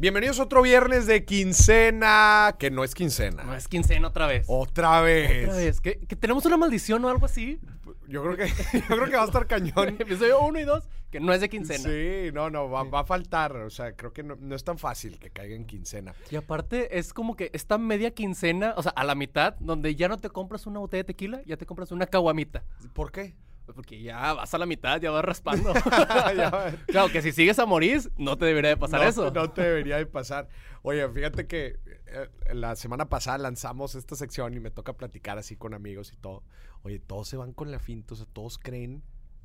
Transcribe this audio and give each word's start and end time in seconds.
Bienvenidos 0.00 0.38
a 0.38 0.44
otro 0.44 0.62
viernes 0.62 1.08
de 1.08 1.24
quincena, 1.24 2.54
que 2.56 2.70
no 2.70 2.84
es 2.84 2.94
quincena. 2.94 3.42
No 3.42 3.56
es 3.56 3.66
quincena 3.66 4.06
otra 4.06 4.28
vez. 4.28 4.46
Otra 4.46 5.00
vez. 5.00 5.48
Otra 5.48 5.56
vez. 5.56 5.80
¿Que, 5.80 5.98
que 5.98 6.14
tenemos 6.14 6.46
una 6.46 6.56
maldición 6.56 7.04
o 7.04 7.08
algo 7.08 7.26
así? 7.26 7.58
Yo 8.06 8.22
creo 8.22 8.36
que, 8.36 8.46
yo 8.78 8.86
creo 8.86 9.06
que 9.06 9.16
va 9.16 9.22
a 9.22 9.26
estar 9.26 9.48
cañón. 9.48 9.96
Episodio 9.98 10.40
1 10.42 10.60
y 10.60 10.62
2, 10.62 10.88
que 11.10 11.18
no 11.18 11.32
es 11.32 11.40
de 11.40 11.48
quincena. 11.48 11.82
Sí, 11.82 12.30
no, 12.32 12.48
no, 12.48 12.70
va, 12.70 12.84
va 12.84 13.00
a 13.00 13.04
faltar. 13.04 13.56
O 13.56 13.70
sea, 13.70 13.96
creo 13.96 14.12
que 14.12 14.22
no, 14.22 14.36
no 14.36 14.54
es 14.54 14.62
tan 14.62 14.78
fácil 14.78 15.18
que 15.18 15.30
caiga 15.30 15.56
en 15.56 15.66
quincena. 15.66 16.14
Y 16.30 16.36
aparte 16.36 16.96
es 16.96 17.12
como 17.12 17.34
que 17.34 17.50
esta 17.52 17.76
media 17.76 18.12
quincena, 18.12 18.74
o 18.76 18.84
sea, 18.84 18.92
a 18.92 19.02
la 19.02 19.16
mitad, 19.16 19.56
donde 19.58 19.96
ya 19.96 20.06
no 20.06 20.18
te 20.18 20.30
compras 20.30 20.68
una 20.68 20.78
botella 20.78 21.00
de 21.02 21.06
tequila, 21.08 21.42
ya 21.44 21.56
te 21.56 21.66
compras 21.66 21.90
una 21.90 22.06
caguamita. 22.06 22.62
¿Por 22.92 23.10
qué? 23.10 23.34
Porque 23.74 24.02
ya 24.02 24.34
vas 24.34 24.52
a 24.52 24.58
la 24.58 24.66
mitad, 24.66 25.00
ya 25.00 25.10
vas 25.10 25.24
raspando. 25.24 25.72
Ya- 26.36 26.76
claro, 26.86 27.10
que 27.10 27.22
si 27.22 27.32
sigues 27.32 27.58
a 27.58 27.66
morir, 27.66 28.10
no 28.16 28.36
te 28.36 28.44
debería 28.44 28.70
de 28.70 28.76
pasar 28.76 29.00
no, 29.00 29.08
eso. 29.08 29.30
No 29.30 29.50
te 29.50 29.62
debería 29.62 29.96
de 29.96 30.06
pasar. 30.06 30.48
Oye, 30.82 31.08
fíjate 31.08 31.46
que 31.46 31.78
eh, 32.06 32.28
la 32.54 32.76
semana 32.76 33.08
pasada 33.08 33.38
lanzamos 33.38 33.94
esta 33.94 34.16
sección 34.16 34.54
y 34.54 34.60
me 34.60 34.70
toca 34.70 34.92
platicar 34.94 35.38
así 35.38 35.56
con 35.56 35.74
amigos 35.74 36.12
y 36.12 36.16
todo. 36.16 36.44
Oye, 36.82 36.98
todos 36.98 37.28
se 37.28 37.36
van 37.36 37.52
con 37.52 37.70
la 37.70 37.78
finta, 37.78 38.14
o 38.14 38.16
sea, 38.16 38.26
todos 38.32 38.58
creen 38.58 39.02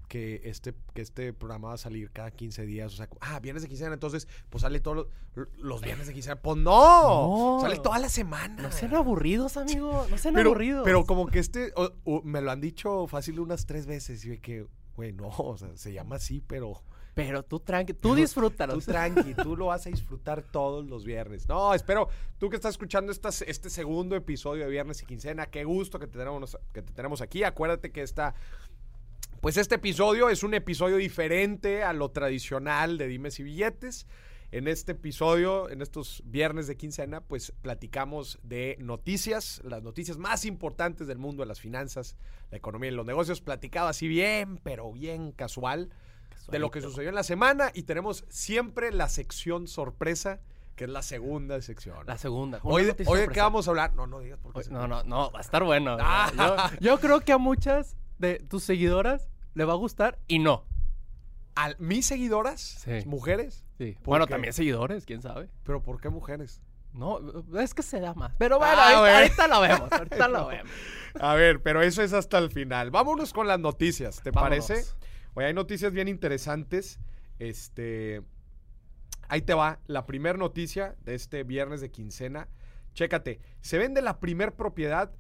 que 0.07 0.41
este, 0.43 0.73
que 0.93 1.01
este 1.01 1.33
programa 1.33 1.69
va 1.69 1.73
a 1.75 1.77
salir 1.77 2.11
cada 2.11 2.29
15 2.31 2.65
días. 2.65 2.93
O 2.93 2.97
sea, 2.97 3.09
ah, 3.21 3.39
viernes 3.39 3.63
de 3.63 3.69
quincena, 3.69 3.93
entonces, 3.93 4.27
pues 4.49 4.61
sale 4.61 4.79
todos 4.79 5.07
los, 5.35 5.47
los 5.57 5.81
viernes 5.81 6.07
de 6.07 6.13
quincena. 6.13 6.35
Pues 6.35 6.57
no, 6.57 7.55
No. 7.55 7.61
sale 7.61 7.79
toda 7.79 7.99
la 7.99 8.09
semana. 8.09 8.61
No 8.61 8.71
sean 8.71 8.93
aburridos, 8.95 9.57
amigo. 9.57 10.05
No 10.09 10.17
sean 10.17 10.33
pero, 10.35 10.49
aburridos. 10.51 10.83
pero 10.83 11.05
como 11.05 11.27
que 11.27 11.39
este, 11.39 11.71
o- 11.75 11.91
o 12.03 12.21
me 12.23 12.41
lo 12.41 12.51
han 12.51 12.61
dicho 12.61 13.07
fácil 13.07 13.39
unas 13.39 13.65
tres 13.65 13.85
veces 13.87 14.23
y 14.25 14.29
de 14.29 14.39
que, 14.39 14.67
güey, 14.95 15.13
no, 15.13 15.27
o 15.37 15.57
sea, 15.57 15.75
se 15.75 15.93
llama 15.93 16.17
así, 16.17 16.41
pero... 16.45 16.83
Pero 17.15 17.43
tú 17.43 17.59
tranqui, 17.59 17.93
tú 17.93 18.15
disfrútalo. 18.15 18.73
Tú 18.73 18.81
tranqui, 18.81 19.35
tú 19.35 19.55
lo 19.55 19.67
vas 19.67 19.85
a 19.85 19.89
disfrutar 19.91 20.41
todos 20.41 20.83
los 20.87 21.05
viernes. 21.05 21.47
No, 21.47 21.75
espero, 21.75 22.07
tú 22.39 22.49
que 22.49 22.55
estás 22.55 22.71
escuchando 22.73 23.11
estas- 23.11 23.43
este 23.43 23.69
segundo 23.69 24.15
episodio 24.15 24.63
de 24.65 24.71
Viernes 24.71 24.99
y 25.03 25.05
Quincena, 25.05 25.45
qué 25.45 25.63
gusto 25.63 25.99
que 25.99 26.07
te 26.07 26.17
tenemos, 26.17 26.57
que 26.73 26.81
te 26.81 26.91
tenemos 26.91 27.21
aquí. 27.21 27.43
Acuérdate 27.43 27.91
que 27.91 28.01
esta, 28.01 28.33
pues 29.43 29.57
este 29.57 29.75
episodio 29.75 30.29
es 30.29 30.43
un 30.43 30.53
episodio 30.53 30.95
diferente 30.95 31.83
a 31.83 31.91
lo 31.91 32.11
tradicional 32.11 32.97
de 32.97 33.07
Dimes 33.07 33.39
y 33.39 33.43
Billetes. 33.43 34.07
En 34.51 34.67
este 34.67 34.91
episodio, 34.91 35.69
en 35.69 35.81
estos 35.81 36.21
viernes 36.25 36.67
de 36.67 36.77
quincena, 36.77 37.21
pues 37.21 37.51
platicamos 37.61 38.39
de 38.43 38.77
noticias, 38.79 39.61
las 39.65 39.83
noticias 39.83 40.17
más 40.17 40.45
importantes 40.45 41.07
del 41.07 41.17
mundo 41.17 41.41
de 41.41 41.47
las 41.47 41.59
finanzas, 41.59 42.15
la 42.51 42.57
economía 42.57 42.91
y 42.91 42.93
los 42.93 43.05
negocios, 43.05 43.41
platicado 43.41 43.87
así 43.87 44.07
bien, 44.07 44.59
pero 44.63 44.91
bien 44.93 45.31
casual 45.31 45.89
de 46.49 46.59
lo 46.59 46.71
que 46.71 46.81
sucedió 46.81 47.09
en 47.09 47.15
la 47.15 47.23
semana 47.23 47.71
y 47.73 47.83
tenemos 47.83 48.25
siempre 48.29 48.91
la 48.91 49.09
sección 49.09 49.67
sorpresa, 49.67 50.39
que 50.75 50.85
es 50.85 50.89
la 50.89 51.01
segunda 51.01 51.61
sección. 51.61 51.97
La 52.05 52.17
segunda. 52.17 52.59
Hoy, 52.63 52.93
hoy 53.05 53.19
de 53.19 53.27
qué 53.27 53.39
vamos 53.39 53.67
a 53.67 53.71
hablar? 53.71 53.93
No, 53.93 54.07
no 54.07 54.19
digas 54.19 54.39
por 54.39 54.53
qué. 54.53 54.69
No, 54.69 54.87
no, 54.87 55.03
no, 55.03 55.31
va 55.31 55.39
a 55.39 55.41
estar 55.41 55.63
bueno. 55.63 55.97
Ah. 55.99 56.71
Yo, 56.79 56.91
yo 56.91 56.99
creo 56.99 57.19
que 57.21 57.31
a 57.31 57.37
muchas 57.37 57.97
de 58.23 58.39
tus 58.39 58.63
seguidoras 58.63 59.29
le 59.53 59.65
va 59.65 59.73
a 59.73 59.77
gustar 59.77 60.17
y 60.27 60.39
no. 60.39 60.65
¿A 61.55 61.71
mis 61.77 62.07
seguidoras? 62.07 62.59
Sí. 62.61 63.05
¿Mujeres? 63.05 63.65
Sí. 63.77 63.93
¿Por 64.01 64.05
Bueno, 64.05 64.25
qué? 64.25 64.31
también 64.31 64.53
seguidores, 64.53 65.05
quién 65.05 65.21
sabe. 65.21 65.49
¿Pero 65.63 65.83
por 65.83 66.01
qué 66.01 66.09
mujeres? 66.09 66.61
No, 66.93 67.19
es 67.59 67.73
que 67.73 67.81
se 67.83 67.99
da 67.99 68.13
más. 68.13 68.33
Pero 68.37 68.57
bueno, 68.59 68.73
Ah, 68.77 69.15
ahorita, 69.17 69.47
lo 69.47 69.61
vemos, 69.61 69.91
ahorita 69.91 70.27
lo 70.27 70.47
vemos. 70.47 70.71
A 71.19 71.33
ver, 71.35 71.61
pero 71.61 71.81
eso 71.81 72.01
es 72.01 72.13
hasta 72.13 72.37
el 72.39 72.49
final. 72.51 72.89
Vámonos 72.91 73.33
con 73.33 73.47
las 73.47 73.59
noticias, 73.59 74.21
¿te 74.21 74.31
Vámonos. 74.31 74.67
parece? 74.67 74.89
Oye, 75.35 75.47
hay 75.47 75.53
noticias 75.53 75.91
bien 75.93 76.07
interesantes. 76.07 76.99
Este. 77.39 78.21
Ahí 79.27 79.41
te 79.41 79.53
va. 79.53 79.79
La 79.87 80.05
primera 80.05 80.37
noticia 80.37 80.95
de 81.01 81.15
este 81.15 81.43
viernes 81.43 81.81
de 81.81 81.91
quincena. 81.91 82.47
Chécate. 82.93 83.39
Se 83.61 83.77
vende 83.79 84.01
la 84.01 84.19
primer 84.19 84.53
propiedad 84.55 85.11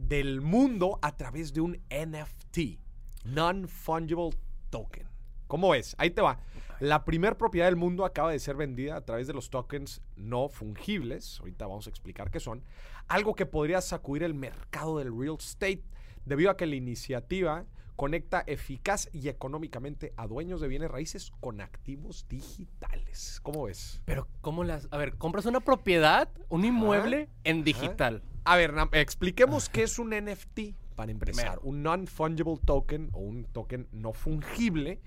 del 0.00 0.40
mundo 0.40 0.98
a 1.02 1.16
través 1.16 1.52
de 1.52 1.60
un 1.60 1.78
NFT. 1.90 2.80
Non-Fungible 3.24 4.30
Token. 4.70 5.06
¿Cómo 5.46 5.74
es? 5.74 5.94
Ahí 5.98 6.10
te 6.10 6.22
va. 6.22 6.40
La 6.80 7.04
primer 7.04 7.36
propiedad 7.36 7.66
del 7.66 7.76
mundo 7.76 8.06
acaba 8.06 8.32
de 8.32 8.38
ser 8.38 8.56
vendida 8.56 8.96
a 8.96 9.04
través 9.04 9.26
de 9.26 9.34
los 9.34 9.50
tokens 9.50 10.00
no 10.16 10.48
fungibles. 10.48 11.38
Ahorita 11.40 11.66
vamos 11.66 11.86
a 11.86 11.90
explicar 11.90 12.30
qué 12.30 12.40
son. 12.40 12.64
Algo 13.08 13.34
que 13.34 13.44
podría 13.44 13.80
sacudir 13.82 14.22
el 14.22 14.32
mercado 14.32 14.98
del 14.98 15.16
real 15.16 15.36
estate 15.38 15.82
debido 16.24 16.50
a 16.50 16.56
que 16.56 16.66
la 16.66 16.76
iniciativa 16.76 17.66
conecta 18.00 18.42
eficaz 18.46 19.10
y 19.12 19.28
económicamente 19.28 20.14
a 20.16 20.26
dueños 20.26 20.62
de 20.62 20.68
bienes 20.68 20.90
raíces 20.90 21.32
con 21.38 21.60
activos 21.60 22.24
digitales. 22.30 23.40
¿Cómo 23.42 23.64
ves? 23.64 24.00
Pero, 24.06 24.26
¿cómo 24.40 24.64
las...? 24.64 24.88
A 24.90 24.96
ver, 24.96 25.18
compras 25.18 25.44
una 25.44 25.60
propiedad, 25.60 26.30
un 26.48 26.64
inmueble 26.64 27.28
en 27.44 27.62
digital. 27.62 28.22
A 28.44 28.56
ver, 28.56 28.72
expliquemos 28.92 29.68
qué 29.68 29.82
es 29.82 29.98
un 29.98 30.14
NFT 30.18 30.60
para 30.96 31.12
empezar. 31.12 31.44
Primero. 31.44 31.60
Un 31.62 31.82
non-fungible 31.82 32.56
token 32.64 33.10
o 33.12 33.18
un 33.18 33.44
token 33.44 33.86
no 33.92 34.14
fungible. 34.14 34.98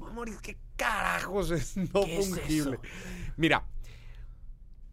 Amor, 0.00 0.30
¿qué 0.40 0.56
carajos 0.76 1.50
es 1.50 1.76
no 1.76 2.00
¿Qué 2.00 2.18
es 2.18 2.30
fungible? 2.30 2.78
eso? 2.82 3.32
Mira, 3.36 3.66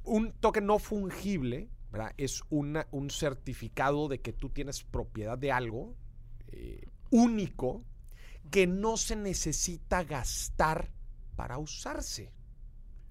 un 0.03 0.33
token 0.33 0.65
no 0.65 0.77
fungible 0.77 1.69
¿verdad? 1.89 2.11
es 2.17 2.43
una- 2.49 2.85
un 2.91 3.09
certificado 3.09 4.09
de 4.09 4.19
que 4.19 4.33
tú 4.33 4.49
tienes 4.49 4.83
propiedad 4.83 5.37
de 5.37 5.53
algo 5.53 5.95
eh, 6.51 6.89
único 7.15 7.83
que 8.51 8.67
no 8.67 8.97
se 8.97 9.15
necesita 9.15 10.03
gastar 10.03 10.91
para 11.35 11.57
usarse. 11.57 12.31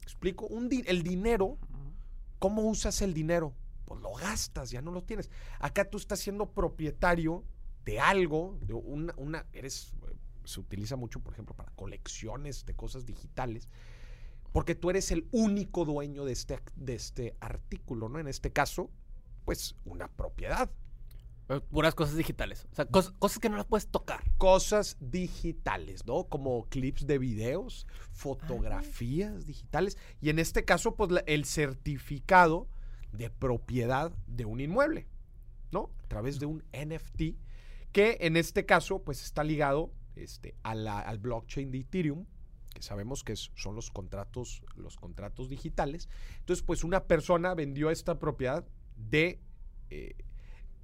¿Explico? 0.03 0.47
Un 0.47 0.69
di- 0.69 0.85
el 0.87 1.03
dinero 1.03 1.59
¿Cómo 2.39 2.63
usas 2.63 3.01
el 3.01 3.15
dinero? 3.15 3.55
Pues 3.87 4.03
lo 4.03 4.13
gastas, 4.13 4.71
ya 4.71 4.83
no 4.83 4.91
lo 4.91 5.03
tienes. 5.03 5.31
Acá 5.61 5.89
tú 5.89 5.97
estás 5.97 6.21
siendo 6.21 6.51
propietario 6.53 7.43
de 7.87 8.01
algo, 8.01 8.59
de 8.61 8.75
una, 8.75 9.15
una- 9.17 9.47
eres, 9.55 9.95
eh, 10.11 10.15
se 10.45 10.61
utiliza 10.61 10.97
mucho, 10.97 11.21
por 11.21 11.33
ejemplo, 11.33 11.55
para 11.57 11.71
colecciones 11.71 12.67
de 12.67 12.75
cosas 12.75 13.07
digitales, 13.07 13.69
porque 14.53 14.75
tú 14.75 14.91
eres 14.91 15.11
el 15.11 15.27
único 15.33 15.87
dueño 15.87 16.27
de 16.27 16.33
este, 16.33 16.61
de 16.77 16.95
este 16.97 17.35
artículo, 17.41 18.11
¿no? 18.11 18.19
En 18.19 18.29
este 18.29 18.53
caso, 18.53 18.91
pues 19.47 19.75
una 19.87 20.09
propiedad. 20.09 20.71
Puras 21.71 21.95
cosas 21.95 22.17
digitales. 22.17 22.67
O 22.73 22.75
sea, 22.75 22.87
cos- 22.89 23.13
cosas 23.19 23.39
que 23.39 23.51
no 23.51 23.57
las 23.57 23.67
puedes 23.67 23.87
tocar. 23.89 24.23
Cosas 24.39 24.97
digitales, 25.01 26.07
¿no? 26.07 26.25
Como 26.25 26.65
clips 26.71 27.07
de 27.07 27.19
videos, 27.19 27.87
fotografías 28.13 29.47
digitales, 29.47 29.99
y 30.21 30.31
en 30.31 30.39
este 30.39 30.65
caso, 30.65 30.95
pues 30.95 31.11
la- 31.11 31.21
el 31.27 31.45
certificado 31.45 32.69
de 33.13 33.31
propiedad 33.31 34.13
de 34.27 34.45
un 34.45 34.61
inmueble, 34.61 35.07
¿no? 35.71 35.91
A 36.05 36.09
través 36.09 36.39
de 36.41 36.47
un 36.47 36.65
NFT, 36.73 37.37
que 37.93 38.17
en 38.21 38.37
este 38.37 38.65
caso, 38.67 39.03
pues 39.03 39.23
está 39.23 39.45
ligado 39.45 39.93
este, 40.17 40.55
a 40.63 40.77
la- 40.77 41.01
al 41.01 41.19
blockchain 41.19 41.73
de 41.73 41.79
Ethereum, 41.79 42.25
que 42.73 42.83
sabemos 42.83 43.25
que 43.25 43.33
es- 43.33 43.51
son 43.57 43.75
los 43.75 43.91
contratos, 43.91 44.63
los 44.77 44.97
contratos 44.97 45.49
digitales. 45.49 46.09
Entonces, 46.39 46.63
pues 46.65 46.85
una 46.85 47.03
persona 47.05 47.53
vendió 47.55 47.91
esta 47.91 48.19
propiedad 48.21 48.65
de, 48.97 49.41
eh, 49.91 50.15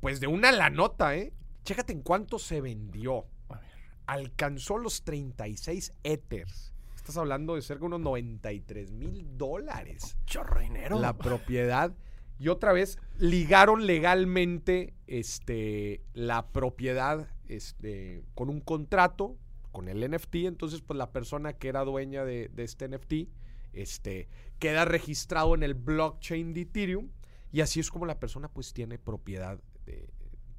pues 0.00 0.21
de 0.21 0.27
una 0.27 0.53
la 0.53 0.71
nota, 0.71 1.16
¿eh? 1.16 1.33
Chécate 1.65 1.93
en 1.93 2.03
cuánto 2.03 2.38
se 2.38 2.61
vendió. 2.61 3.27
A 3.49 3.59
ver. 3.59 3.69
Alcanzó 4.06 4.78
los 4.78 5.03
36 5.05 5.93
Ethers. 6.03 6.72
Estás 6.97 7.16
hablando 7.16 7.55
de 7.55 7.62
cerca 7.62 7.81
de 7.81 7.87
unos 7.87 8.00
93 8.00 8.93
mil 8.93 9.37
dólares 9.37 10.16
Chorro 10.27 10.61
dinero. 10.61 10.99
la 11.00 11.16
propiedad. 11.16 11.93
Y 12.38 12.49
otra 12.49 12.72
vez 12.72 12.99
ligaron 13.19 13.87
legalmente 13.87 14.94
este, 15.06 16.03
la 16.15 16.49
propiedad 16.49 17.28
este, 17.49 18.25
con 18.34 18.49
un 18.49 18.61
contrato, 18.61 19.37
con 19.72 19.88
el 19.88 20.11
NFT. 20.11 20.37
Entonces, 20.47 20.81
pues 20.81 20.97
la 20.97 21.11
persona 21.11 21.53
que 21.53 21.69
era 21.69 21.84
dueña 21.84 22.25
de, 22.25 22.49
de 22.49 22.65
este 22.65 22.88
NFT 22.88 23.28
este, 23.72 24.28
queda 24.59 24.84
registrado 24.84 25.55
en 25.55 25.62
el 25.62 25.75
blockchain 25.75 26.55
de 26.55 26.62
Ethereum. 26.62 27.11
Y 27.53 27.61
así 27.61 27.81
es 27.81 27.91
como 27.91 28.06
la 28.06 28.20
persona 28.20 28.49
pues 28.49 28.73
tiene 28.73 28.99
propiedad, 28.99 29.61
de- 29.87 30.09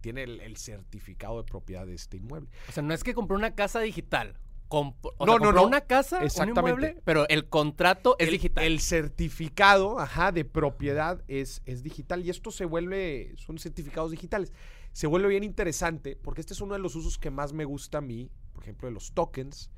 tiene 0.02 0.24
el, 0.24 0.40
el 0.42 0.58
certificado 0.58 1.38
de 1.38 1.44
propiedad 1.44 1.86
de 1.86 1.94
este 1.94 2.18
inmueble. 2.18 2.50
O 2.68 2.72
sea, 2.72 2.82
no 2.82 2.94
es 2.94 3.04
que 3.04 3.14
compró 3.14 3.38
una 3.38 3.54
casa 3.56 3.80
digital. 3.82 4.38
Comp- 4.68 4.96
o 5.18 5.26
No, 5.26 5.34
sea, 5.34 5.40
no, 5.40 5.46
compró 5.46 5.52
no. 5.62 5.68
una 5.68 5.82
casa, 5.82 6.20
un 6.20 6.24
Exactamente. 6.24 6.62
inmueble, 6.72 7.02
pero 7.04 7.28
el 7.30 7.48
contrato 7.50 8.16
es 8.18 8.28
el, 8.28 8.34
digital. 8.34 8.64
El 8.64 8.80
certificado, 8.80 10.00
ajá, 10.00 10.32
de 10.32 10.46
propiedad 10.46 11.22
es, 11.28 11.62
es 11.66 11.84
digital 11.84 12.26
y 12.26 12.30
esto 12.30 12.52
se 12.52 12.66
vuelve, 12.66 13.34
son 13.38 13.60
certificados 13.60 14.12
digitales. 14.12 14.54
Se 14.94 15.08
vuelve 15.08 15.28
bien 15.30 15.44
interesante 15.44 16.16
porque 16.16 16.42
este 16.42 16.54
es 16.54 16.62
uno 16.62 16.74
de 16.74 16.80
los 16.80 16.96
usos 16.96 17.18
que 17.20 17.30
más 17.30 17.54
me 17.54 17.66
gusta 17.66 18.00
a 18.00 18.02
mí, 18.02 18.32
por 18.54 18.64
ejemplo, 18.64 18.88
de 18.88 18.94
los 18.94 19.12
tokens 19.14 19.70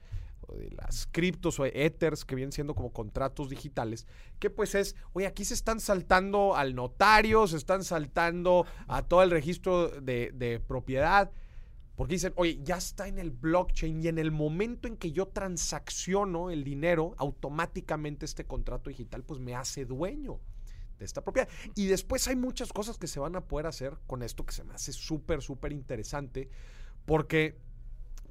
de 0.58 0.70
las 0.72 1.08
criptos 1.12 1.60
o 1.60 1.66
ethers 1.66 2.26
que 2.26 2.36
vienen 2.36 2.52
siendo 2.52 2.76
como 2.76 2.92
contratos 2.92 3.50
digitales, 3.50 4.08
que 4.40 4.50
pues 4.50 4.76
es, 4.76 4.96
oye, 5.14 5.28
aquí 5.28 5.46
se 5.46 5.54
están 5.54 5.80
saltando 5.80 6.56
al 6.56 6.76
notario, 6.76 7.48
se 7.48 7.58
están 7.58 7.84
saltando 7.84 8.66
a 8.88 9.02
todo 9.04 9.24
el 9.24 9.32
registro 9.32 9.90
de, 9.90 10.32
de 10.34 10.60
propiedad. 10.60 11.32
Porque 11.96 12.16
dicen, 12.16 12.34
oye, 12.38 12.60
ya 12.64 12.78
está 12.78 13.08
en 13.08 13.20
el 13.20 13.30
blockchain 13.30 14.02
y 14.02 14.08
en 14.08 14.18
el 14.18 14.32
momento 14.32 14.88
en 14.88 14.98
que 14.98 15.12
yo 15.12 15.28
transacciono 15.28 16.50
el 16.50 16.64
dinero, 16.64 17.14
automáticamente 17.18 18.26
este 18.26 18.46
contrato 18.46 18.90
digital 18.90 19.24
pues 19.24 19.40
me 19.40 19.54
hace 19.54 19.86
dueño 19.86 20.40
de 20.98 21.06
esta 21.06 21.22
propiedad. 21.22 21.48
Y 21.76 21.86
después 21.86 22.28
hay 22.28 22.36
muchas 22.36 22.74
cosas 22.74 22.98
que 22.98 23.06
se 23.06 23.20
van 23.20 23.36
a 23.36 23.42
poder 23.42 23.68
hacer 23.68 23.98
con 24.08 24.24
esto 24.24 24.44
que 24.44 24.54
se 24.54 24.64
me 24.64 24.74
hace 24.74 24.92
súper, 24.92 25.44
súper 25.44 25.72
interesante 25.72 26.50
porque 27.06 27.58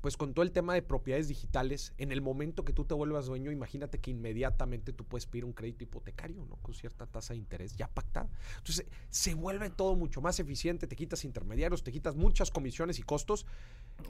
pues 0.02 0.16
con 0.16 0.34
todo 0.34 0.42
el 0.42 0.50
tema 0.50 0.74
de 0.74 0.82
propiedades 0.82 1.28
digitales, 1.28 1.94
en 1.96 2.10
el 2.10 2.20
momento 2.20 2.64
que 2.64 2.72
tú 2.72 2.84
te 2.84 2.92
vuelvas 2.92 3.26
dueño, 3.26 3.52
imagínate 3.52 4.00
que 4.00 4.10
inmediatamente 4.10 4.92
tú 4.92 5.04
puedes 5.04 5.26
pedir 5.26 5.44
un 5.44 5.52
crédito 5.52 5.84
hipotecario, 5.84 6.44
¿no? 6.44 6.56
Con 6.56 6.74
cierta 6.74 7.06
tasa 7.06 7.34
de 7.34 7.38
interés 7.38 7.76
ya 7.76 7.86
pactada. 7.86 8.28
Entonces, 8.58 8.84
se 9.10 9.34
vuelve 9.34 9.70
todo 9.70 9.94
mucho 9.94 10.20
más 10.20 10.40
eficiente, 10.40 10.88
te 10.88 10.96
quitas 10.96 11.24
intermediarios, 11.24 11.84
te 11.84 11.92
quitas 11.92 12.16
muchas 12.16 12.50
comisiones 12.50 12.98
y 12.98 13.02
costos. 13.04 13.46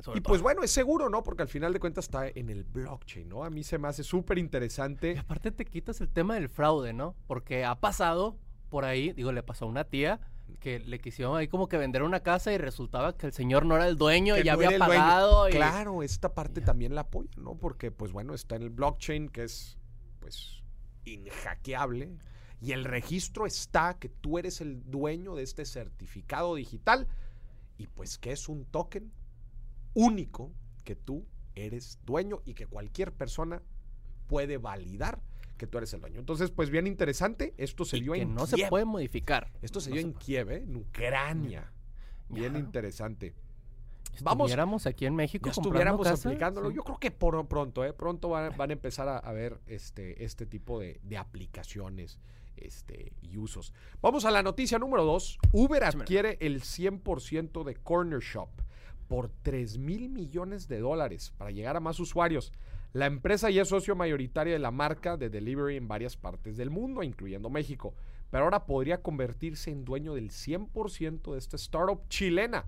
Sobre 0.01 0.19
y 0.19 0.23
pues 0.23 0.41
bueno, 0.41 0.63
es 0.63 0.71
seguro, 0.71 1.11
¿no? 1.11 1.23
Porque 1.23 1.43
al 1.43 1.49
final 1.49 1.75
de 1.75 1.79
cuentas 1.79 2.07
está 2.07 2.27
en 2.27 2.49
el 2.49 2.65
blockchain, 2.65 3.29
¿no? 3.29 3.45
A 3.45 3.51
mí 3.51 3.63
se 3.63 3.77
me 3.77 3.89
hace 3.89 4.03
súper 4.03 4.39
Y 4.39 4.41
interesante. 4.41 5.19
aparte 5.19 5.51
te 5.53 5.67
quitas 5.67 6.01
el 6.01 6.09
tema 6.09 6.37
del 6.37 6.49
fraude, 6.49 6.95
¿no? 6.95 7.15
Porque 7.27 7.67
ha 7.67 7.79
pasado 7.81 8.39
por 8.71 8.87
ahí, 8.87 9.13
digo, 9.13 9.31
le 9.33 9.43
pasó 9.43 9.67
a 9.67 9.69
una 9.69 9.85
tía 9.85 10.21
que 10.61 10.79
le 10.81 10.99
quisieron 11.01 11.37
ahí 11.37 11.49
como 11.49 11.69
que 11.69 11.77
vender 11.77 12.03
una 12.03 12.21
casa 12.21 12.53
y 12.53 12.59
resultaba 12.59 13.17
que 13.17 13.27
el 13.27 13.33
señor 13.33 13.65
no 13.67 13.77
era 13.77 13.87
el 13.89 13.97
dueño 13.97 14.37
y 14.39 14.43
ya 14.45 14.53
no 14.57 14.59
había 14.65 14.79
pagado. 14.79 15.49
y- 15.49 15.53
Claro, 15.53 16.03
esta 16.03 16.33
parte 16.35 16.61
también 16.61 16.95
la 16.95 17.03
apoya, 17.03 17.31
¿no? 17.37 17.55
Porque, 17.57 17.91
pues 17.91 18.13
bueno, 18.13 18.35
está 18.35 18.57
en 18.57 18.63
el 18.63 18.71
blockchain, 18.71 19.29
que 19.29 19.45
es, 19.45 19.79
pues, 20.21 20.63
inhackeable. 21.05 22.17
Y 22.61 22.73
el 22.73 22.85
registro 22.85 23.47
está 23.47 23.99
que 23.99 24.09
tú 24.09 24.39
eres 24.39 24.61
el 24.61 24.89
dueño 24.91 25.35
de 25.35 25.43
este 25.43 25.65
certificado 25.65 26.55
digital. 26.55 27.09
Y 27.79 27.89
pues 27.89 28.19
que 28.19 28.31
es 28.33 28.49
un 28.49 28.65
token 28.65 29.11
único 29.95 30.53
que 30.85 30.95
tú 30.95 31.27
eres 31.55 31.99
dueño 32.05 32.41
y 32.45 32.55
que 32.55 32.67
cualquier 32.67 33.13
persona 33.13 33.63
puede 34.29 34.59
validar 34.59 35.21
que 35.63 35.69
tú 35.69 35.79
eres 35.79 35.95
el 35.95 36.01
dueño. 36.01 36.19
Entonces, 36.19 36.51
pues 36.51 36.71
bien 36.71 36.89
interesante. 36.89 37.55
Esto 37.57 37.85
se 37.85 37.99
y 37.99 38.01
dio 38.01 38.15
que 38.15 38.23
en 38.23 38.35
no 38.35 38.49
se 38.49 38.67
puede 38.67 38.85
modificar. 38.85 39.53
Esto 39.63 39.81
se 39.81 39.91
No 39.91 39.95
dio 39.95 40.03
se 40.03 40.07
en 40.09 40.13
puede. 40.15 40.25
Kiev, 40.25 40.51
¿eh? 40.51 40.57
en 40.65 40.75
Ucrania. 40.75 41.73
Bien 42.29 42.57
interesante. 42.57 43.33
Vamos. 44.23 44.47
estuviéramos 44.47 44.87
aquí 44.87 45.07
en 45.07 45.15
México 45.15 45.47
Ya 45.47 45.53
estuviéramos 45.53 46.05
casa, 46.05 46.29
aplicándolo. 46.29 46.71
sí. 46.71 46.77
Yo 46.77 46.83
creo 46.83 46.99
que 46.99 47.13
por 47.13 47.47
pronto, 47.47 47.85
¿eh? 47.85 47.93
Pronto 47.93 48.29
van, 48.29 48.57
van 48.57 48.71
a 48.71 48.73
empezar 48.73 49.09
a, 49.09 49.19
a 49.19 49.33
ver 49.33 49.61
este, 49.67 50.25
este 50.25 50.47
tipo 50.47 50.81
de, 50.81 50.99
de 51.05 51.17
aplicaciones 51.17 52.19
este, 52.57 53.13
y 53.23 53.39
usos. 53.39 53.73
Vamos 54.01 54.25
a 54.25 54.33
la 54.33 54.43
noticia 54.43 54.81
número 54.81 55.05
2. 55.05 55.39
Uber 55.53 55.85
adquiere 55.85 56.39
el 56.41 56.61
100% 56.63 57.63
de 57.63 57.77
Corner 57.77 58.21
Shop 58.21 58.49
por 59.07 59.31
3 59.43 59.79
mil 59.79 60.09
millones 60.09 60.67
de 60.67 60.81
dólares 60.81 61.33
para 61.39 61.53
llegar 61.53 61.77
a 61.77 61.81
más 61.81 62.01
usuarios. 62.01 62.53
La 62.93 63.07
empresa 63.07 63.49
ya 63.49 63.63
es 63.63 63.69
socio 63.69 63.97
mayoritaria 63.97 64.53
de 64.53 64.59
la 64.59 64.71
marca 64.71 65.17
de 65.17 65.31
delivery 65.31 65.77
en 65.77 65.89
varias 65.89 66.19
partes 66.19 66.59
del 66.59 66.69
mundo, 66.69 67.03
incluyendo 67.03 67.49
México. 67.49 67.95
Pero 68.31 68.45
ahora 68.45 68.67
podría 68.67 69.01
convertirse 69.01 69.71
en 69.71 69.87
dueño 69.87 70.15
del 70.15 70.31
100% 70.31 71.33
de 71.33 71.39
esta 71.39 71.57
startup 71.57 72.07
chilena. 72.09 72.67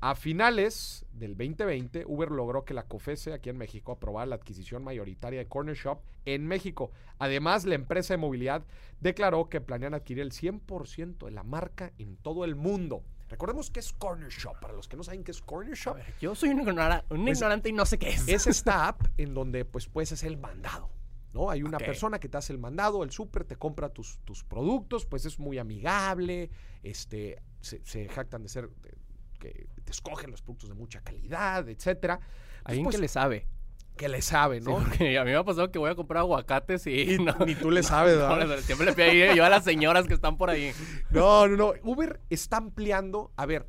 A 0.00 0.16
finales 0.16 1.06
del 1.12 1.36
2020, 1.36 2.06
Uber 2.06 2.32
logró 2.32 2.64
que 2.64 2.74
la 2.74 2.88
COFESE 2.88 3.32
aquí 3.32 3.50
en 3.50 3.56
México 3.56 3.92
aprobara 3.92 4.26
la 4.26 4.34
adquisición 4.34 4.82
mayoritaria 4.82 5.38
de 5.38 5.46
Corner 5.46 5.76
Shop 5.76 6.00
en 6.24 6.44
México. 6.44 6.90
Además, 7.20 7.64
la 7.64 7.76
empresa 7.76 8.14
de 8.14 8.18
movilidad 8.18 8.64
declaró 9.00 9.48
que 9.48 9.60
planean 9.60 9.94
adquirir 9.94 10.22
el 10.22 10.32
100% 10.32 11.24
de 11.26 11.30
la 11.30 11.44
marca 11.44 11.92
en 11.98 12.16
todo 12.16 12.44
el 12.44 12.56
mundo. 12.56 13.04
Recordemos 13.32 13.70
que 13.70 13.80
es 13.80 13.92
Corner 13.94 14.28
Shop. 14.28 14.60
Para 14.60 14.74
los 14.74 14.86
que 14.88 14.96
no 14.96 15.02
saben 15.02 15.24
qué 15.24 15.30
es 15.32 15.40
Corner 15.40 15.74
Shop, 15.74 15.96
ver, 15.96 16.14
yo 16.20 16.34
soy 16.34 16.50
un, 16.50 16.60
ignora- 16.60 17.04
un 17.10 17.26
ignorante 17.26 17.68
y 17.70 17.72
no 17.72 17.84
sé 17.86 17.98
qué 17.98 18.10
es. 18.10 18.28
es 18.28 18.46
esta 18.46 18.86
app 18.88 19.00
en 19.16 19.32
donde 19.34 19.64
pues 19.64 19.88
puedes 19.88 20.12
hacer 20.12 20.28
el 20.30 20.36
mandado. 20.36 20.90
¿no? 21.32 21.48
Hay 21.48 21.62
una 21.62 21.78
persona 21.86 22.20
que 22.20 22.28
te 22.28 22.36
hace 22.36 22.52
el 22.52 22.58
mandado, 22.58 23.02
el 23.02 23.10
súper, 23.10 23.44
te 23.44 23.56
compra 23.56 23.88
tus, 23.88 24.18
tus 24.26 24.44
productos, 24.44 25.06
pues 25.06 25.24
es 25.24 25.38
muy 25.38 25.56
amigable, 25.58 26.50
este, 26.82 27.42
se, 27.62 27.80
se 27.86 28.06
jactan 28.10 28.42
de 28.42 28.48
ser, 28.50 28.68
de- 28.68 28.98
que 29.40 29.66
te 29.82 29.90
escogen 29.92 30.30
los 30.30 30.42
productos 30.42 30.68
de 30.68 30.74
mucha 30.74 31.00
calidad, 31.00 31.66
etcétera. 31.68 32.20
Alguien 32.64 32.84
pues, 32.84 32.96
que 32.96 33.00
le 33.02 33.08
sabe. 33.08 33.48
Que 33.96 34.08
le 34.08 34.22
sabe, 34.22 34.60
Sí, 34.60 34.66
¿no? 34.68 34.78
porque 34.78 35.18
a 35.18 35.24
mí 35.24 35.30
me 35.30 35.36
ha 35.36 35.44
pasado 35.44 35.70
que 35.70 35.78
voy 35.78 35.90
a 35.90 35.94
comprar 35.94 36.20
aguacates 36.20 36.86
y, 36.86 37.18
no, 37.20 37.34
Ni 37.46 37.54
tú 37.54 37.70
le 37.70 37.82
sabes, 37.82 38.16
no, 38.18 38.36
¿verdad? 38.36 38.58
siempre 38.60 38.86
le 38.86 38.92
pido 38.94 39.06
ahí 39.08 39.36
yo 39.36 39.44
a 39.44 39.50
las 39.50 39.64
señoras 39.64 40.06
que 40.06 40.14
están 40.14 40.36
por 40.36 40.50
ahí. 40.50 40.72
No, 41.10 41.46
no, 41.48 41.56
no. 41.56 41.72
Uber 41.82 42.20
está 42.30 42.56
ampliando. 42.56 43.32
A 43.36 43.46
ver, 43.46 43.68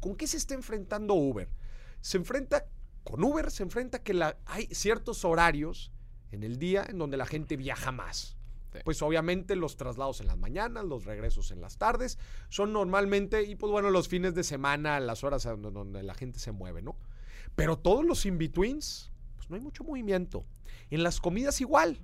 ¿con 0.00 0.16
qué 0.16 0.26
se 0.26 0.36
está 0.36 0.54
enfrentando 0.54 1.14
Uber? 1.14 1.48
Se 2.00 2.16
enfrenta 2.16 2.66
con 3.04 3.22
Uber, 3.22 3.50
se 3.50 3.62
enfrenta 3.62 4.02
que 4.02 4.14
la, 4.14 4.36
hay 4.46 4.66
ciertos 4.66 5.24
horarios 5.24 5.92
en 6.30 6.42
el 6.42 6.58
día 6.58 6.84
en 6.88 6.98
donde 6.98 7.16
la 7.16 7.26
gente 7.26 7.56
viaja 7.56 7.92
más. 7.92 8.36
Sí. 8.72 8.80
Pues 8.84 9.00
obviamente 9.00 9.56
los 9.56 9.76
traslados 9.76 10.20
en 10.20 10.26
las 10.26 10.36
mañanas, 10.36 10.84
los 10.84 11.04
regresos 11.06 11.50
en 11.50 11.60
las 11.62 11.78
tardes, 11.78 12.18
son 12.50 12.72
normalmente, 12.74 13.44
y 13.44 13.54
pues 13.54 13.72
bueno, 13.72 13.88
los 13.90 14.08
fines 14.08 14.34
de 14.34 14.44
semana, 14.44 15.00
las 15.00 15.24
horas 15.24 15.44
donde, 15.44 15.70
donde 15.70 16.02
la 16.02 16.12
gente 16.14 16.38
se 16.38 16.52
mueve, 16.52 16.82
¿no? 16.82 16.96
Pero 17.56 17.78
todos 17.78 18.04
los 18.04 18.26
in-betweens, 18.26 19.10
no 19.48 19.56
hay 19.56 19.62
mucho 19.62 19.84
movimiento. 19.84 20.44
En 20.90 21.02
las 21.02 21.20
comidas 21.20 21.60
igual. 21.60 22.00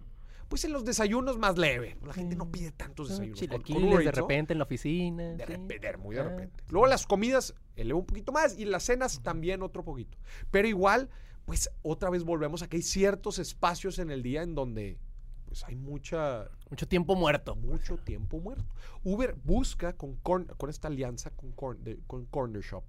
Pues 0.49 0.64
en 0.67 0.73
los 0.73 0.85
desayunos 0.85 1.38
más 1.38 1.56
leve. 1.56 1.96
La 2.05 2.12
gente 2.12 2.37
no 2.37 2.50
pide 2.52 2.70
tantos 2.70 3.08
desayunos. 3.08 3.41
Con- 3.41 3.49
con 3.49 3.62
Chilaquiles 3.64 3.93
Uber 3.94 4.05
de 4.05 4.12
repente 4.12 4.52
en 4.52 4.58
la 4.58 4.64
oficina. 4.64 5.23
De 5.35 5.46
sí. 5.46 5.52
repente, 5.52 5.96
muy 5.96 6.14
de 6.14 6.20
Ah, 6.20 6.25
repente. 6.25 6.62
Luego 6.69 6.87
las 6.87 7.06
comidas 7.06 7.55
eleva 7.76 7.99
un 7.99 8.05
poquito 8.06 8.31
más 8.31 8.56
y 8.58 8.67
las 8.67 8.82
cenas 8.85 9.23
también 9.23 9.62
otro 9.62 9.82
poquito. 9.85 10.19
Pero 10.50 10.69
igual, 10.69 11.08
pues 11.46 11.70
otra 11.82 12.11
vez 12.11 12.25
volvemos 12.25 12.62
a 12.62 12.69
que 12.69 12.76
hay 12.76 12.82
ciertos 12.82 13.38
espacios 13.38 13.99
en 13.99 14.11
el 14.11 14.23
día 14.23 14.43
en 14.43 14.55
donde 14.55 14.99
pues 15.46 15.64
hay 15.64 15.76
mucha 15.76 16.49
Mucho 16.70 16.87
tiempo 16.88 17.14
muerto. 17.17 17.56
mucho 17.56 17.96
tiempo 17.96 18.38
muerto. 18.38 18.75
Uber 19.02 19.35
busca 19.44 19.94
con, 19.94 20.17
con 20.17 20.46
esta 20.69 20.88
alianza 20.88 21.31
con, 21.31 21.82
de- 21.82 22.00
con 22.06 22.26
Corner 22.26 22.62
Shop 22.62 22.85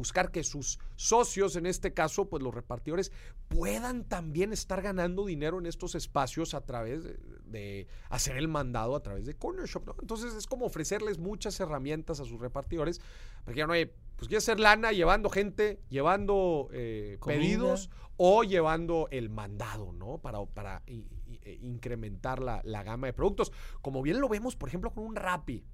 buscar 0.00 0.30
que 0.32 0.42
sus 0.42 0.78
socios, 0.96 1.56
en 1.56 1.66
este 1.66 1.92
caso, 1.94 2.28
pues 2.28 2.42
los 2.42 2.54
repartidores, 2.54 3.12
puedan 3.48 4.04
también 4.04 4.52
estar 4.52 4.82
ganando 4.82 5.24
dinero 5.26 5.58
en 5.58 5.66
estos 5.66 5.94
espacios 5.94 6.54
a 6.54 6.62
través 6.62 7.04
de, 7.04 7.18
de 7.44 7.86
hacer 8.08 8.36
el 8.36 8.48
mandado 8.48 8.96
a 8.96 9.02
través 9.02 9.26
de 9.26 9.34
Corner 9.34 9.66
Shop, 9.66 9.86
¿no? 9.86 9.94
Entonces 10.00 10.34
es 10.34 10.46
como 10.46 10.66
ofrecerles 10.66 11.18
muchas 11.18 11.60
herramientas 11.60 12.18
a 12.20 12.24
sus 12.24 12.40
repartidores, 12.40 13.00
porque 13.44 13.58
ya 13.58 13.66
no 13.66 13.74
hay, 13.74 13.86
pues 14.16 14.28
quiere 14.28 14.38
hacer 14.38 14.58
lana 14.58 14.92
llevando 14.92 15.28
gente, 15.30 15.80
llevando 15.88 16.68
eh, 16.72 17.18
pedidos 17.38 17.90
o 18.16 18.42
llevando 18.42 19.08
el 19.10 19.30
mandado, 19.30 19.92
¿no? 19.92 20.18
Para, 20.18 20.44
para 20.46 20.82
i- 20.86 21.06
i- 21.26 21.40
e 21.42 21.52
incrementar 21.62 22.40
la, 22.42 22.60
la 22.64 22.82
gama 22.82 23.06
de 23.06 23.12
productos. 23.12 23.52
Como 23.82 24.02
bien 24.02 24.20
lo 24.20 24.28
vemos, 24.28 24.56
por 24.56 24.68
ejemplo, 24.68 24.90
con 24.92 25.04
un 25.04 25.16
Rappi. 25.16 25.64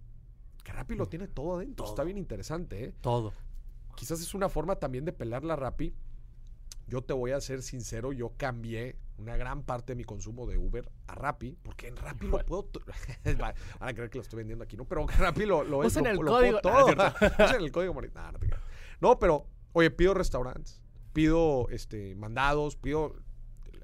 Que 0.63 0.73
Rappi 0.73 0.95
lo 0.97 1.07
tiene 1.07 1.29
todo 1.29 1.57
adentro. 1.57 1.87
Está 1.87 2.03
bien 2.03 2.19
interesante, 2.19 2.85
¿eh? 2.87 2.95
Todo. 3.01 3.33
Quizás 3.97 4.21
es 4.21 4.35
una 4.35 4.49
forma 4.49 4.77
también 4.77 5.05
de 5.05 5.13
pelar 5.13 5.43
la 5.45 5.57
Rappi. 5.57 5.95
Yo 6.89 7.03
te 7.03 7.13
voy 7.13 7.33
a 7.33 7.41
ser 7.41 7.63
sincero, 7.63 8.13
yo 8.13 8.33
cambié 8.37 8.95
una 9.19 9.37
gran 9.37 9.65
parte 9.65 9.93
de 9.93 9.97
mi 9.97 10.05
consumo 10.05 10.47
de 10.47 10.57
Uber 10.57 10.89
a 11.09 11.15
Rappi, 11.17 11.59
porque 11.65 11.89
en 11.89 11.97
Rappi 11.97 12.27
lo 12.29 12.39
puedo... 12.47 12.69
Van 13.39 13.55
a 13.81 13.93
creer 13.93 14.09
que 14.11 14.19
lo 14.19 14.23
estoy 14.23 14.37
vendiendo 14.39 14.63
aquí, 14.63 14.77
¿no? 14.77 14.85
Pero 14.85 15.05
Rappi 15.19 15.47
lo, 15.47 15.65
lo, 15.65 15.79
Usen 15.79 16.05
lo- 16.05 16.11
el 16.11 16.17
lo 16.19 16.31
código. 16.31 16.61
puedo 16.63 16.89
Ah, 17.01 17.13
todo. 17.19 17.45
Usen 17.45 17.61
el 17.63 17.73
código 17.73 17.93
no, 18.33 18.39
te. 18.39 18.57
No, 19.01 19.19
pero, 19.19 19.47
oye, 19.73 19.91
pido 19.91 20.15
restaurantes, 20.15 20.81
pido 21.13 21.69
este, 21.71 22.15
mandados, 22.15 22.77
pido 22.77 23.17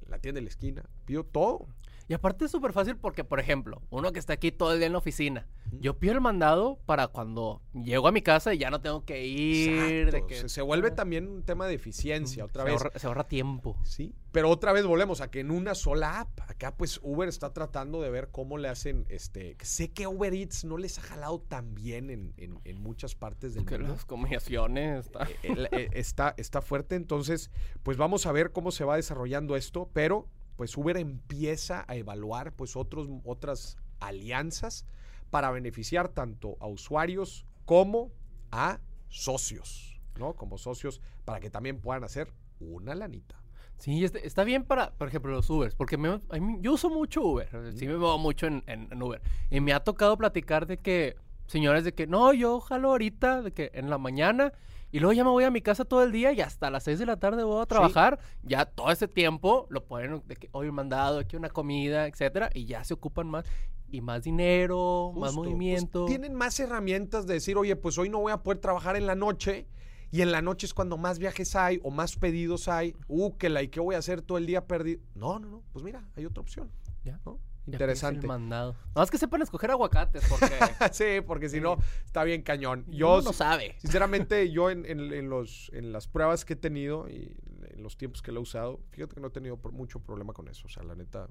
la 0.09 0.19
tienda 0.21 0.39
de 0.39 0.43
la 0.45 0.51
esquina, 0.51 0.85
pido 1.05 1.25
todo. 1.25 1.67
Y 2.13 2.15
aparte 2.15 2.45
es 2.45 2.51
súper 2.51 2.75
fácil 2.75 2.97
porque, 2.99 3.25
por 3.25 3.41
ejemplo, 3.41 3.81
uno 3.89 4.13
que 4.13 4.19
está 4.19 4.35
aquí 4.35 4.53
todo 4.53 4.75
el 4.75 4.79
día 4.81 4.87
en 4.87 4.93
la 4.93 4.99
oficina, 4.99 5.47
yo 5.81 5.99
pido 5.99 6.13
el 6.13 6.21
mandado 6.21 6.79
para 6.85 7.09
cuando 7.09 7.63
llego 7.73 8.07
a 8.07 8.13
mi 8.13 8.21
casa 8.21 8.53
y 8.53 8.59
ya 8.59 8.69
no 8.71 8.83
tengo 8.83 9.07
que 9.07 9.25
ir. 9.25 10.11
de 10.11 10.27
que- 10.27 10.35
se, 10.35 10.51
se 10.51 10.61
vuelve 10.61 10.91
también 10.91 11.27
un 11.27 11.43
tema 11.43 11.67
de 11.67 11.73
eficiencia, 11.73 12.45
otra 12.45 12.65
se 12.65 12.71
vez. 12.71 12.83
Ahorra, 12.83 12.99
se 12.99 13.07
ahorra 13.07 13.25
tiempo. 13.29 13.79
Sí, 13.83 14.15
pero 14.31 14.51
otra 14.51 14.73
vez 14.75 14.85
volvemos 14.85 15.23
a 15.23 15.31
que 15.31 15.41
en 15.41 15.51
una 15.51 15.75
sola 15.75 16.21
app, 16.21 16.39
acá 16.51 16.77
pues 16.77 17.01
Uber 17.03 17.31
está 17.31 17.55
tratando 17.55 18.03
de 18.03 18.11
ver 18.11 18.29
cómo 18.31 18.59
le 18.59 18.69
hacen, 18.69 19.07
este, 19.09 19.57
sé 19.63 19.91
que 19.91 20.07
Uber 20.07 20.35
Eats 20.35 20.67
no 20.67 20.77
les 20.77 20.99
ha 20.99 21.01
jalado 21.01 21.41
tan 21.41 21.75
bien 21.75 22.11
en, 22.11 22.35
en- 22.37 22.59
en 22.65 22.79
muchas 22.83 23.15
partes 23.15 23.55
del 23.55 23.65
Que 23.65 23.79
mundo. 23.79 23.95
las 23.95 24.05
combinaciones. 24.05 25.07
está- 25.07 25.27
Eh, 25.31 25.37
el- 25.45 25.69
eh, 25.73 25.89
está, 25.95 26.35
está 26.37 26.61
fuerte, 26.61 26.95
entonces 26.95 27.51
pues 27.83 27.97
vamos 27.97 28.27
a 28.27 28.33
ver 28.33 28.53
cómo 28.53 28.71
se 28.71 28.85
va 28.85 28.97
desarrollando 28.97 29.57
esto, 29.57 29.89
pero 29.95 30.29
pues 30.57 30.77
Uber 30.77 30.97
empieza 30.97 31.85
a 31.89 31.97
evaluar 31.97 32.53
pues 32.53 32.77
otros, 32.77 33.09
otras 33.25 33.77
alianzas 34.01 34.85
para 35.31 35.51
beneficiar 35.51 36.09
tanto 36.09 36.57
a 36.61 36.67
usuarios 36.67 37.47
como 37.65 38.13
a 38.51 38.81
socios, 39.09 40.01
¿no? 40.19 40.35
Como 40.35 40.59
socios 40.59 41.01
para 41.25 41.41
que 41.41 41.51
también 41.51 41.81
puedan 41.81 42.05
hacer 42.05 42.33
una 42.61 42.95
lanita. 42.95 43.37
Sí, 43.79 44.05
este- 44.05 44.27
está 44.27 44.45
bien 44.45 44.65
para, 44.65 44.93
por 44.93 45.09
ejemplo, 45.09 45.33
los 45.33 45.49
Ubers, 45.51 45.75
porque 45.75 45.97
me- 45.97 46.21
yo 46.61 46.73
uso 46.75 46.89
mucho 46.91 47.23
Uber, 47.23 47.49
sí 47.75 47.87
me 47.87 47.97
muevo 47.97 48.19
mucho 48.19 48.47
en 48.47 49.03
Uber. 49.03 49.21
Y 49.51 49.61
me 49.61 49.73
ha 49.73 49.81
tocado 49.81 50.17
platicar 50.17 50.67
de 50.67 50.79
que, 50.79 51.17
señores, 51.47 51.83
de 51.85 51.93
que 51.93 52.07
no, 52.07 52.33
yo 52.33 52.61
jalo 52.61 52.91
ahorita, 52.91 53.43
de 53.43 53.53
que 53.53 53.71
en 53.75 53.91
la 53.91 53.99
mañana 53.99 54.53
Y 54.93 55.01
luego 55.01 55.15
ya 55.15 55.25
me 55.25 55.31
voy 55.31 55.45
a 55.45 55.51
mi 55.51 55.63
casa 55.63 55.87
todo 55.87 56.03
el 56.03 56.13
día 56.13 56.33
y 56.33 56.43
hasta 56.43 56.71
las 56.71 56.85
6 56.85 56.99
de 56.99 57.07
la 57.07 57.17
tarde 57.17 57.43
voy 57.43 57.63
a 57.63 57.67
trabajar. 57.67 58.21
Ya 58.43 58.67
todo 58.67 58.91
ese 58.91 59.09
tiempo 59.09 59.67
lo 59.71 59.85
ponen 59.87 60.23
de 60.27 60.37
que 60.37 60.51
hoy 60.53 60.69
un 60.69 60.75
mandado, 60.75 61.19
aquí 61.19 61.35
una 61.35 61.49
comida, 61.49 62.07
etcétera, 62.07 62.51
y 62.53 62.67
ya 62.67 62.85
se 62.85 62.93
ocupan 62.93 63.27
más 63.27 63.47
y 63.89 64.03
más 64.03 64.23
dinero, 64.23 65.13
más 65.15 65.35
pues, 65.35 65.35
movimiento. 65.35 66.05
tienen 66.05 66.35
más 66.35 66.61
herramientas 66.61 67.27
de 67.27 67.35
decir, 67.35 67.57
oye, 67.57 67.75
pues 67.75 67.97
hoy 67.97 68.11
no 68.11 68.21
voy 68.21 68.33
a 68.33 68.43
poder 68.43 68.59
trabajar 68.59 68.97
en 68.97 69.07
la 69.07 69.15
noche. 69.15 69.67
Y 70.11 70.21
en 70.21 70.31
la 70.31 70.43
noche 70.43 70.67
es 70.67 70.75
cuando 70.75 70.99
más 70.99 71.19
viajes 71.19 71.57
hay 71.57 71.81
o 71.83 71.91
más 71.91 72.17
pedidos 72.17 72.69
hay. 72.69 72.95
Uh, 73.09 73.35
que 73.39 73.49
la 73.49 73.63
y 73.63 73.69
qué 73.69 73.81
voy 73.81 73.95
a 73.95 73.99
hacer 73.99 74.21
todo 74.21 74.37
el 74.37 74.45
día 74.45 74.67
perdido. 74.67 75.01
No, 75.15 75.39
no, 75.39 75.49
no. 75.49 75.63
Pues 75.73 75.83
mira, 75.83 76.07
hay 76.17 76.27
otra 76.27 76.43
opción. 76.43 76.71
Ya. 77.03 77.19
¿no? 77.25 77.41
Interesante. 77.67 78.27
mandado. 78.27 78.75
No, 78.95 79.03
es 79.03 79.11
que 79.11 79.19
sepan 79.19 79.41
escoger 79.43 79.71
aguacates 79.71 80.25
porque 80.29 80.47
sí, 80.93 81.21
porque 81.27 81.49
si 81.49 81.61
no, 81.61 81.77
está 82.05 82.25
bien 82.25 82.43
cañón. 82.43 82.85
Yo, 82.89 83.15
uno 83.15 83.23
no 83.23 83.33
sabe. 83.33 83.77
sinceramente, 83.79 84.51
yo 84.51 84.71
en, 84.71 84.85
en- 84.87 85.13
en 85.13 85.29
los, 85.31 85.71
en 85.73 85.93
las 85.93 86.09
pruebas 86.09 86.45
que 86.45 86.55
he 86.55 86.57
tenido 86.57 87.09
y 87.09 87.37
en 87.71 87.83
los 87.83 87.97
tiempos 87.97 88.21
que 88.23 88.33
lo 88.33 88.41
he 88.41 88.43
usado, 88.43 88.81
fíjate 88.91 89.15
que 89.15 89.21
no 89.21 89.29
he 89.29 89.31
tenido 89.31 89.57
por- 89.57 89.73
mucho 89.73 90.01
problema 90.01 90.33
con 90.33 90.49
eso. 90.49 90.67
O 90.67 90.71
sea, 90.71 90.83
la 90.83 90.95
neta, 90.95 91.29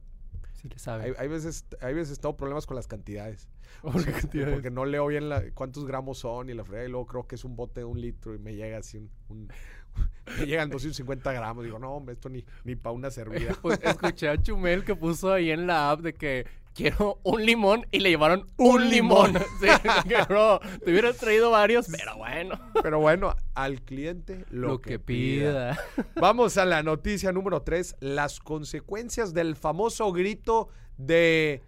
Sí 0.53 0.69
le 0.69 0.77
sabe. 0.79 1.03
hay, 1.05 1.13
hay 1.17 1.27
veces 1.27 1.65
hay 1.81 1.93
veces 1.93 2.17
he 2.17 2.21
tenido 2.21 2.37
problemas 2.37 2.65
con 2.65 2.75
las 2.75 2.87
cantidades. 2.87 3.47
¿Por 3.81 3.95
O 3.95 3.99
sea, 3.99 4.13
cantidades? 4.13 4.53
Porque 4.53 4.69
no 4.71 4.85
leo 4.85 5.07
bien 5.07 5.27
la- 5.27 5.43
cuántos 5.53 5.85
gramos 5.85 6.19
son 6.19 6.49
y 6.49 6.53
la 6.53 6.63
fregada. 6.63 6.87
Y 6.87 6.91
luego 6.91 7.07
creo 7.07 7.27
que 7.27 7.35
es 7.35 7.43
un 7.43 7.55
bote 7.55 7.81
de 7.81 7.85
un 7.85 7.99
litro 7.99 8.33
y 8.35 8.39
me 8.39 8.55
llega 8.55 8.77
así 8.77 8.97
un... 8.97 9.09
un- 9.29 9.49
me 10.39 10.45
llegan 10.45 10.69
250 10.69 11.31
gramos. 11.33 11.63
Digo, 11.63 11.79
no, 11.79 11.91
hombre, 11.91 12.13
esto 12.13 12.29
ni, 12.29 12.43
ni 12.63 12.75
para 12.75 12.93
una 12.93 13.11
servida. 13.11 13.55
Pues 13.61 13.79
escuché 13.83 14.29
a 14.29 14.41
Chumel 14.41 14.83
que 14.83 14.95
puso 14.95 15.31
ahí 15.31 15.51
en 15.51 15.67
la 15.67 15.91
app 15.91 16.01
de 16.01 16.13
que 16.13 16.45
quiero 16.73 17.19
un 17.23 17.45
limón 17.45 17.85
y 17.91 17.99
le 17.99 18.09
llevaron 18.11 18.47
un, 18.57 18.75
Un 18.75 18.89
limón. 18.89 19.33
limón. 19.33 19.45
Sí, 19.59 19.67
que 20.07 20.23
bro, 20.23 20.59
te 20.83 20.91
hubieras 20.91 21.17
traído 21.17 21.51
varios, 21.51 21.87
pero 21.89 22.15
bueno. 22.17 22.57
Pero 22.81 22.99
bueno, 22.99 23.35
al 23.53 23.81
cliente 23.81 24.45
lo, 24.49 24.79
que, 24.81 24.97
pida. 24.99 25.77
pida. 25.95 26.05
Vamos 26.15 26.57
a 26.57 26.65
la 26.65 26.81
noticia 26.83 27.31
número 27.31 27.61
3. 27.61 27.97
Las 27.99 28.39
consecuencias 28.39 29.33
del 29.33 29.55
famoso 29.55 30.11
grito 30.13 30.69
de... 30.97 31.61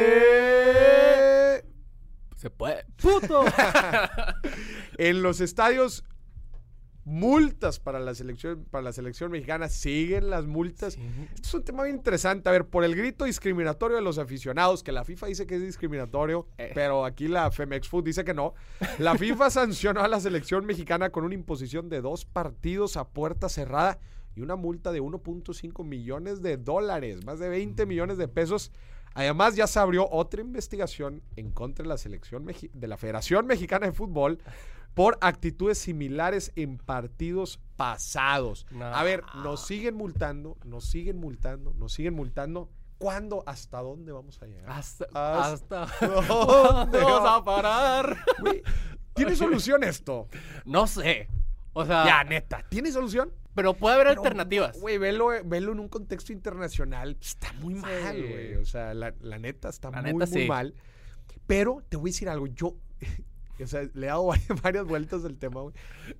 Eh, 0.00 1.62
Se 2.36 2.50
puede. 2.50 2.84
¡Puto! 3.02 3.44
en 4.98 5.22
los 5.22 5.40
estadios, 5.40 6.04
multas 7.08 7.80
para 7.80 7.98
la 7.98 8.14
selección, 8.14 8.64
para 8.70 8.82
la 8.82 8.92
selección 8.92 9.30
mexicana. 9.30 9.68
Siguen 9.68 10.28
las 10.30 10.46
multas. 10.46 10.92
Sí. 10.94 11.00
Esto 11.34 11.48
es 11.48 11.54
un 11.54 11.64
tema 11.64 11.82
bien 11.84 11.96
interesante. 11.96 12.48
A 12.48 12.52
ver, 12.52 12.66
por 12.66 12.84
el 12.84 12.94
grito 12.94 13.24
discriminatorio 13.24 13.96
de 13.96 14.02
los 14.02 14.18
aficionados, 14.18 14.82
que 14.82 14.92
la 14.92 15.04
FIFA 15.04 15.26
dice 15.28 15.46
que 15.46 15.56
es 15.56 15.62
discriminatorio, 15.62 16.46
Eh. 16.58 16.70
pero 16.74 17.04
aquí 17.04 17.26
la 17.28 17.50
Femex 17.50 17.88
Food 17.88 18.04
dice 18.04 18.24
que 18.24 18.34
no. 18.34 18.54
La 18.98 19.16
FIFA 19.16 19.50
sancionó 19.50 20.02
a 20.02 20.08
la 20.08 20.20
selección 20.20 20.66
mexicana 20.66 21.10
con 21.10 21.24
una 21.24 21.34
imposición 21.34 21.88
de 21.88 22.00
dos 22.02 22.24
partidos 22.26 22.96
a 22.96 23.08
puerta 23.08 23.48
cerrada 23.48 23.98
y 24.36 24.42
una 24.42 24.54
multa 24.56 24.92
de 24.92 25.00
1.5 25.00 25.84
millones 25.84 26.42
de 26.42 26.58
dólares, 26.58 27.24
más 27.24 27.38
de 27.38 27.48
20 27.48 27.86
millones 27.86 28.18
de 28.18 28.28
pesos. 28.28 28.70
Además, 29.14 29.56
ya 29.56 29.66
se 29.66 29.80
abrió 29.80 30.08
otra 30.08 30.42
investigación 30.42 31.22
en 31.34 31.50
contra 31.50 31.82
de 31.82 31.88
la 31.88 31.98
selección 31.98 32.44
mexi- 32.44 32.70
de 32.72 32.86
la 32.86 32.96
Federación 32.96 33.46
Mexicana 33.46 33.86
de 33.86 33.92
Fútbol 33.92 34.38
por 34.98 35.16
actitudes 35.20 35.78
similares 35.78 36.52
en 36.56 36.76
partidos 36.76 37.60
pasados. 37.76 38.66
No. 38.72 38.84
A 38.84 39.02
ver, 39.04 39.22
nos 39.44 39.64
siguen 39.66 39.94
multando, 39.94 40.56
nos 40.64 40.84
siguen 40.84 41.18
multando, 41.18 41.72
nos 41.74 41.92
siguen 41.92 42.14
multando. 42.14 42.68
¿Cuándo? 42.98 43.44
¿Hasta 43.46 43.78
dónde 43.80 44.10
vamos 44.10 44.42
a 44.42 44.46
llegar? 44.46 44.68
Hasta. 44.70 45.04
Hasta- 45.14 45.84
hasta 45.84 46.06
¿Dónde 46.06 46.98
vamos 46.98 47.22
va- 47.24 47.36
a 47.36 47.44
parar? 47.44 48.16
¿Tiene 49.14 49.36
solución 49.36 49.84
esto? 49.84 50.26
No 50.64 50.88
sé. 50.88 51.28
O 51.74 51.86
sea, 51.86 52.04
Ya, 52.04 52.24
neta, 52.24 52.64
¿tiene 52.68 52.90
solución? 52.90 53.32
pero 53.54 53.74
puede 53.74 53.94
haber 53.96 54.08
Pero, 54.08 54.20
alternativas. 54.22 54.80
Güey, 54.80 54.98
velo, 54.98 55.28
velo 55.44 55.72
en 55.72 55.80
un 55.80 55.88
contexto 55.88 56.32
internacional. 56.32 57.14
pues, 57.16 57.28
Está 57.30 57.52
muy 57.54 57.74
Sí. 57.74 57.80
mal, 57.80 58.16
güey. 58.20 58.54
O 58.56 58.64
sea, 58.64 58.94
la, 58.94 59.14
la 59.20 59.38
neta 59.38 59.68
está 59.68 59.90
La 59.90 60.02
muy, 60.02 60.12
neta, 60.14 60.26
muy 60.32 60.42
sí. 60.42 60.48
mal. 60.48 60.74
Pero 61.46 61.82
te 61.88 61.96
voy 61.96 62.10
a 62.10 62.12
decir 62.12 62.28
algo. 62.28 62.46
Yo, 62.48 62.74
o 63.64 63.66
sea, 63.66 63.82
le 63.94 64.06
he 64.06 64.08
dado 64.08 64.26
varias, 64.62 64.84
vueltas 64.86 65.24
al 65.24 65.36
tema, 65.36 65.60
güey. 65.62 65.74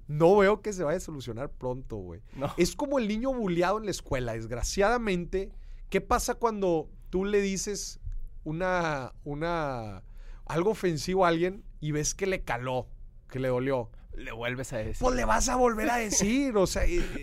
No 0.07 0.37
veo 0.37 0.61
que 0.63 0.73
se 0.73 0.85
vaya 0.85 0.97
a 0.99 1.01
solucionar 1.01 1.51
pronto, 1.51 1.97
güey. 1.97 2.21
No. 2.37 2.53
Es 2.57 2.75
como 2.77 2.99
el 2.99 3.09
niño 3.09 3.33
bulleado 3.33 3.79
en 3.79 3.85
la 3.85 3.91
escuela. 3.91 4.33
Desgraciadamente, 4.35 5.51
¿qué 5.91 6.01
pasa 6.01 6.35
cuando 6.35 6.89
tú 7.11 7.25
le 7.25 7.41
dices 7.41 8.01
una, 8.45 9.13
una, 9.25 10.03
algo 10.47 10.71
ofensivo 10.71 11.25
a 11.25 11.29
alguien 11.29 11.65
y 11.81 11.93
ves 11.93 12.15
que 12.15 12.27
le 12.27 12.43
caló, 12.43 12.89
que 13.31 13.39
le 13.39 13.49
dolió? 13.49 13.91
Le 14.15 14.33
vuelves 14.33 14.73
a 14.73 14.79
decir. 14.79 14.97
Pues 15.01 15.15
le 15.15 15.25
vas 15.25 15.49
a 15.49 15.57
volver 15.57 15.89
a 15.91 15.97
decir, 15.97 16.57
o 16.57 16.67
sea, 16.67 16.83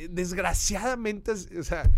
desgraciadamente, 0.10 1.32
es- 1.34 1.50
o 1.58 1.64
sea, 1.64 1.90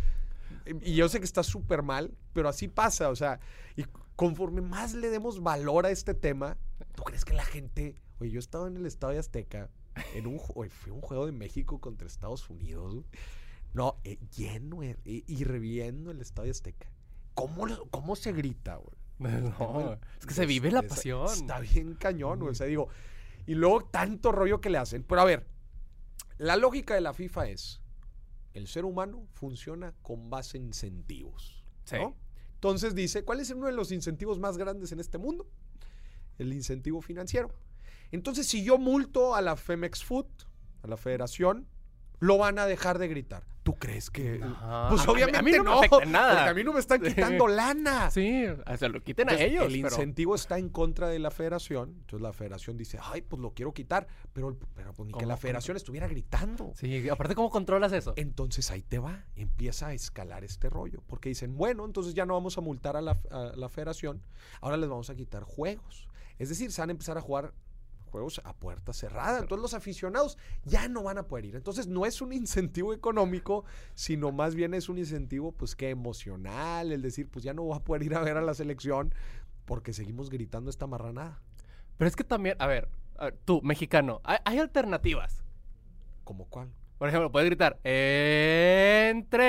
y 0.81 0.95
yo 0.95 1.07
sé 1.09 1.19
que 1.19 1.25
está 1.25 1.43
súper 1.43 1.81
mal, 1.83 2.13
pero 2.33 2.50
así 2.50 2.67
pasa, 2.67 3.09
o 3.09 3.15
sea, 3.15 3.39
y 3.75 3.86
conforme 4.15 4.62
más 4.62 4.93
le 4.93 5.09
demos 5.09 5.41
valor 5.41 5.86
a 5.86 5.91
este 5.91 6.13
tema, 6.13 6.57
¿tú 6.95 7.03
crees 7.03 7.24
que 7.25 7.33
la 7.33 7.45
gente, 7.45 7.95
oye, 8.19 8.31
yo 8.31 8.39
estaba 8.39 8.67
en 8.67 8.77
el 8.77 8.86
Estadio 8.86 9.19
Azteca, 9.19 9.69
en 10.15 10.27
un, 10.27 10.39
oye, 10.55 10.69
fue 10.69 10.91
un 10.91 11.01
juego 11.01 11.25
de 11.25 11.31
México 11.31 11.79
contra 11.79 12.07
Estados 12.07 12.50
Unidos, 12.50 13.03
no, 13.74 13.97
eh, 14.03 14.17
lleno 14.36 14.81
eh, 14.83 14.97
y, 15.05 15.43
reviendo 15.43 16.12
el 16.12 16.21
Estadio 16.21 16.51
Azteca. 16.51 16.88
¿Cómo, 17.33 17.67
cómo 17.91 18.15
se 18.15 18.33
grita, 18.33 18.77
güey? 18.77 18.97
No, 19.59 19.93
es 20.19 20.25
que 20.25 20.33
se 20.33 20.45
vive 20.45 20.71
la 20.71 20.83
pasión. 20.83 21.27
Está 21.27 21.59
bien 21.59 21.95
cañón, 21.95 22.39
güey. 22.39 22.51
O 22.51 22.55
sea, 22.55 22.67
digo, 22.67 22.89
y 23.45 23.55
luego 23.55 23.86
tanto 23.86 24.31
rollo 24.31 24.62
que 24.62 24.69
le 24.69 24.77
hacen. 24.77 25.03
Pero 25.03 25.21
a 25.21 25.25
ver, 25.25 25.47
la 26.38 26.55
lógica 26.55 26.93
de 26.93 27.01
la 27.01 27.13
FIFA 27.13 27.50
es, 27.50 27.81
el 28.53 28.67
ser 28.67 28.86
humano 28.86 29.27
funciona 29.33 29.93
con 30.01 30.29
base 30.29 30.57
en 30.57 30.65
incentivos. 30.65 31.63
Sí. 31.86 31.95
¿no? 31.97 32.15
Entonces 32.55 32.95
dice, 32.95 33.24
¿cuál 33.24 33.39
es 33.39 33.50
uno 33.51 33.67
de 33.67 33.74
los 33.74 33.91
incentivos 33.91 34.39
más 34.39 34.57
grandes 34.57 34.91
en 34.91 35.00
este 35.00 35.17
mundo? 35.17 35.47
El 36.38 36.53
incentivo 36.53 37.01
financiero. 37.01 37.51
Entonces, 38.11 38.47
si 38.47 38.63
yo 38.63 38.77
multo 38.77 39.35
a 39.35 39.41
la 39.41 39.55
Femex 39.55 40.03
Food, 40.03 40.27
a 40.83 40.87
la 40.87 40.97
federación, 40.97 41.67
lo 42.19 42.37
van 42.37 42.57
a 42.59 42.65
dejar 42.65 42.97
de 42.97 43.07
gritar. 43.07 43.43
¿Tú 43.61 43.75
crees 43.75 44.09
que...? 44.09 44.39
Pues 44.39 44.51
A 44.61 44.89
mí- 44.91 44.99
a 45.07 45.11
obviamente 45.11 45.43
mí 45.43 45.51
no 45.51 45.81
me 45.81 45.87
no, 45.89 45.99
nada. 46.09 46.35
porque 46.35 46.49
a 46.49 46.53
mí 46.53 46.63
no 46.63 46.71
me 46.71 46.79
están 46.79 47.01
quitando 47.03 47.47
lana. 47.49 48.09
Sí, 48.09 48.45
o 48.45 48.77
sea, 48.77 48.87
lo 48.87 49.03
quiten 49.03 49.29
a 49.29 49.33
ellos. 49.33 49.65
El 49.65 49.73
pero- 49.81 49.87
incentivo 49.89 50.35
está 50.35 50.57
en 50.57 50.69
contra 50.69 51.09
de 51.09 51.19
la 51.19 51.31
federación. 51.31 51.89
Entonces 51.99 52.21
la 52.21 52.31
federación 52.31 52.77
dice, 52.77 52.97
ay, 53.03 53.21
pues 53.23 53.41
lo 53.41 53.51
quiero 53.53 53.73
quitar. 53.73 54.07
Pero, 54.31 54.57
pero 54.73 54.93
pues, 54.93 55.07
ni 55.07 55.13
que 55.13 55.25
la 55.25 55.35
federación 55.35 55.75
estuviera 55.75 56.07
gritando. 56.07 56.71
Sí, 56.75 57.09
aparte, 57.09 57.35
¿cómo 57.35 57.49
controlas 57.49 57.91
eso? 57.91 58.13
Entonces 58.15 58.71
ahí 58.71 58.83
te 58.83 58.99
va, 58.99 59.25
empieza 59.35 59.87
a 59.87 59.93
escalar 59.93 60.45
este 60.45 60.69
rollo. 60.69 61.03
Porque 61.05 61.27
dicen, 61.27 61.57
bueno, 61.57 61.83
entonces 61.83 62.13
ya 62.13 62.25
no 62.25 62.35
vamos 62.35 62.57
a 62.57 62.61
multar 62.61 62.95
a 62.95 63.01
la, 63.01 63.19
a 63.29 63.51
la 63.57 63.67
federación, 63.67 64.23
ahora 64.61 64.77
les 64.77 64.87
vamos 64.89 65.09
a 65.09 65.15
quitar 65.15 65.43
juegos. 65.43 66.07
Es 66.39 66.47
decir, 66.49 66.71
se 66.71 66.81
van 66.81 66.89
a 66.89 66.93
empezar 66.93 67.17
a 67.17 67.21
jugar 67.21 67.53
juegos 68.17 68.41
a 68.43 68.53
puerta 68.53 68.93
cerrada. 68.93 69.39
Entonces 69.39 69.62
los 69.62 69.74
aficionados 69.74 70.38
ya 70.65 70.88
no 70.88 71.03
van 71.03 71.17
a 71.17 71.27
poder 71.27 71.45
ir. 71.45 71.55
Entonces 71.55 71.88
no 71.88 72.05
es 72.05 72.21
un 72.21 72.33
incentivo 72.33 72.93
económico, 72.93 73.63
sino 73.93 74.31
más 74.31 74.55
bien 74.55 74.74
es 74.74 74.89
un 74.89 74.97
incentivo, 74.97 75.51
pues 75.51 75.75
que 75.75 75.89
emocional, 75.89 76.91
el 76.91 77.01
decir, 77.01 77.29
pues 77.29 77.43
ya 77.45 77.53
no 77.53 77.63
voy 77.63 77.77
a 77.77 77.83
poder 77.83 78.03
ir 78.03 78.15
a 78.15 78.21
ver 78.21 78.38
a 78.38 78.41
la 78.41 78.53
selección 78.53 79.13
porque 79.65 79.93
seguimos 79.93 80.29
gritando 80.29 80.69
esta 80.69 80.88
marranada. 80.88 81.41
Pero 81.97 82.07
es 82.07 82.15
que 82.15 82.24
también, 82.24 82.55
a 82.59 82.67
ver, 82.67 82.89
a 83.17 83.25
ver, 83.25 83.38
tú, 83.45 83.62
mexicano, 83.62 84.21
hay, 84.24 84.38
hay 84.45 84.59
alternativas. 84.59 85.43
¿Como 86.24 86.45
cuál? 86.45 86.71
Por 86.97 87.09
ejemplo, 87.09 87.31
puedes 87.31 87.47
gritar, 87.47 87.77
entrégate. 87.83 89.45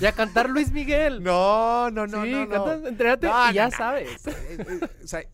Y 0.00 0.06
a 0.06 0.12
cantar 0.12 0.48
Luis 0.48 0.70
Miguel. 0.70 1.20
No, 1.24 1.90
no, 1.90 2.06
no, 2.06 2.22
sí, 2.24 2.30
no, 2.30 2.46
no. 2.46 2.50
cantas 2.50 2.84
entrégate 2.84 3.26
No, 3.26 3.44
y 3.44 3.46
no, 3.48 3.52
ya 3.52 3.70
sabes. 3.70 4.24
Eh, 4.34 4.58
eh, 4.58 4.80
o 5.02 5.06
sea, 5.06 5.24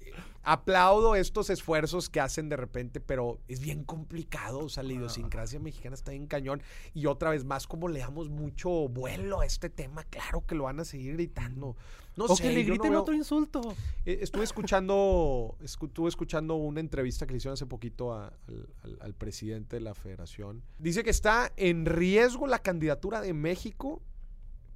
aplaudo 0.53 1.15
estos 1.15 1.51
esfuerzos 1.51 2.09
que 2.09 2.21
hacen 2.21 2.49
de 2.49 2.57
repente, 2.57 3.01
pero 3.01 3.39
es 3.49 3.61
bien 3.61 3.85
complicado. 3.85 4.61
O 4.61 4.69
sea, 4.69 4.83
la 4.83 4.93
idiosincrasia 4.93 5.61
mexicana 5.61 5.95
está 5.95 6.13
en 6.13 6.27
cañón. 6.27 6.63
Y 6.95 7.07
otra 7.07 7.31
vez 7.31 7.45
más, 7.45 7.67
como 7.67 7.89
le 7.89 8.01
damos 8.01 8.29
mucho 8.29 8.89
vuelo 8.89 9.41
a 9.41 9.47
este 9.47 9.71
tema, 9.71 10.05
claro 10.05 10.45
que 10.47 10.55
lo 10.55 10.65
van 10.65 10.81
a 10.81 10.85
seguir 10.85 11.15
gritando. 11.15 11.77
No 12.17 12.25
o 12.25 12.37
sé, 12.37 12.43
que 12.43 12.51
le 12.51 12.65
no 12.65 12.69
griten 12.71 12.91
veo- 12.91 13.01
otro 13.03 13.15
insulto. 13.15 13.75
Eh, 14.05 14.19
Estuve 14.23 14.43
escuchando, 14.45 15.57
escu- 15.63 15.87
estuve 15.87 16.09
escuchando 16.09 16.57
una 16.57 16.81
entrevista 16.81 17.25
que 17.27 17.33
le 17.33 17.37
hicieron 17.39 17.55
hace 17.55 17.67
poquito 17.67 18.13
a- 18.13 18.27
al, 18.49 18.69
al- 18.83 18.99
al 19.01 19.15
presidente 19.15 19.77
de 19.77 19.81
la 19.81 19.95
federación. 19.95 20.63
Dice 20.79 21.05
que 21.05 21.11
está 21.11 21.53
en 21.57 21.87
riesgo 21.87 22.47
la 22.47 22.59
candidatura 22.59 23.21
de 23.21 23.33
México 23.33 24.03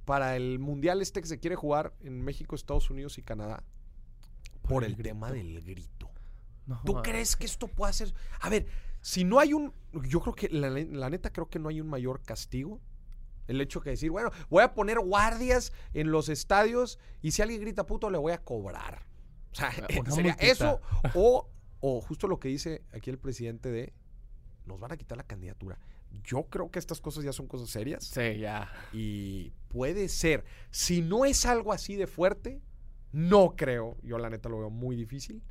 para 0.05 0.35
el 0.37 0.59
mundial 0.59 1.01
este 1.01 1.19
que 1.21 1.27
se 1.27 1.39
quiere 1.39 1.55
jugar 1.55 1.93
en 2.01 2.21
México, 2.21 2.55
Estados 2.55 2.89
Unidos 2.89 3.17
y 3.17 3.21
Canadá. 3.23 3.63
Por, 4.67 4.83
el, 4.83 4.95
tema 4.95 5.31
del 5.31 5.61
grito. 5.61 6.09
No, 6.65 6.81
¿Tú 6.85 7.01
crees 7.01 7.35
que 7.35 7.45
esto 7.45 7.67
puede 7.67 7.93
ser? 7.93 8.13
A 8.39 8.49
ver, 8.49 8.67
si 9.01 9.23
no 9.23 9.39
hay 9.39 9.53
un. 9.53 9.73
Yo 10.07 10.19
creo 10.21 10.33
que, 10.33 10.49
la, 10.49 10.69
la 10.69 11.09
neta, 11.09 11.31
creo 11.31 11.47
que 11.47 11.59
no 11.59 11.69
hay 11.69 11.79
un 11.79 11.87
mayor 11.87 12.21
castigo. 12.23 12.81
El 13.47 13.61
hecho 13.61 13.79
que 13.81 13.91
decir, 13.91 14.09
bueno, 14.09 14.31
voy 14.49 14.63
a 14.63 14.73
poner 14.73 14.99
guardias 14.99 15.71
en 15.93 16.11
los 16.11 16.29
estadios 16.29 16.97
y 17.21 17.31
si 17.31 17.43
alguien 17.43 17.61
grita 17.61 17.85
puto, 17.85 18.09
le 18.09 18.17
voy 18.17 18.33
a 18.33 18.43
cobrar. 18.43 19.05
O 19.51 19.55
sea, 19.55 19.71
sería 20.13 20.33
eso 20.39 20.81
o, 21.13 21.47
O 21.79 22.01
justo 22.01 22.27
lo 22.27 22.39
que 22.39 22.47
dice 22.47 22.83
aquí 22.91 23.09
el 23.09 23.19
presidente 23.19 23.71
de, 23.71 23.93
nos 24.65 24.79
van 24.79 24.91
a 24.91 24.97
quitar 24.97 25.17
la 25.17 25.23
candidatura. 25.23 25.77
Yo 26.23 26.43
creo 26.49 26.71
que 26.71 26.79
estas 26.79 27.01
cosas 27.01 27.23
ya 27.23 27.33
son 27.33 27.47
cosas 27.47 27.69
serias. 27.69 28.05
Sí, 28.05 28.39
ya. 28.39 28.71
Y 28.93 29.51
puede 29.67 30.07
ser, 30.09 30.45
si 30.71 31.01
no 31.01 31.25
es 31.25 31.45
algo 31.45 31.73
así 31.73 31.95
de 31.95 32.07
fuerte, 32.07 32.61
no 33.15 33.55
creo, 33.55 33.95
yo 34.03 34.17
la 34.17 34.29
neta 34.29 34.49
lo 34.49 34.59
veo 34.59 34.69
muy 34.69 34.95
difícil, 34.97 35.41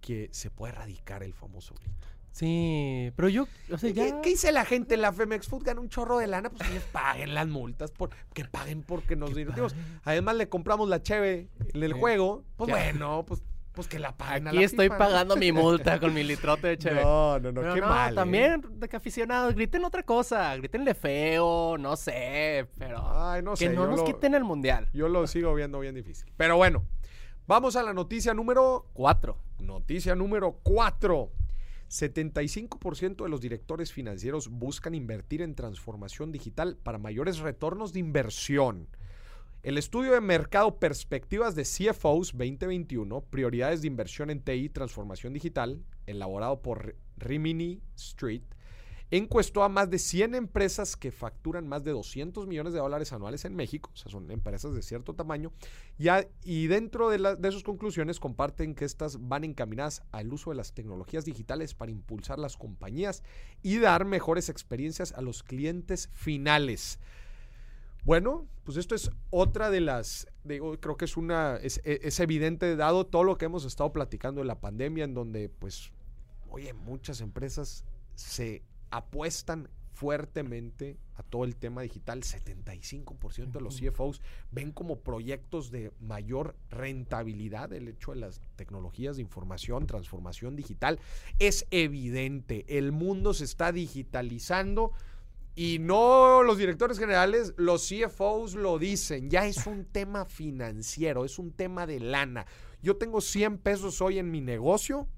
que 0.00 0.28
se 0.32 0.50
pueda 0.50 0.72
erradicar 0.72 1.22
el 1.22 1.32
famoso 1.32 1.74
grito. 1.74 2.08
Sí, 2.32 3.12
pero 3.14 3.28
yo, 3.28 3.46
o 3.70 3.78
sea, 3.78 3.92
¿Qué, 3.92 4.08
ya... 4.08 4.20
qué 4.22 4.30
dice 4.30 4.50
la 4.52 4.64
gente 4.64 4.94
en 4.94 5.02
la 5.02 5.12
Femex 5.12 5.46
Food? 5.46 5.64
Gana 5.64 5.80
un 5.80 5.88
chorro 5.88 6.18
de 6.18 6.26
lana, 6.26 6.50
pues 6.50 6.68
ellos 6.70 6.82
paguen 6.90 7.34
las 7.34 7.46
multas, 7.46 7.90
por, 7.92 8.10
que 8.32 8.44
paguen 8.46 8.82
porque 8.82 9.16
nos 9.16 9.34
divertimos. 9.34 9.74
Además 10.04 10.36
le 10.36 10.48
compramos 10.48 10.88
la 10.88 11.02
cheve 11.02 11.48
en 11.74 11.82
el 11.82 11.92
Sí. 11.92 12.00
juego, 12.00 12.42
pues 12.56 12.68
Ya. 12.68 12.74
bueno, 12.74 13.24
pues, 13.26 13.42
pues 13.72 13.88
que 13.88 13.98
la 13.98 14.16
paguen 14.16 14.46
a 14.48 14.50
Aquí 14.50 14.58
la 14.58 14.64
estoy 14.66 14.88
¿no? 14.88 14.98
pagando 14.98 15.36
mi 15.36 15.50
multa 15.52 15.98
con 15.98 16.12
mi 16.14 16.22
litrote 16.22 16.66
de 16.68 16.78
cheve. 16.78 17.02
No, 17.02 17.38
no, 17.40 17.52
no, 17.52 17.60
Pero 17.62 17.74
qué 17.74 17.80
no, 17.80 17.88
mal. 17.88 18.12
¿eh? 18.12 18.14
también 18.16 18.62
de 18.78 18.88
que 18.88 18.96
aficionados, 18.96 19.54
griten 19.54 19.84
otra 19.84 20.02
cosa, 20.02 20.54
grítenle 20.56 20.94
feo, 20.94 21.76
no 21.78 21.96
sé, 21.96 22.68
pero 22.78 23.02
Ay, 23.14 23.42
no 23.42 23.52
que 23.52 23.56
sé. 23.56 23.68
no 23.70 23.84
yo 23.84 23.90
nos 23.90 23.98
lo- 24.00 24.04
quiten 24.04 24.34
el 24.34 24.44
mundial. 24.44 24.88
Yo 24.92 25.08
lo 25.08 25.26
sigo 25.26 25.54
viendo 25.54 25.80
bien 25.80 25.94
difícil. 25.94 26.30
Pero 26.36 26.56
bueno, 26.56 26.84
vamos 27.46 27.76
a 27.76 27.82
la 27.82 27.92
noticia 27.94 28.34
número 28.34 28.88
Cuatro. 28.92 29.38
Noticia 29.58 30.14
número 30.14 30.58
4. 30.64 31.30
75% 31.88 33.24
de 33.24 33.28
los 33.28 33.40
directores 33.40 33.92
financieros 33.92 34.48
buscan 34.48 34.94
invertir 34.94 35.42
en 35.42 35.54
transformación 35.54 36.32
digital 36.32 36.78
para 36.82 36.98
mayores 36.98 37.38
retornos 37.38 37.92
de 37.92 38.00
inversión. 38.00 38.88
El 39.62 39.78
estudio 39.78 40.14
de 40.14 40.20
mercado 40.20 40.80
Perspectivas 40.80 41.54
de 41.54 41.62
CFOs 41.62 42.32
2021, 42.32 43.20
Prioridades 43.20 43.80
de 43.80 43.86
inversión 43.86 44.28
en 44.30 44.42
TI 44.42 44.54
y 44.54 44.68
transformación 44.68 45.34
digital, 45.34 45.84
elaborado 46.04 46.62
por 46.62 46.96
Rimini 47.16 47.80
Street, 47.94 48.42
encuestó 49.12 49.62
a 49.62 49.68
más 49.68 49.88
de 49.88 50.00
100 50.00 50.34
empresas 50.34 50.96
que 50.96 51.12
facturan 51.12 51.68
más 51.68 51.84
de 51.84 51.92
200 51.92 52.48
millones 52.48 52.72
de 52.72 52.80
dólares 52.80 53.12
anuales 53.12 53.44
en 53.44 53.54
México, 53.54 53.92
o 53.94 53.96
sea, 53.96 54.10
son 54.10 54.28
empresas 54.32 54.74
de 54.74 54.82
cierto 54.82 55.14
tamaño, 55.14 55.52
y, 56.42 56.66
dentro 56.66 57.08
de, 57.08 57.36
de 57.38 57.52
sus 57.52 57.62
conclusiones 57.62 58.18
comparten 58.18 58.74
que 58.74 58.84
estas 58.84 59.28
van 59.28 59.44
encaminadas 59.44 60.02
al 60.10 60.32
uso 60.32 60.50
de 60.50 60.56
las 60.56 60.72
tecnologías 60.72 61.24
digitales 61.24 61.74
para 61.74 61.92
impulsar 61.92 62.40
las 62.40 62.56
compañías 62.56 63.22
y 63.62 63.78
dar 63.78 64.06
mejores 64.06 64.48
experiencias 64.48 65.12
a 65.12 65.20
los 65.20 65.44
clientes 65.44 66.10
finales. 66.14 66.98
Bueno, 68.04 68.48
pues 68.64 68.76
esto 68.76 68.94
es 68.94 69.10
otra 69.30 69.70
de 69.70 69.80
las, 69.80 70.26
digo, 70.44 70.78
creo 70.80 70.96
que 70.96 71.04
es 71.04 71.16
una, 71.16 71.56
es, 71.56 71.80
e- 71.84 72.00
es 72.02 72.18
evidente 72.20 72.74
dado 72.76 73.06
todo 73.06 73.22
lo 73.24 73.38
que 73.38 73.44
hemos 73.44 73.64
estado 73.64 73.92
platicando 73.92 74.40
de 74.40 74.46
la 74.46 74.60
pandemia, 74.60 75.04
en 75.04 75.14
donde, 75.14 75.48
pues, 75.48 75.92
oye, 76.50 76.72
muchas 76.72 77.20
empresas 77.20 77.84
se 78.14 78.62
apuestan 78.90 79.68
fuertemente 79.92 80.98
a 81.14 81.22
todo 81.22 81.44
el 81.44 81.54
tema 81.54 81.82
digital. 81.82 82.22
75% 82.22 83.52
de 83.52 83.60
los 83.60 83.78
CFOs 83.78 84.20
ven 84.50 84.72
como 84.72 85.00
proyectos 85.00 85.70
de 85.70 85.92
mayor 86.00 86.56
rentabilidad 86.70 87.72
el 87.72 87.88
hecho 87.88 88.12
de 88.12 88.20
las 88.20 88.40
tecnologías 88.56 89.16
de 89.16 89.22
información, 89.22 89.86
transformación 89.86 90.56
digital. 90.56 90.98
Es 91.38 91.66
evidente, 91.70 92.64
el 92.78 92.90
mundo 92.90 93.32
se 93.34 93.44
está 93.44 93.70
digitalizando. 93.70 94.92
Y 95.54 95.78
no 95.80 96.42
los 96.42 96.56
directores 96.56 96.98
generales, 96.98 97.52
los 97.56 97.88
CFOs 97.88 98.54
lo 98.54 98.78
dicen. 98.78 99.28
Ya 99.28 99.46
es 99.46 99.66
un 99.66 99.84
tema 99.84 100.24
financiero, 100.24 101.24
es 101.24 101.38
un 101.38 101.52
tema 101.52 101.86
de 101.86 102.00
lana. 102.00 102.46
Yo 102.82 102.96
tengo 102.96 103.20
100 103.20 103.58
pesos 103.58 104.00
hoy 104.00 104.18
en 104.18 104.30
mi 104.30 104.40
negocio 104.40 105.08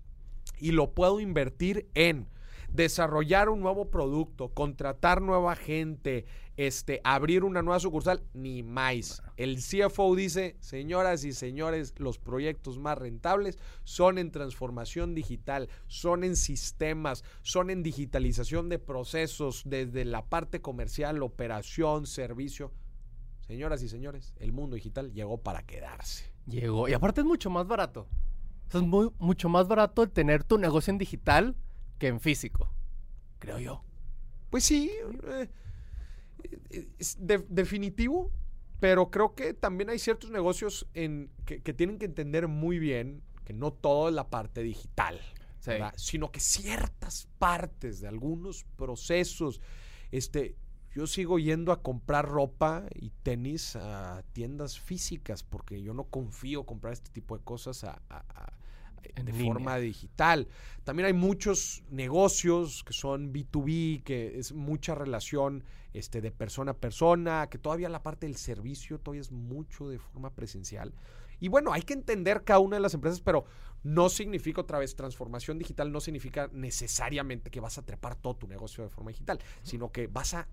y 0.59 0.73
lo 0.73 0.93
puedo 0.93 1.21
invertir 1.21 1.89
en 1.95 2.29
desarrollar 2.75 3.49
un 3.49 3.61
nuevo 3.61 3.89
producto, 3.89 4.49
contratar 4.49 5.23
nueva 5.23 5.55
gente, 5.55 6.27
este, 6.57 7.01
abrir 7.05 7.45
una 7.45 7.63
nueva 7.63 7.79
sucursal, 7.79 8.25
ni 8.35 8.65
más. 8.65 9.23
El 9.37 9.59
CFO 9.59 10.15
dice, 10.17 10.57
señoras 10.59 11.25
y 11.25 11.33
señores, 11.33 11.95
los 11.99 12.19
proyectos 12.19 12.79
más 12.79 12.99
rentables 12.99 13.59
son 13.85 14.19
en 14.19 14.33
transformación 14.33 15.15
digital, 15.15 15.69
son 15.87 16.25
en 16.25 16.35
sistemas, 16.35 17.23
son 17.43 17.71
en 17.71 17.85
digitalización 17.85 18.69
de 18.69 18.81
procesos, 18.81 19.63
desde 19.65 20.05
la 20.05 20.27
parte 20.27 20.61
comercial, 20.61 21.23
operación, 21.23 22.07
servicio. 22.07 22.73
Señoras 23.47 23.83
y 23.83 23.89
señores, 23.89 24.35
el 24.41 24.53
mundo 24.53 24.75
digital 24.75 25.13
llegó 25.13 25.39
para 25.39 25.63
quedarse. 25.63 26.33
Llegó. 26.47 26.89
Y 26.89 26.93
aparte 26.93 27.21
es 27.21 27.27
mucho 27.27 27.51
más 27.51 27.69
barato. 27.69 28.09
O 28.67 28.71
sea, 28.71 28.81
es 28.81 28.87
muy, 28.87 29.11
mucho 29.19 29.49
más 29.49 29.69
barato 29.69 30.03
el 30.03 30.11
tener 30.11 30.43
tu 30.43 30.59
negocio 30.59 30.91
en 30.91 30.99
digital 30.99 31.55
que 32.05 32.09
en 32.09 32.21
físico. 32.21 32.69
Creo 33.39 33.59
yo. 33.59 33.83
Pues 34.51 34.65
sí, 34.65 34.91
eh, 35.25 35.49
es 36.99 37.17
de- 37.19 37.47
definitivo, 37.49 38.31
pero 38.79 39.11
creo 39.11 39.35
que 39.35 39.55
también 39.55 39.89
hay 39.89 39.99
ciertos 39.99 40.31
negocios 40.31 40.87
en, 40.93 41.31
que, 41.47 41.63
que 41.63 41.73
tienen 41.73 41.99
que 41.99 42.05
entender 42.05 42.47
muy 42.47 42.79
bien 42.79 43.23
que 43.47 43.55
no 43.55 43.73
todo 43.73 44.09
es 44.11 44.15
la 44.15 44.29
parte 44.29 44.63
digital, 44.63 45.19
sino 45.97 46.31
que 46.31 46.41
ciertas 46.41 47.27
partes 47.39 48.01
de 48.01 48.09
algunos 48.09 48.65
procesos, 48.77 49.63
este, 50.13 50.57
yo 50.95 51.07
sigo 51.07 51.39
yendo 51.39 51.73
a 51.73 51.83
comprar 51.83 52.29
ropa 52.29 52.85
y 52.95 53.11
tenis 53.23 53.77
a 53.77 54.23
tiendas 54.35 54.79
físicas 54.79 55.43
porque 55.43 55.81
yo 55.83 55.95
no 55.95 56.05
confío 56.05 56.65
comprar 56.65 56.93
este 56.93 57.11
tipo 57.11 57.37
de 57.39 57.43
cosas 57.45 57.85
a- 57.85 58.03
a- 58.11 58.25
a- 58.29 58.59
En 59.17 59.27
de 59.27 59.33
línea. 59.33 59.53
forma 59.53 59.79
digital. 59.79 60.49
También 60.85 61.07
hay 61.07 61.13
muchos 61.13 61.83
negocios 61.91 62.85
que 62.85 62.93
son 62.93 63.33
B2B, 63.33 64.03
que 64.03 64.39
es 64.39 64.53
mucha 64.53 64.95
relación 64.95 65.65
este, 65.93 66.21
de 66.21 66.31
persona 66.31 66.73
a 66.73 66.75
persona, 66.75 67.49
que 67.49 67.59
todavía 67.59 67.89
la 67.89 68.03
parte 68.03 68.27
del 68.27 68.37
servicio 68.37 68.99
todavía 68.99 69.23
es 69.23 69.33
mucho 69.33 69.89
de 69.89 69.99
forma 69.99 70.31
presencial. 70.31 70.93
Y 71.41 71.49
bueno, 71.49 71.73
hay 71.73 71.83
que 71.83 71.95
entender 71.95 72.45
cada 72.45 72.61
una 72.61 72.77
de 72.77 72.81
las 72.81 72.95
empresas, 72.95 73.21
pero 73.21 73.45
no 73.83 74.09
significa 74.09 74.61
otra 74.61 74.79
vez 74.79 74.97
transformación 74.97 75.59
digital, 75.59 75.93
no 75.93 76.01
significa 76.01 76.49
necesariamente 76.53 77.51
que 77.51 77.61
vas 77.61 77.79
a 77.79 77.83
trepar 77.83 78.17
todo 78.17 78.37
tu 78.37 78.49
negocio 78.49 78.83
de 78.85 78.91
forma 78.91 79.11
digital, 79.11 79.39
sino 79.63 79.93
que 79.93 80.07
vas 80.07 80.35
a 80.35 80.49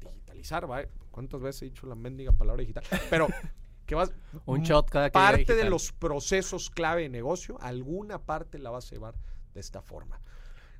digitalizar, 0.00 0.70
¿va? 0.70 0.84
¿Cuántas 1.10 1.40
veces 1.40 1.62
he 1.62 1.64
dicho 1.66 1.86
la 1.86 1.94
mendiga 1.94 2.32
palabra 2.32 2.60
digital? 2.60 2.84
Pero 3.10 3.28
que 3.86 3.94
vas 3.94 4.12
Un 4.46 4.62
shot 4.62 4.88
cada 4.88 5.10
que 5.10 5.14
parte 5.14 5.54
de 5.54 5.68
los 5.68 5.92
procesos 5.92 6.70
clave 6.70 7.02
de 7.02 7.08
negocio, 7.08 7.58
alguna 7.60 8.18
parte 8.18 8.58
la 8.58 8.70
vas 8.70 8.86
a 8.86 8.94
llevar 8.94 9.14
de 9.54 9.60
esta 9.60 9.82
forma. 9.82 10.20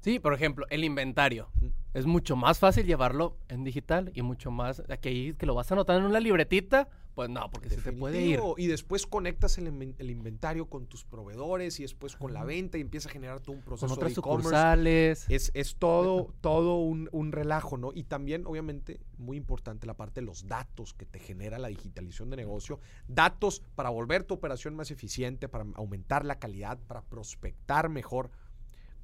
Sí, 0.00 0.18
por 0.18 0.34
ejemplo, 0.34 0.66
el 0.70 0.82
inventario. 0.82 1.48
Es 1.94 2.06
mucho 2.06 2.34
más 2.34 2.58
fácil 2.58 2.86
llevarlo 2.86 3.36
en 3.48 3.62
digital 3.62 4.10
y 4.14 4.22
mucho 4.22 4.50
más. 4.50 4.82
Que 5.00 5.08
ahí 5.10 5.34
que 5.34 5.46
lo 5.46 5.54
vas 5.54 5.70
anotando 5.70 6.00
en 6.00 6.06
una 6.06 6.20
libretita, 6.20 6.88
pues 7.14 7.28
no, 7.28 7.50
porque 7.50 7.68
se 7.68 7.80
te 7.82 7.92
puede 7.92 8.22
ir. 8.22 8.40
Y 8.56 8.66
después 8.68 9.06
conectas 9.06 9.58
el, 9.58 9.66
inven- 9.66 9.94
el 9.98 10.10
inventario 10.10 10.66
con 10.66 10.86
tus 10.86 11.04
proveedores 11.04 11.78
y 11.78 11.82
después 11.82 12.16
con 12.16 12.32
la 12.32 12.42
venta 12.44 12.78
y 12.78 12.80
empieza 12.80 13.08
a 13.08 13.12
generar 13.12 13.40
todo 13.40 13.54
un 13.54 13.62
proceso 13.62 13.86
Con 13.86 13.92
otras 13.94 14.14
de 14.14 14.20
e-commerce. 14.20 14.48
sucursales. 14.48 15.26
Es, 15.28 15.50
es 15.54 15.76
todo, 15.76 16.32
todo 16.40 16.76
un, 16.78 17.08
un 17.12 17.32
relajo, 17.32 17.76
¿no? 17.76 17.90
Y 17.94 18.04
también, 18.04 18.46
obviamente, 18.46 19.00
muy 19.18 19.36
importante 19.36 19.86
la 19.86 19.94
parte 19.94 20.20
de 20.20 20.26
los 20.26 20.46
datos 20.46 20.94
que 20.94 21.04
te 21.04 21.18
genera 21.18 21.58
la 21.58 21.68
digitalización 21.68 22.30
de 22.30 22.36
negocio. 22.36 22.80
Datos 23.08 23.62
para 23.74 23.90
volver 23.90 24.24
tu 24.24 24.34
operación 24.34 24.74
más 24.74 24.90
eficiente, 24.90 25.48
para 25.48 25.66
aumentar 25.74 26.24
la 26.24 26.38
calidad, 26.38 26.78
para 26.86 27.02
prospectar 27.02 27.88
mejor. 27.90 28.30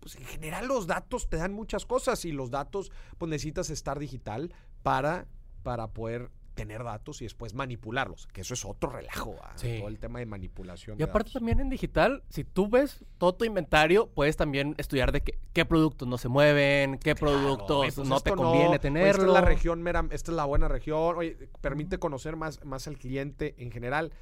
Pues 0.01 0.17
en 0.17 0.25
general 0.25 0.67
los 0.69 0.87
datos 0.87 1.29
te 1.29 1.37
dan 1.37 1.53
muchas 1.53 1.85
cosas 1.85 2.25
y 2.25 2.33
los 2.33 2.51
datos, 2.51 2.91
pues 3.19 3.29
necesitas 3.29 3.69
estar 3.69 3.99
digital 3.99 4.55
para, 4.83 5.27
para 5.63 5.89
poder 5.89 6.31
tener 6.59 6.85
datos 6.85 7.23
y 7.23 7.25
después 7.25 7.55
manipularlos, 7.55 8.27
que 8.27 8.41
eso 8.43 8.53
es 8.55 8.65
otro 8.65 8.91
relajo. 8.91 9.37
Sí. 9.57 9.77
todo 9.79 9.89
el 9.89 9.99
tema 9.99 10.19
de 10.19 10.27
manipulación. 10.27 10.97
Y 10.97 10.99
de 10.99 11.05
aparte 11.05 11.29
datos. 11.31 11.35
también 11.41 11.61
en 11.61 11.71
digital, 11.71 12.23
si 12.29 12.45
tú 12.45 12.69
ves 12.69 13.05
todo 13.17 13.35
tu 13.35 13.45
inventario, 13.45 14.09
puedes 14.09 14.37
también 14.37 14.75
estudiar 14.79 15.13
de 15.13 15.23
qué, 15.23 15.39
qué 15.53 15.65
productos 15.65 16.07
no 16.09 16.19
se 16.19 16.29
mueven, 16.29 16.99
qué 16.99 17.15
Claro, 17.15 17.35
productos 17.37 17.77
oye, 17.79 17.93
pues 17.93 18.09
no 18.09 18.21
te 18.21 18.33
conviene 18.33 18.69
oye, 18.71 18.79
tenerlo. 18.79 19.11
Esta 19.11 19.23
es 19.27 19.33
la 19.33 19.41
región, 19.41 19.83
mera, 19.83 20.05
esta 20.11 20.31
es 20.33 20.37
la 20.37 20.45
buena 20.45 20.69
región. 20.69 21.17
Oye, 21.17 21.49
permite 21.61 21.99
conocer 21.99 22.37
más, 22.37 22.65
más 22.65 22.87
al 22.89 22.99
cliente 22.99 23.55
en 23.59 23.71
general. 23.71 24.13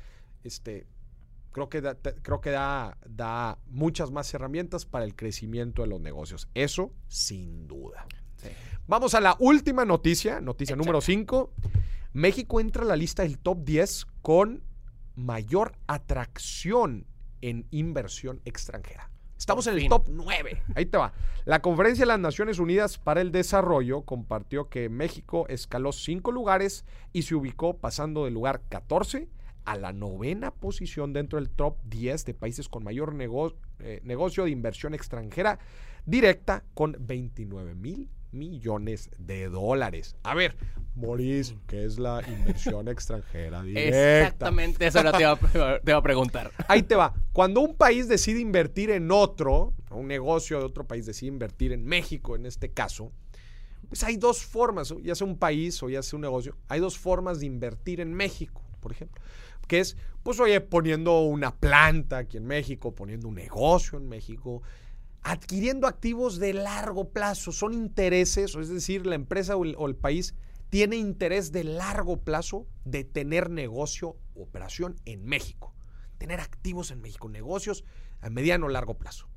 Este, 0.45 0.87
creo 1.53 1.69
que 1.69 1.81
da, 1.81 1.95
te- 1.95 2.15
creo 2.23 2.41
que 2.41 2.51
da, 2.51 2.99
da 3.07 3.59
muchas 3.67 4.11
más 4.11 4.33
herramientas 4.35 4.85
para 4.85 5.05
el 5.05 5.17
crecimiento 5.17 5.83
de 5.83 5.89
los 5.89 6.01
negocios. 6.01 6.49
Eso, 6.55 6.93
sin 7.09 7.67
duda. 7.67 8.07
Sí. 8.37 8.49
Vamos 8.87 9.15
a 9.15 9.21
la 9.21 9.35
última 9.41 9.85
noticia, 9.85 10.41
noticia 10.41 10.77
número 10.77 11.01
5. 11.01 11.51
México 12.21 12.61
entra 12.61 12.83
a 12.83 12.87
la 12.87 12.97
lista 12.97 13.25
del 13.25 13.39
top 13.39 13.63
10 13.63 14.07
con 14.23 14.63
mayor 15.17 15.73
atracción 15.87 17.07
en 17.43 17.67
inversión 17.71 18.41
extranjera. 18.47 19.11
Estamos 19.37 19.67
en 19.67 19.77
el 19.77 19.89
top 19.91 20.09
9. 20.09 20.63
Ahí 20.75 20.87
te 20.87 20.97
va. 20.97 21.13
La 21.45 21.61
Conferencia 21.61 22.05
de 22.05 22.07
las 22.07 22.19
Naciones 22.19 22.59
Unidas 22.59 22.97
para 22.97 23.21
el 23.21 23.33
Desarrollo 23.33 24.01
compartió 24.01 24.71
que 24.71 24.89
México 24.89 25.47
escaló 25.49 25.93
cinco 25.93 26.33
lugares 26.33 26.87
y 27.13 27.21
se 27.25 27.35
ubicó 27.35 27.77
pasando 27.77 28.25
del 28.25 28.33
lugar 28.33 28.63
14 28.71 29.29
a 29.67 29.77
la 29.77 29.93
novena 29.93 30.53
posición 30.55 31.13
dentro 31.13 31.39
del 31.39 31.51
top 31.51 31.77
10 31.85 32.25
de 32.25 32.33
países 32.33 32.71
con 32.71 32.83
mayor 32.83 33.15
nego- 33.15 33.57
eh, 33.81 34.01
negocio 34.05 34.45
de 34.45 34.51
inversión 34.53 34.95
extranjera 34.95 35.59
directa 36.07 36.65
con 36.73 36.97
29 36.99 37.75
mil 37.75 38.09
millones 38.33 39.11
de 39.19 39.49
dólares. 39.49 40.17
A 40.23 40.35
ver, 40.35 40.57
Maurice, 40.95 41.57
¿qué 41.67 41.85
es 41.85 41.99
la 41.99 42.23
inversión 42.27 42.89
extranjera 42.89 43.63
directa? 43.63 44.19
Exactamente, 44.19 44.87
eso 44.87 45.01
era 45.01 45.13
te 45.13 45.23
iba, 45.23 45.33
a- 45.33 45.81
te 45.81 45.91
iba 45.91 45.99
a 45.99 46.03
preguntar. 46.03 46.51
Ahí 46.69 46.83
te 46.83 46.95
va. 46.97 47.15
Cuando 47.33 47.61
un 47.61 47.77
país 47.77 48.09
decide 48.09 48.41
invertir 48.41 48.91
en 48.91 49.11
otro, 49.11 49.75
un 49.91 50.07
negocio 50.09 50.59
de 50.59 50.65
otro 50.65 50.87
país 50.87 51.07
decide 51.07 51.29
invertir 51.29 51.73
en 51.73 51.85
México, 51.85 52.37
en 52.37 52.47
este 52.47 52.71
caso, 52.71 53.13
pues 53.89 54.03
hay 54.05 54.17
dos 54.17 54.45
formas, 54.45 54.93
ya 55.03 55.15
sea 55.15 55.27
un 55.27 55.39
país 55.39 55.81
o 55.83 55.89
ya 55.89 56.03
sea 56.03 56.17
un 56.17 56.23
negocio, 56.23 56.57
hay 56.69 56.81
dos 56.81 56.99
formas 56.99 57.41
de 57.41 57.47
invertir 57.47 58.01
en 58.01 58.13
México, 58.15 58.61
por 58.81 58.91
ejemplo, 58.93 59.23
que 59.69 59.79
es, 59.81 59.97
pues 60.23 60.41
oye, 60.41 60.61
poniendo 60.61 61.21
una 61.23 61.55
planta 61.55 62.19
aquí 62.19 62.37
en 62.37 62.47
México, 62.47 62.95
poniendo 62.95 63.29
un 63.29 63.37
negocio 63.37 63.97
en 63.99 64.09
México, 64.09 64.63
adquiriendo 65.27 65.89
activos 65.89 66.39
de 66.39 66.53
largo 66.53 67.11
plazo, 67.11 67.51
son 67.51 67.75
intereses, 67.75 68.55
es 68.55 68.69
decir, 68.69 69.07
la 69.07 69.17
empresa 69.17 69.57
o 69.57 69.65
el, 69.65 69.75
o 69.77 69.89
el 69.89 69.97
país 69.97 70.37
tiene 70.71 70.97
interés 70.97 71.51
de 71.51 71.65
largo 71.65 72.23
plazo 72.23 72.69
de 72.85 73.03
tener 73.03 73.51
negocio, 73.51 74.17
operación 74.37 74.95
en 75.05 75.25
México, 75.25 75.75
tener 76.19 76.39
activos 76.39 76.93
en 76.93 77.01
México, 77.01 77.29
negocios 77.29 77.83
a 78.21 78.31
mediano 78.31 78.67
o 78.67 78.69
largo 78.69 78.99
plazo. 78.99 79.29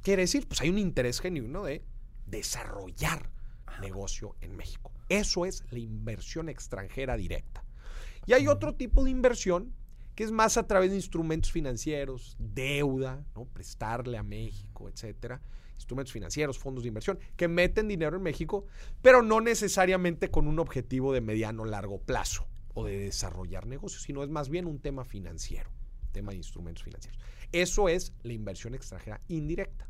Quiere 0.00 0.22
decir, 0.22 0.48
pues 0.48 0.62
hay 0.62 0.70
un 0.70 0.78
interés 0.78 1.20
genuino 1.20 1.64
de 1.64 1.84
desarrollar 2.24 3.30
negocio 3.82 4.36
en 4.40 4.56
México. 4.56 4.92
Eso 5.10 5.44
es 5.44 5.62
la 5.70 5.78
inversión 5.78 6.48
extranjera 6.48 7.18
directa. 7.18 7.64
Y 8.24 8.32
hay 8.32 8.48
otro 8.48 8.76
tipo 8.76 9.04
de 9.04 9.10
inversión 9.10 9.74
que 10.14 10.24
es 10.24 10.30
más 10.30 10.56
a 10.56 10.66
través 10.66 10.90
de 10.90 10.96
instrumentos 10.96 11.50
financieros, 11.50 12.36
deuda, 12.38 13.24
¿no? 13.34 13.46
prestarle 13.46 14.16
a 14.18 14.22
México, 14.22 14.88
etcétera. 14.88 15.40
Instrumentos 15.74 16.12
financieros, 16.12 16.58
fondos 16.58 16.84
de 16.84 16.88
inversión, 16.88 17.18
que 17.36 17.48
meten 17.48 17.88
dinero 17.88 18.16
en 18.16 18.22
México, 18.22 18.66
pero 19.02 19.22
no 19.22 19.40
necesariamente 19.40 20.30
con 20.30 20.46
un 20.46 20.58
objetivo 20.58 21.12
de 21.12 21.20
mediano 21.20 21.64
largo 21.64 21.98
plazo 21.98 22.46
o 22.74 22.84
de 22.84 22.98
desarrollar 22.98 23.66
negocios, 23.66 24.02
sino 24.02 24.22
es 24.22 24.30
más 24.30 24.48
bien 24.48 24.66
un 24.66 24.78
tema 24.78 25.04
financiero, 25.04 25.70
tema 26.12 26.30
de 26.30 26.38
instrumentos 26.38 26.84
financieros. 26.84 27.20
Eso 27.52 27.88
es 27.88 28.12
la 28.22 28.32
inversión 28.32 28.74
extranjera 28.74 29.20
indirecta. 29.28 29.88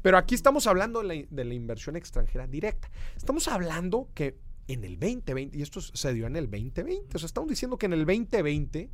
Pero 0.00 0.16
aquí 0.16 0.34
estamos 0.34 0.66
hablando 0.66 1.02
de 1.02 1.06
la, 1.06 1.26
de 1.28 1.44
la 1.44 1.54
inversión 1.54 1.96
extranjera 1.96 2.46
directa. 2.46 2.90
Estamos 3.14 3.46
hablando 3.48 4.08
que 4.14 4.38
en 4.68 4.84
el 4.84 4.98
2020, 4.98 5.56
y 5.56 5.62
esto 5.62 5.80
se 5.80 6.12
dio 6.12 6.26
en 6.26 6.36
el 6.36 6.50
2020, 6.50 7.16
o 7.16 7.18
sea, 7.18 7.26
estamos 7.26 7.50
diciendo 7.50 7.78
que 7.78 7.86
en 7.86 7.92
el 7.92 8.04
2020, 8.04 8.90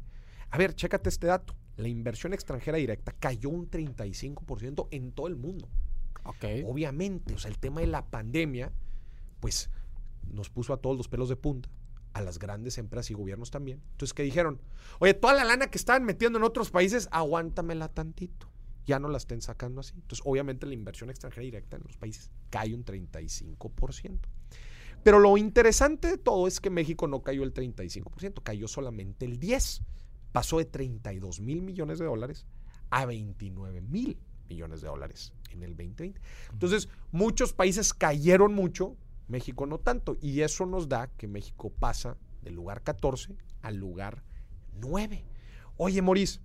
a 0.52 0.58
ver, 0.58 0.74
chécate 0.74 1.08
este 1.08 1.28
dato, 1.28 1.56
la 1.78 1.88
inversión 1.88 2.34
extranjera 2.34 2.76
directa 2.76 3.12
cayó 3.18 3.48
un 3.48 3.70
35% 3.70 4.88
en 4.90 5.12
todo 5.12 5.26
el 5.26 5.36
mundo. 5.36 5.66
Ok. 6.24 6.44
Obviamente, 6.66 7.32
o 7.32 7.38
sea, 7.38 7.50
el 7.50 7.58
tema 7.58 7.80
de 7.80 7.86
la 7.86 8.04
pandemia, 8.04 8.70
pues 9.40 9.70
nos 10.30 10.50
puso 10.50 10.74
a 10.74 10.76
todos 10.76 10.94
los 10.94 11.08
pelos 11.08 11.30
de 11.30 11.36
punta, 11.36 11.70
a 12.12 12.20
las 12.20 12.38
grandes 12.38 12.76
empresas 12.76 13.10
y 13.10 13.14
gobiernos 13.14 13.50
también. 13.50 13.80
Entonces, 13.92 14.12
¿qué 14.12 14.24
dijeron? 14.24 14.60
Oye, 14.98 15.14
toda 15.14 15.32
la 15.32 15.44
lana 15.44 15.68
que 15.68 15.78
estaban 15.78 16.04
metiendo 16.04 16.38
en 16.38 16.44
otros 16.44 16.70
países, 16.70 17.08
aguántamela 17.12 17.88
tantito. 17.88 18.50
Ya 18.84 18.98
no 18.98 19.08
la 19.08 19.16
estén 19.16 19.40
sacando 19.40 19.80
así. 19.80 19.94
Entonces, 19.94 20.20
obviamente, 20.26 20.66
la 20.66 20.74
inversión 20.74 21.08
extranjera 21.08 21.44
directa 21.44 21.78
en 21.78 21.84
los 21.86 21.96
países 21.96 22.30
cae 22.50 22.74
un 22.74 22.84
35%. 22.84 24.18
Pero 25.02 25.18
lo 25.18 25.38
interesante 25.38 26.08
de 26.08 26.18
todo 26.18 26.46
es 26.46 26.60
que 26.60 26.68
México 26.68 27.08
no 27.08 27.22
cayó 27.22 27.42
el 27.42 27.54
35%, 27.54 28.42
cayó 28.42 28.68
solamente 28.68 29.24
el 29.24 29.40
10%. 29.40 29.82
Pasó 30.32 30.58
de 30.58 30.64
32 30.64 31.40
mil 31.40 31.62
millones 31.62 31.98
de 31.98 32.06
dólares 32.06 32.46
a 32.90 33.06
29 33.06 33.80
mil 33.82 34.18
millones 34.48 34.80
de 34.80 34.88
dólares 34.88 35.32
en 35.50 35.62
el 35.62 35.70
2020. 35.76 36.20
Entonces, 36.52 36.88
muchos 37.10 37.52
países 37.52 37.94
cayeron 37.94 38.54
mucho, 38.54 38.96
México 39.28 39.66
no 39.66 39.78
tanto. 39.78 40.16
Y 40.20 40.40
eso 40.40 40.66
nos 40.66 40.88
da 40.88 41.08
que 41.08 41.28
México 41.28 41.70
pasa 41.70 42.16
del 42.42 42.54
lugar 42.54 42.82
14 42.82 43.36
al 43.62 43.76
lugar 43.76 44.22
9. 44.80 45.24
Oye, 45.76 46.02
Maurice, 46.02 46.40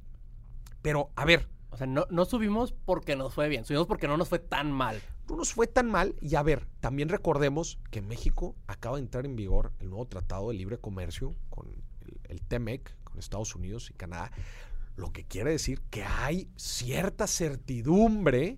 pero 0.82 1.12
a 1.16 1.26
ver, 1.26 1.50
O 1.70 1.76
sea, 1.78 1.86
no, 1.86 2.06
no 2.10 2.24
subimos 2.24 2.74
porque 2.86 3.18
nos 3.18 3.34
fue 3.34 3.50
bien, 3.50 3.66
subimos 3.66 3.88
porque 3.88 4.08
no 4.08 4.16
nos 4.16 4.30
fue 4.30 4.40
tan 4.40 4.72
mal. 4.72 5.02
no 5.30 5.36
nos 5.36 5.54
fue 5.54 5.68
tan 5.68 5.92
mal. 5.92 6.16
Y 6.22 6.36
a 6.36 6.44
ver, 6.44 6.66
también 6.80 7.10
recordemos 7.10 7.78
que 7.92 8.02
México 8.02 8.56
acaba 8.68 8.96
de 8.96 9.04
entrar 9.04 9.26
en 9.26 9.36
vigor 9.36 9.74
el 9.80 9.90
nuevo 9.90 10.06
Tratado 10.08 10.48
de 10.48 10.56
Libre 10.56 10.78
Comercio 10.78 11.36
con 11.50 11.68
el, 11.68 11.84
el 12.30 12.42
TEMEC, 12.42 12.96
Estados 13.18 13.56
Unidos 13.56 13.90
y 13.90 13.94
Canadá. 13.94 14.32
Lo 14.96 15.12
que 15.12 15.26
quiere 15.26 15.52
decir 15.52 15.82
que 15.90 16.04
hay 16.04 16.50
cierta 16.56 17.28
certidumbre 17.28 18.58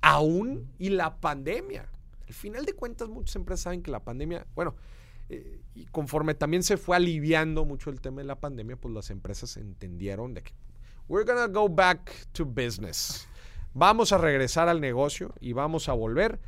aún 0.00 0.70
y 0.78 0.90
la 0.90 1.18
pandemia. 1.18 1.88
Al 2.28 2.34
final 2.34 2.64
de 2.64 2.74
cuentas, 2.74 3.08
muchas 3.08 3.36
empresas 3.36 3.62
saben 3.62 3.82
que 3.82 3.90
la 3.90 4.04
pandemia, 4.04 4.46
bueno, 4.54 4.74
eh, 5.28 5.60
y 5.74 5.86
conforme 5.86 6.34
también 6.34 6.62
se 6.62 6.76
fue 6.76 6.96
aliviando 6.96 7.64
mucho 7.64 7.90
el 7.90 8.00
tema 8.00 8.20
de 8.20 8.26
la 8.26 8.38
pandemia, 8.38 8.76
pues 8.76 8.94
las 8.94 9.10
empresas 9.10 9.56
entendieron 9.56 10.34
de 10.34 10.42
que 10.42 10.52
we're 11.08 11.24
gonna 11.24 11.46
go 11.46 11.68
back 11.68 12.12
to 12.32 12.44
business. 12.44 13.28
Vamos 13.74 14.12
a 14.12 14.18
regresar 14.18 14.68
al 14.68 14.80
negocio 14.80 15.34
y 15.40 15.52
vamos 15.52 15.88
a 15.88 15.92
volver. 15.92 16.40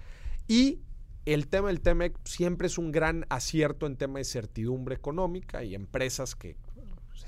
Y 0.47 0.81
el 1.27 1.49
tema 1.49 1.69
del 1.69 1.81
TEMEC 1.81 2.17
siempre 2.25 2.69
es 2.69 2.79
un 2.79 2.91
gran 2.91 3.27
acierto 3.29 3.87
en 3.87 3.97
tema 3.97 4.19
de 4.19 4.25
certidumbre 4.25 4.95
económica 4.95 5.63
y 5.63 5.75
empresas 5.75 6.35
que 6.35 6.57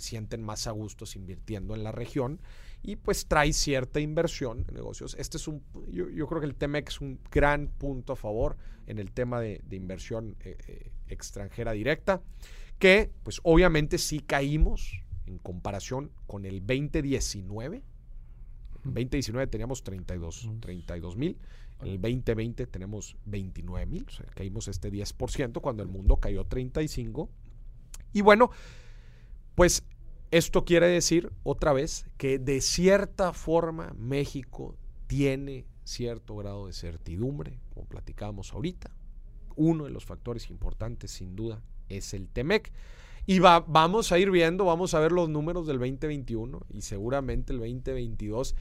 se 0.00 0.08
sienten 0.08 0.42
más 0.42 0.66
a 0.66 0.72
gustos 0.72 1.16
invirtiendo 1.16 1.74
en 1.74 1.84
la 1.84 1.92
región 1.92 2.40
y 2.82 2.96
pues 2.96 3.26
trae 3.26 3.52
cierta 3.52 4.00
inversión 4.00 4.64
en 4.68 4.74
negocios. 4.74 5.14
Este 5.18 5.36
es 5.36 5.46
un, 5.46 5.62
yo, 5.90 6.08
yo 6.08 6.26
creo 6.26 6.40
que 6.40 6.46
el 6.46 6.54
TEMEC 6.54 6.88
es 6.88 7.00
un 7.00 7.20
gran 7.30 7.68
punto 7.68 8.14
a 8.14 8.16
favor 8.16 8.56
en 8.86 8.98
el 8.98 9.12
tema 9.12 9.40
de, 9.40 9.60
de 9.64 9.76
inversión 9.76 10.36
eh, 10.40 10.56
eh, 10.66 10.90
extranjera 11.08 11.72
directa, 11.72 12.22
que 12.78 13.10
pues 13.22 13.40
obviamente 13.44 13.98
sí 13.98 14.20
caímos 14.20 15.02
en 15.26 15.38
comparación 15.38 16.10
con 16.26 16.44
el 16.44 16.60
2019. 16.60 17.82
En 18.84 18.94
2019 18.94 19.46
teníamos 19.46 19.84
32 19.84 21.16
mil. 21.16 21.36
En 21.82 21.88
el 21.88 22.00
2020 22.00 22.66
tenemos 22.66 23.16
29 23.26 23.86
mil. 23.86 24.06
O 24.08 24.10
sea, 24.10 24.26
caímos 24.34 24.68
este 24.68 24.90
10% 24.90 25.60
cuando 25.60 25.82
el 25.82 25.88
mundo 25.88 26.16
cayó 26.16 26.44
35. 26.44 27.28
Y 28.12 28.22
bueno, 28.22 28.50
pues 29.54 29.82
esto 30.30 30.64
quiere 30.64 30.86
decir 30.86 31.32
otra 31.42 31.72
vez 31.72 32.06
que 32.16 32.38
de 32.38 32.60
cierta 32.60 33.32
forma 33.32 33.92
México 33.96 34.76
tiene 35.06 35.66
cierto 35.84 36.36
grado 36.36 36.66
de 36.66 36.72
certidumbre, 36.72 37.58
como 37.74 37.86
platicábamos 37.86 38.52
ahorita. 38.52 38.90
Uno 39.56 39.84
de 39.84 39.90
los 39.90 40.04
factores 40.04 40.48
importantes, 40.50 41.10
sin 41.10 41.34
duda, 41.34 41.62
es 41.88 42.14
el 42.14 42.28
TEMEC. 42.28 42.72
Y 43.26 43.40
va, 43.40 43.60
vamos 43.60 44.12
a 44.12 44.18
ir 44.18 44.30
viendo, 44.30 44.64
vamos 44.64 44.94
a 44.94 45.00
ver 45.00 45.12
los 45.12 45.28
números 45.28 45.66
del 45.66 45.78
2021 45.78 46.60
y 46.70 46.82
seguramente 46.82 47.52
el 47.52 47.58
2022 47.58 48.54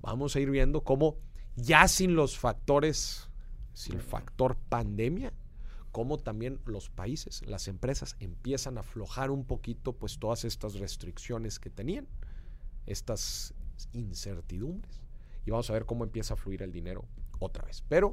vamos 0.00 0.34
a 0.34 0.40
ir 0.40 0.50
viendo 0.50 0.82
cómo 0.82 1.18
ya 1.56 1.86
sin 1.88 2.14
los 2.14 2.38
factores, 2.38 3.28
sin 3.74 3.96
el 3.96 4.02
factor 4.02 4.56
pandemia, 4.68 5.32
cómo 5.92 6.18
también 6.18 6.60
los 6.66 6.88
países, 6.90 7.42
las 7.46 7.68
empresas 7.68 8.16
empiezan 8.20 8.76
a 8.76 8.80
aflojar 8.80 9.30
un 9.30 9.44
poquito 9.44 9.92
pues 9.92 10.18
todas 10.18 10.44
estas 10.44 10.74
restricciones 10.74 11.58
que 11.58 11.70
tenían, 11.70 12.06
estas 12.86 13.54
incertidumbres 13.92 15.00
y 15.44 15.50
vamos 15.50 15.70
a 15.70 15.72
ver 15.72 15.86
cómo 15.86 16.04
empieza 16.04 16.34
a 16.34 16.36
fluir 16.36 16.62
el 16.62 16.72
dinero 16.72 17.04
otra 17.38 17.64
vez. 17.64 17.82
Pero 17.88 18.12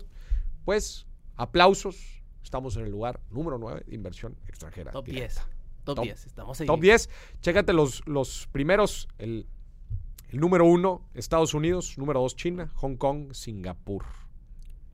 pues 0.65 1.05
aplausos, 1.35 2.21
estamos 2.43 2.75
en 2.77 2.83
el 2.83 2.91
lugar 2.91 3.21
número 3.29 3.57
9 3.57 3.83
de 3.85 3.95
inversión 3.95 4.37
extranjera. 4.47 4.91
Top 4.91 5.05
directa. 5.05 5.45
10. 5.45 5.57
Top, 5.83 5.95
Top- 5.97 6.03
10. 6.05 6.25
Estamos 6.25 6.61
ahí. 6.61 6.67
Top 6.67 6.79
10. 6.81 7.09
Chécate 7.41 7.73
los, 7.73 8.05
los 8.07 8.47
primeros. 8.51 9.07
El, 9.17 9.47
el 10.29 10.39
número 10.39 10.65
1, 10.65 11.09
Estados 11.13 11.53
Unidos. 11.53 11.97
Número 11.97 12.19
2, 12.21 12.35
China. 12.35 12.71
Hong 12.75 12.95
Kong, 12.97 13.33
Singapur. 13.33 14.03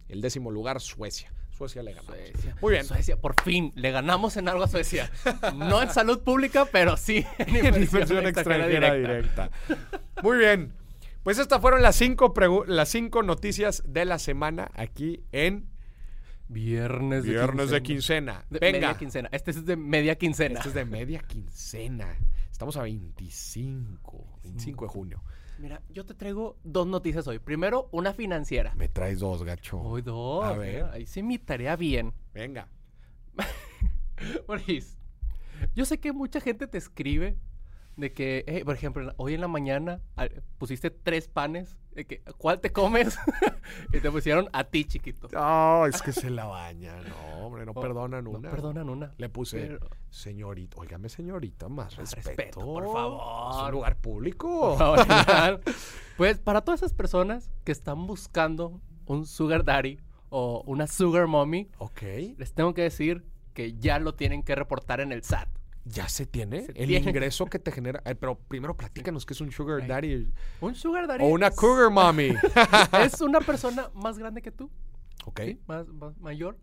El 0.08 0.22
décimo 0.22 0.52
lugar, 0.52 0.80
Suecia. 0.82 1.34
Suecia 1.58 1.84
le 1.84 1.94
ganamos. 1.94 2.16
Suecia. 2.16 2.56
Muy 2.62 2.72
bien. 2.72 2.86
Suecia, 2.86 3.18
por 3.18 3.42
fin, 3.42 3.72
le 3.76 3.92
ganamos 3.92 4.38
en 4.38 4.48
algo 4.48 4.64
a 4.64 4.68
Suecia. 4.68 5.12
No 5.56 5.82
en 5.82 5.90
salud 5.90 6.22
pública, 6.22 6.66
pero 6.72 6.98
sí 6.98 7.26
en 7.38 7.66
inversión 7.84 8.26
extranjera 8.26 8.94
directa. 8.94 9.52
Muy 10.22 10.38
bien. 10.38 10.74
Pues 11.24 11.38
estas 11.38 11.62
fueron 11.62 11.82
las 11.82 11.96
cinco, 11.96 12.34
las 12.68 12.90
cinco 12.90 13.24
noticias 13.24 13.84
de 13.86 14.04
la 14.06 14.20
semana 14.20 14.72
aquí 14.74 15.24
en 15.32 15.70
Viernes 16.50 17.24
de 17.24 17.30
Viernes 17.30 17.70
de 17.70 17.82
quincena. 17.82 18.44
Quincena. 18.44 18.46
De 18.50 18.60
Venga. 18.60 18.80
Media 18.80 18.98
quincena. 18.98 19.30
Este 19.32 19.52
es 19.52 19.66
de 19.66 19.76
media 19.78 20.16
quincena. 20.18 20.56
Este 20.56 20.70
es 20.70 20.76
de 20.76 20.86
media 20.86 21.20
quincena. 21.20 22.18
Estamos 22.52 22.78
a 22.78 22.84
25, 22.84 24.40
25 24.44 24.86
de 24.86 24.90
junio. 24.90 25.24
Mira, 25.60 25.82
yo 25.90 26.06
te 26.06 26.14
traigo 26.14 26.58
dos 26.64 26.88
noticias 26.88 27.28
hoy. 27.28 27.40
Primero, 27.40 27.88
una 27.92 28.14
financiera. 28.14 28.74
Me 28.76 28.88
traes 28.88 29.20
dos, 29.20 29.44
gacho. 29.44 29.80
Hoy 29.80 30.02
dos. 30.02 30.44
A 30.44 30.54
mira, 30.54 30.60
ver. 30.60 30.86
ahí 30.86 31.06
sí 31.06 31.22
mi 31.24 31.38
tarea 31.38 31.76
bien. 31.76 32.14
Venga. 32.34 32.68
Maurice, 34.48 34.98
yo 35.76 35.86
sé 35.86 36.00
que 36.00 36.12
mucha 36.12 36.40
gente 36.40 36.68
te 36.68 36.78
escribe 36.78 37.38
de 37.96 38.12
que, 38.14 38.44
eh, 38.48 38.66
por 38.66 38.76
ejemplo, 38.76 39.14
hoy 39.18 39.36
en 39.36 39.42
la 39.42 39.48
mañana 39.48 40.02
ah, 40.18 40.28
pusiste 40.58 40.90
tres 40.90 41.28
panes, 41.28 41.78
de 41.92 42.06
que, 42.06 42.22
¿cuál 42.38 42.60
te 42.60 42.72
comes? 42.72 43.18
y 43.92 44.00
te 44.00 44.12
pusieron 44.12 44.48
a 44.54 44.64
ti, 44.64 44.86
chiquito. 44.86 45.28
No, 45.32 45.86
es 45.86 46.02
que 46.02 46.12
se 46.12 46.30
la 46.30 46.46
baña. 46.46 46.96
No, 47.02 47.46
hombre, 47.46 47.66
no 47.66 47.72
Oh, 47.76 47.82
perdonan 47.82 48.24
No 48.24 48.32
una. 48.32 48.50
perdonan 48.52 48.90
una. 48.90 49.12
Le 49.18 49.30
puse, 49.30 49.60
Pero- 49.60 49.90
señorita, 50.10 50.78
óigame 50.80 51.10
señorita, 51.10 51.70
más 51.70 51.96
respeto. 51.96 52.28
respeto, 52.30 52.60
por 52.62 52.84
Es 52.86 52.92
favor. 52.92 53.66
un 53.66 53.72
lugar 53.72 53.98
público. 53.98 54.78
Pues 56.18 56.38
para 56.38 56.62
todas 56.62 56.82
esas 56.82 56.94
personas 56.94 57.50
que 57.64 57.72
están 57.72 58.06
buscando 58.06 58.80
un 59.08 59.26
sugar 59.26 59.64
daddy 59.64 60.00
o 60.30 60.64
una 60.68 60.88
sugar 60.88 61.28
mommy, 61.28 61.70
Ok. 61.80 62.02
les 62.38 62.54
tengo 62.54 62.74
que 62.74 62.84
decir 62.84 63.24
que 63.54 63.74
ya 63.74 64.00
lo 64.00 64.14
tienen 64.14 64.44
que 64.44 64.56
reportar 64.56 65.00
en 65.00 65.12
el 65.12 65.24
SAT. 65.24 65.50
¿Ya 65.86 66.08
se 66.08 66.26
tiene? 66.26 66.62
Se 66.66 66.72
el 66.72 66.88
tiene. 66.88 67.10
ingreso 67.10 67.46
que 67.48 67.60
te 67.60 67.72
genera. 67.72 68.02
Pero 68.20 68.40
primero 68.40 68.76
platícanos 68.78 69.26
qué 69.26 69.34
es 69.34 69.42
un 69.42 69.52
sugar 69.52 69.86
daddy. 69.86 70.32
Un 70.62 70.76
sugar 70.76 71.08
daddy 71.08 71.24
O 71.24 71.28
una 71.28 71.48
es- 71.48 71.56
cougar 71.56 71.90
mommy. 71.92 72.30
es 73.04 73.20
una 73.22 73.42
persona 73.42 73.90
más 73.94 74.18
grande 74.18 74.42
que 74.42 74.52
tú, 74.52 74.72
ok. 75.26 75.42
¿sí? 75.42 75.60
más, 75.68 75.88
más 75.90 76.18
mayor, 76.20 76.58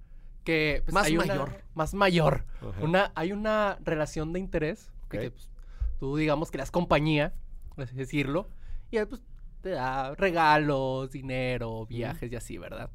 que 0.44 0.80
pues, 0.84 0.94
Más 0.94 1.06
hay 1.06 1.16
una- 1.18 1.26
mayor. 1.26 1.64
más 1.74 1.92
mayor. 1.94 2.44
Una, 2.80 3.12
hay 3.14 3.32
una 3.32 3.78
relación 3.84 4.32
de 4.32 4.40
interés, 4.40 4.90
que, 5.10 5.30
pues, 5.30 5.50
tú 5.98 6.16
digamos 6.16 6.50
que 6.50 6.56
las 6.58 6.70
compañía, 6.70 7.34
así 7.76 7.94
decirlo, 7.94 8.48
y 8.90 8.96
él 8.96 9.06
pues 9.06 9.20
te 9.60 9.68
da 9.70 10.14
regalos, 10.14 11.10
dinero, 11.10 11.84
viajes 11.84 12.32
y 12.32 12.36
así, 12.36 12.56
¿verdad? 12.56 12.88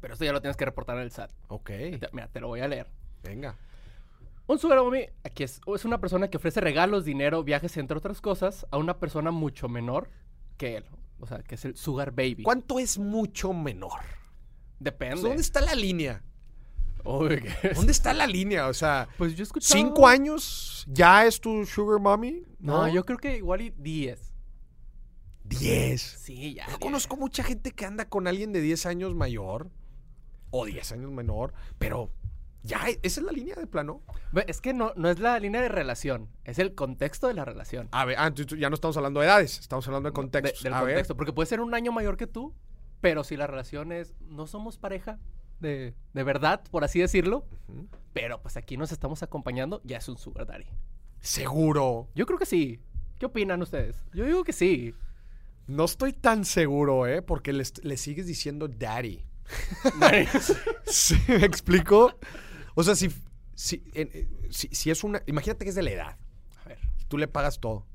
Pero 0.00 0.14
eso 0.14 0.24
ya 0.24 0.32
lo 0.32 0.40
tienes 0.40 0.56
que 0.56 0.64
reportar 0.64 0.96
en 0.96 1.02
el 1.04 1.12
SAT. 1.12 1.30
Ok. 1.48 1.70
Mira, 2.12 2.26
te 2.28 2.40
lo 2.40 2.48
voy 2.48 2.60
a 2.60 2.68
leer. 2.68 2.88
Venga. 3.22 3.56
Un 4.48 4.58
sugar 4.58 4.78
mommy 4.78 5.06
aquí 5.24 5.42
es, 5.42 5.60
es 5.74 5.84
una 5.84 6.00
persona 6.00 6.28
que 6.28 6.36
ofrece 6.36 6.60
regalos, 6.60 7.04
dinero, 7.04 7.42
viajes, 7.42 7.76
entre 7.76 7.98
otras 7.98 8.20
cosas, 8.20 8.66
a 8.70 8.76
una 8.78 8.98
persona 8.98 9.30
mucho 9.30 9.68
menor 9.68 10.08
que 10.56 10.76
él. 10.76 10.84
O 11.18 11.26
sea, 11.26 11.42
que 11.42 11.56
es 11.56 11.64
el 11.64 11.76
sugar 11.76 12.12
baby. 12.12 12.42
¿Cuánto 12.44 12.78
es 12.78 12.98
mucho 12.98 13.52
menor? 13.52 14.00
Depende. 14.78 15.22
¿Dónde 15.22 15.40
está 15.42 15.60
la 15.60 15.74
línea? 15.74 16.22
Uy, 17.04 17.40
¿qué 17.40 17.68
es? 17.70 17.76
¿Dónde 17.76 17.92
está 17.92 18.12
la 18.12 18.26
línea? 18.26 18.68
O 18.68 18.74
sea, 18.74 19.08
Pues 19.16 19.34
yo 19.34 19.42
he 19.42 19.44
escuchado... 19.44 19.80
¿cinco 19.80 20.06
años 20.06 20.84
ya 20.88 21.24
es 21.26 21.40
tu 21.40 21.64
sugar 21.64 22.00
mommy? 22.00 22.42
No, 22.58 22.86
yo 22.88 23.04
creo 23.04 23.18
que 23.18 23.36
igual 23.36 23.62
y 23.62 23.70
10. 23.70 24.32
Diez. 25.44 26.02
Sí, 26.02 26.54
ya. 26.54 26.64
Yo 26.64 26.70
10. 26.72 26.78
conozco 26.80 27.16
mucha 27.16 27.42
gente 27.42 27.72
que 27.72 27.84
anda 27.84 28.08
con 28.08 28.26
alguien 28.26 28.52
de 28.52 28.60
10 28.60 28.86
años 28.86 29.14
mayor 29.14 29.70
o 30.50 30.66
10 30.66 30.92
años 30.92 31.10
menor, 31.10 31.54
pero 31.78 32.10
ya, 32.66 32.88
e- 32.88 32.98
esa 33.02 33.20
es 33.20 33.26
la 33.26 33.32
línea 33.32 33.54
de 33.54 33.66
plano. 33.66 34.02
Es 34.46 34.60
que 34.60 34.74
no, 34.74 34.92
no 34.96 35.08
es 35.08 35.18
la 35.18 35.38
línea 35.38 35.60
de 35.62 35.68
relación, 35.68 36.28
es 36.44 36.58
el 36.58 36.74
contexto 36.74 37.26
de 37.28 37.34
la 37.34 37.44
relación. 37.44 37.88
A 37.92 38.04
ver, 38.04 38.16
ah, 38.18 38.32
ya 38.58 38.68
no 38.68 38.74
estamos 38.74 38.96
hablando 38.96 39.20
de 39.20 39.26
edades, 39.26 39.58
estamos 39.60 39.86
hablando 39.86 40.08
de 40.08 40.10
De- 40.10 40.14
contextos. 40.14 40.62
del 40.62 40.74
a 40.74 40.82
ver, 40.82 40.94
contexto. 40.94 41.16
Porque 41.16 41.32
puede 41.32 41.46
ser 41.46 41.60
un 41.60 41.74
año 41.74 41.92
mayor 41.92 42.16
que 42.16 42.26
tú, 42.26 42.54
pero 43.00 43.24
si 43.24 43.36
la 43.36 43.46
relación 43.46 43.92
es. 43.92 44.14
No 44.20 44.46
somos 44.46 44.78
pareja 44.78 45.18
de, 45.60 45.94
de 46.12 46.22
verdad, 46.22 46.62
por 46.70 46.84
así 46.84 47.00
decirlo. 47.00 47.46
Pero 48.12 48.40
pues 48.42 48.56
aquí 48.56 48.76
nos 48.76 48.92
estamos 48.92 49.22
acompañando, 49.22 49.80
ya 49.84 49.98
es 49.98 50.08
un 50.08 50.18
sugar 50.18 50.46
daddy. 50.46 50.66
seguro. 51.20 52.08
Yo 52.14 52.26
creo 52.26 52.38
que 52.38 52.46
sí. 52.46 52.80
¿Qué 53.18 53.26
opinan 53.26 53.62
ustedes? 53.62 53.96
Yo 54.12 54.24
digo 54.26 54.44
que 54.44 54.52
sí. 54.52 54.94
No 55.66 55.84
estoy 55.84 56.12
tan 56.12 56.44
seguro, 56.44 57.06
¿eh? 57.06 57.22
Porque 57.22 57.52
le 57.52 57.96
sigues 57.96 58.26
diciendo 58.26 58.68
daddy. 58.68 59.24
¿Sí 60.86 61.16
me 61.28 61.44
explico? 61.44 62.14
O 62.78 62.82
sea, 62.82 62.94
si, 62.94 63.06
eh, 63.94 64.28
si, 64.50 64.68
si 64.68 64.90
es 64.90 65.02
una... 65.02 65.22
Imagínate 65.26 65.64
que 65.64 65.70
es 65.70 65.74
de 65.74 65.82
la 65.82 65.90
edad. 65.90 66.16
A 66.64 66.68
ver, 66.68 66.78
Tú 67.08 67.16
le 67.16 67.26
pagas 67.26 67.58
todo. 67.58 67.86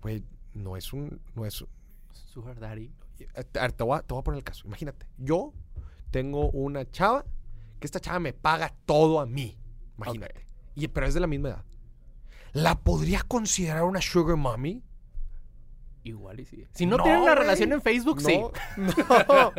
Pues 0.00 0.22
no 0.52 0.76
es 0.76 0.92
un... 0.92 1.20
No 1.34 1.46
es, 1.46 1.64
sugar 2.12 2.60
daddy. 2.60 2.92
Te, 3.16 3.26
te 3.26 3.84
voy 3.84 3.98
a, 3.98 4.02
te 4.02 4.12
voy 4.14 4.20
a 4.20 4.24
poner 4.24 4.38
el 4.38 4.44
caso. 4.44 4.66
Imagínate, 4.66 5.06
yo 5.16 5.54
tengo 6.10 6.50
una 6.50 6.88
chava 6.90 7.24
que 7.80 7.86
esta 7.86 8.00
chava 8.00 8.18
me 8.20 8.34
paga 8.34 8.74
todo 8.84 9.18
a 9.18 9.26
mí. 9.26 9.58
Imagínate. 9.96 10.44
Y, 10.74 10.88
pero 10.88 11.06
es 11.06 11.14
de 11.14 11.20
la 11.20 11.26
misma 11.26 11.48
edad. 11.50 11.64
¿La 12.52 12.78
podría 12.78 13.22
considerar 13.22 13.84
una 13.84 14.02
sugar 14.02 14.36
mommy? 14.36 14.82
Igual 16.04 16.40
y 16.40 16.44
sí. 16.44 16.66
Si 16.74 16.84
no, 16.84 16.98
No, 16.98 17.04
tienen 17.04 17.22
una 17.22 17.32
güey. 17.32 17.44
relación 17.44 17.72
en 17.72 17.80
Facebook, 17.80 18.20
sí. 18.20 18.38
No, 18.38 18.52
no. 19.28 19.52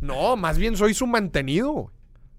No, 0.00 0.36
más 0.36 0.58
bien 0.58 0.76
soy 0.76 0.92
su 0.94 1.06
mantenido. 1.06 1.92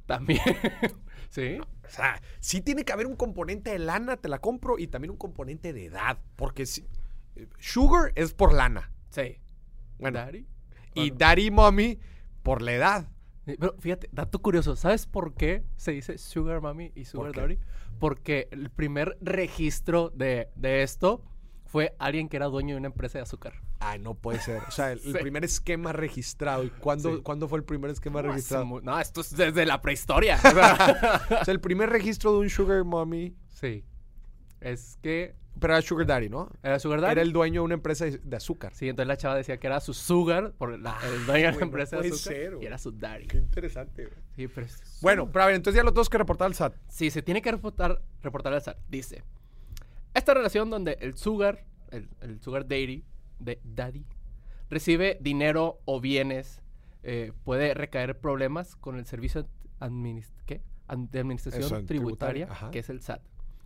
También. 0.08 0.41
sí. 1.30 1.60
O 1.60 1.89
sea, 1.89 2.22
sí 2.39 2.62
tiene 2.62 2.84
que 2.84 2.91
haber 2.93 3.06
un 3.06 3.15
componente 3.15 3.70
de 3.70 3.80
lana, 3.80 4.17
te 4.17 4.28
la 4.30 4.39
compro, 4.39 4.80
y 4.80 4.88
también 4.88 5.12
un 5.12 5.17
componente 5.17 5.72
de 5.74 5.86
edad. 5.86 6.17
Porque 6.36 6.65
si, 6.65 6.86
eh, 7.36 7.48
sugar 7.60 8.12
es 8.15 8.34
por 8.34 8.54
lana. 8.54 8.91
Sí. 9.12 9.38
Bueno, 10.00 10.20
Daddy. 10.20 10.48
y 10.96 11.00
Bueno. 11.12 11.15
daddy 11.20 11.52
mommy 11.52 12.00
por 12.43 12.62
la 12.62 12.74
edad. 12.74 13.10
Pero 13.46 13.76
fíjate, 13.80 14.10
dato 14.12 14.39
curioso, 14.39 14.76
¿sabes 14.76 15.08
por 15.08 15.34
qué 15.34 15.63
se 15.78 15.91
dice 15.91 16.17
Sugar 16.17 16.60
Mommy 16.60 16.91
y 16.96 17.06
Sugar? 17.06 17.34
Daddy? 17.34 17.60
Porque 17.98 18.50
el 18.52 18.70
primer 18.70 19.17
registro 19.22 20.10
de, 20.10 20.50
de 20.56 20.84
esto 20.84 21.24
fue 21.67 21.95
alguien 21.99 22.30
que 22.30 22.38
era 22.38 22.47
dueño 22.47 22.75
de 22.75 22.80
una 22.80 22.88
empresa 22.88 23.17
de 23.19 23.23
azúcar. 23.23 23.53
Ay, 23.80 23.99
no 23.99 24.15
puede 24.15 24.39
ser. 24.39 24.62
O 24.67 24.71
sea, 24.71 24.91
el, 24.91 24.99
primer 25.21 25.45
esquema 25.45 25.93
registrado. 25.93 26.63
¿Y 26.63 26.69
cuándo, 26.69 27.17
Sí. 27.17 27.21
cuándo 27.21 27.47
fue 27.47 27.60
el 27.60 27.63
primer 27.65 27.91
esquema 27.91 28.21
No, 28.21 28.30
registrado? 28.30 28.65
No, 28.82 28.99
esto 28.99 29.21
es 29.21 29.36
desde 29.36 29.65
la 29.65 29.82
prehistoria. 29.82 30.36
o 31.41 31.45
sea. 31.45 31.53
El 31.53 31.60
primer 31.60 31.89
registro 31.89 32.32
de 32.34 32.39
un 32.39 32.49
sugar 32.49 32.84
mommy. 32.84 33.36
sí. 33.49 33.84
Es 34.60 34.97
que 35.03 35.36
Pero 35.60 35.73
era 35.75 35.82
sugar 35.84 36.08
daddy, 36.08 36.30
¿no? 36.30 36.49
era 36.63 36.80
Sugar 36.80 36.99
Daddy. 36.99 37.12
Era 37.12 37.21
el 37.21 37.32
dueño 37.32 37.62
de 37.62 37.65
una 37.65 37.73
empresa 37.75 38.06
de, 38.06 38.36
azúcar. 38.36 38.73
Sí, 38.73 38.89
entonces 38.89 39.08
la 39.08 39.15
chava 39.17 39.36
decía 39.36 39.58
que 39.60 39.67
era 39.67 39.80
su 39.80 39.93
sugar, 39.93 40.53
por 40.58 40.80
la, 40.80 40.97
el 41.06 41.27
dueño 41.27 41.45
de 41.45 41.51
la 41.51 41.58
no 41.60 41.63
empresa 41.65 41.97
de 41.97 42.08
azúcar. 42.08 42.34
ser, 42.34 42.58
y 42.60 42.65
era 42.65 42.80
su 42.80 42.91
daddy. 42.91 43.27
Qué 43.27 43.38
interesante, 43.38 44.06
güey. 44.08 44.17
Sí, 44.36 44.47
pero 44.47 44.65
es- 44.65 44.99
Bueno, 45.01 45.32
pero 45.32 45.43
a 45.43 45.45
ver, 45.45 45.56
entonces 45.56 45.77
ya 45.77 45.84
lo 45.84 45.91
tenemos 45.91 46.10
que 46.10 46.17
reportar 46.17 46.47
al 46.47 46.56
SAT. 46.56 46.73
Sí, 46.89 47.12
se 47.12 47.21
tiene 47.21 47.43
que 47.43 47.51
reportar, 47.51 48.01
reportar 48.23 48.51
al 48.53 48.62
SAT. 48.63 48.77
Dice, 48.89 49.23
esta 50.17 50.34
relación 50.34 50.69
donde 50.69 50.97
el 51.01 51.17
sugar, 51.17 51.65
el, 51.91 52.10
el 52.21 52.41
sugar 52.41 52.67
daddy, 52.67 53.03
de 53.39 53.60
daddy, 53.63 54.06
recibe 54.69 55.17
dinero 55.21 55.80
o 55.86 55.99
bienes, 56.01 56.62
eh, 57.03 57.32
puede 57.43 57.73
recaer 57.73 58.19
problemas 58.19 58.75
con 58.75 58.97
el 58.97 59.06
servicio 59.06 59.47
¿qué? 60.45 60.62
De 60.89 61.19
administración 61.19 61.86
tributaria, 61.86 62.47
tributaria, 62.47 62.71
que 62.71 62.80
es 62.80 62.89
el 62.89 63.01
SAT. 63.01 63.21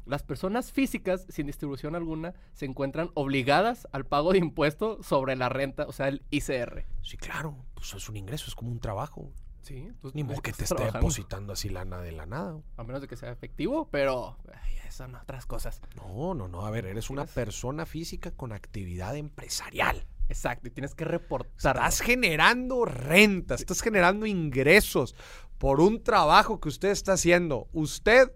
Las 0.05 0.23
personas 0.23 0.71
físicas 0.71 1.25
sin 1.29 1.47
distribución 1.47 1.95
alguna 1.95 2.33
se 2.53 2.65
encuentran 2.65 3.11
obligadas 3.13 3.87
al 3.91 4.05
pago 4.05 4.31
de 4.31 4.39
impuestos 4.39 5.05
sobre 5.05 5.35
la 5.35 5.47
renta, 5.47 5.85
o 5.87 5.91
sea, 5.91 6.07
el 6.07 6.23
ICR. 6.31 6.85
Sí, 7.01 7.17
claro. 7.17 7.55
Pues 7.75 7.93
es 7.93 8.09
un 8.09 8.17
ingreso, 8.17 8.45
es 8.47 8.55
como 8.55 8.71
un 8.71 8.79
trabajo. 8.79 9.31
Sí, 9.61 9.89
tú- 10.01 10.11
Ni 10.13 10.23
modo 10.23 10.41
que 10.41 10.53
te 10.53 10.63
esté 10.63 10.83
depositando 10.91 11.53
así 11.53 11.69
lana 11.69 11.99
de 12.01 12.11
la 12.11 12.25
nada. 12.25 12.59
A 12.77 12.83
menos 12.83 13.01
de 13.01 13.07
que 13.07 13.15
sea 13.15 13.31
efectivo, 13.31 13.87
pero 13.91 14.37
ay, 14.53 14.75
eso 14.87 14.97
son 15.03 15.15
otras 15.15 15.45
cosas. 15.45 15.81
No, 15.95 16.33
no, 16.33 16.47
no. 16.47 16.65
A 16.65 16.71
ver, 16.71 16.85
eres 16.85 17.09
una 17.09 17.25
persona 17.25 17.85
física 17.85 18.31
con 18.31 18.51
actividad 18.53 19.15
empresarial. 19.15 20.05
Exacto, 20.29 20.67
y 20.67 20.71
tienes 20.71 20.95
que 20.95 21.05
reportar. 21.05 21.75
Estás 21.75 21.99
generando 22.01 22.85
renta, 22.85 23.55
estás 23.55 23.81
generando 23.81 24.25
ingresos 24.25 25.13
por 25.57 25.79
un 25.81 26.01
trabajo 26.03 26.59
que 26.59 26.69
usted 26.69 26.89
está 26.89 27.13
haciendo. 27.13 27.67
Usted 27.73 28.31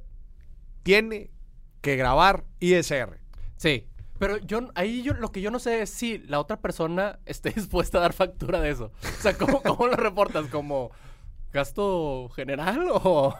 tiene 0.84 1.32
que 1.82 1.96
grabar 1.96 2.44
ISR. 2.60 3.20
Sí. 3.58 3.88
Pero 4.20 4.38
yo 4.38 4.70
ahí 4.76 5.02
yo 5.04 5.14
lo 5.14 5.32
que 5.32 5.42
yo 5.42 5.52
no 5.52 5.60
sé 5.60 5.82
es 5.82 5.90
si 5.90 6.20
la 6.20 6.40
otra 6.40 6.62
persona 6.62 7.20
esté 7.26 7.50
dispuesta 7.56 7.98
a 7.98 8.02
dar 8.02 8.14
factura 8.14 8.62
de 8.62 8.70
eso. 8.72 8.92
O 9.04 9.22
sea, 9.22 9.38
¿cómo, 9.38 9.62
cómo 9.62 9.88
lo 9.88 9.96
reportas? 9.96 10.48
¿Como 10.48 10.92
gasto 11.56 12.30
general 12.36 12.88
o 12.94 13.34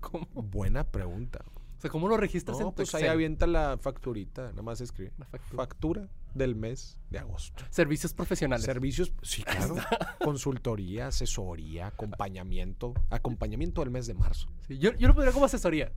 cómo? 0.00 0.28
Buena 0.34 0.84
pregunta. 0.84 1.40
O 1.78 1.80
sea, 1.80 1.90
¿cómo 1.90 2.08
lo 2.08 2.16
registras 2.16 2.58
No, 2.58 2.68
en 2.68 2.70
tu 2.70 2.76
pues 2.76 2.94
ahí 2.94 3.06
avienta 3.06 3.46
la 3.46 3.76
facturita, 3.78 4.50
nada 4.50 4.62
más 4.62 4.80
escribe. 4.80 5.12
La 5.18 5.26
factura. 5.26 5.62
Factura 5.62 6.08
del 6.34 6.54
mes 6.54 7.00
de 7.10 7.18
agosto. 7.18 7.64
Servicios 7.70 8.12
profesionales. 8.12 8.64
Servicios, 8.64 9.12
sí, 9.22 9.42
claro. 9.44 9.76
Consultoría, 10.22 11.08
asesoría, 11.08 11.88
acompañamiento. 11.88 12.94
Acompañamiento 13.10 13.80
del 13.80 13.90
mes 13.90 14.06
de 14.06 14.14
marzo. 14.14 14.48
Sí, 14.68 14.78
yo, 14.78 14.92
yo 14.94 15.08
lo 15.08 15.14
pondría 15.14 15.32
como 15.32 15.46
asesoría. 15.46 15.92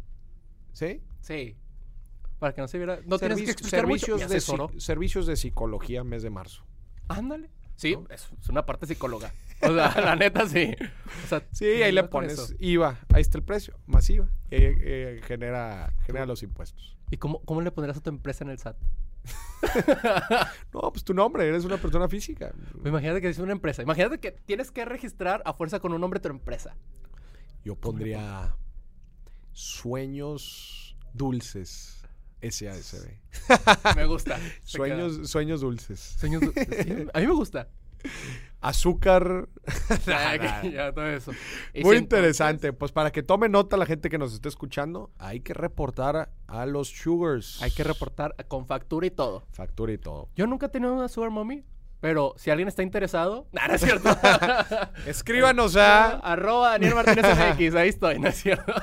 ¿Sí? 0.73 1.01
Sí. 1.21 1.57
Para 2.39 2.53
que 2.53 2.61
no 2.61 2.67
se 2.67 2.77
viera. 2.77 2.99
No 3.05 3.17
tienes 3.17 3.41
que 3.41 3.51
explicar 3.51 3.87
mucho. 3.87 4.17
servicios, 4.17 4.59
Me 4.59 4.73
de, 4.75 4.79
servicios 4.79 5.25
de 5.25 5.35
psicología, 5.35 6.03
mes 6.03 6.23
de 6.23 6.29
marzo. 6.29 6.63
Ándale. 7.07 7.49
Sí, 7.77 7.95
¿No? 7.95 8.05
es, 8.09 8.27
es 8.41 8.49
una 8.49 8.65
parte 8.65 8.85
psicóloga. 8.87 9.31
O 9.61 9.73
sea, 9.73 9.93
la 10.03 10.15
neta 10.15 10.47
sí. 10.47 10.75
O 11.23 11.27
sea, 11.27 11.43
Sí, 11.51 11.65
ahí 11.65 11.91
le 11.91 12.03
pones. 12.03 12.55
IVA. 12.59 12.99
Ahí 13.13 13.21
está 13.21 13.37
el 13.37 13.43
precio, 13.43 13.79
masiva. 13.85 14.27
Y 14.51 14.55
ahí, 14.55 14.75
eh, 14.81 15.21
genera, 15.25 15.93
genera 16.05 16.25
los 16.25 16.43
impuestos. 16.43 16.97
¿Y 17.11 17.17
cómo, 17.17 17.39
cómo 17.45 17.61
le 17.61 17.71
pondrías 17.71 17.97
a 17.97 18.01
tu 18.01 18.09
empresa 18.09 18.43
en 18.43 18.49
el 18.49 18.59
SAT? 18.59 18.77
No, 20.73 20.91
pues 20.91 21.03
tu 21.03 21.13
nombre, 21.13 21.47
eres 21.47 21.65
una 21.65 21.77
persona 21.77 22.07
física. 22.07 22.53
Imagínate 22.85 23.21
que 23.21 23.29
es 23.29 23.39
una 23.39 23.51
empresa. 23.51 23.81
Imagínate 23.81 24.19
que 24.19 24.31
tienes 24.31 24.71
que 24.71 24.85
registrar 24.85 25.41
a 25.45 25.53
fuerza 25.53 25.79
con 25.79 25.93
un 25.93 26.01
nombre 26.01 26.19
tu 26.19 26.29
empresa. 26.29 26.75
Yo 27.63 27.75
pondría 27.75 28.55
sueños 29.51 30.95
dulces. 31.13 31.96
SASB. 32.41 33.07
Me 33.95 34.05
gusta. 34.05 34.39
Sueños, 34.63 35.29
sueños 35.29 35.61
dulces. 35.61 35.99
Sueños. 36.19 36.41
du- 36.41 36.53
sí, 36.55 37.05
a 37.13 37.19
mí 37.19 37.27
me 37.27 37.33
gusta. 37.33 37.67
Azúcar. 38.61 39.47
Nada. 40.05 40.63
ya, 40.63 40.91
todo 40.93 41.07
eso. 41.07 41.31
Muy 41.83 41.97
interesante. 41.97 42.73
Pues 42.73 42.91
para 42.91 43.11
que 43.11 43.21
tome 43.23 43.49
nota 43.49 43.77
la 43.77 43.85
gente 43.85 44.09
que 44.09 44.17
nos 44.17 44.33
esté 44.33 44.49
escuchando, 44.49 45.11
hay 45.19 45.41
que 45.41 45.53
reportar 45.53 46.15
a, 46.15 46.29
a 46.47 46.65
los 46.65 46.89
sugars. 46.89 47.61
Hay 47.61 47.71
que 47.71 47.83
reportar 47.83 48.35
con 48.47 48.65
factura 48.65 49.05
y 49.07 49.11
todo. 49.11 49.45
Factura 49.51 49.91
y 49.93 49.97
todo. 49.97 50.29
Yo 50.35 50.47
nunca 50.47 50.67
he 50.67 50.69
tenido 50.69 50.93
una 50.93 51.07
Sugar 51.07 51.29
Mommy, 51.31 51.63
pero 51.99 52.33
si 52.37 52.49
alguien 52.49 52.67
está 52.67 52.81
interesado. 52.83 53.47
Nah, 53.51 53.67
no 53.67 53.73
es 53.75 53.81
cierto. 53.81 54.09
Escríbanos 55.05 55.75
a. 55.75 56.11
Arroba 56.19 56.71
Daniel 56.71 56.95
Martínez 56.95 57.25
MX, 57.25 57.75
ahí 57.75 57.89
estoy, 57.89 58.19
no 58.19 58.27
es 58.29 58.35
cierto. 58.41 58.73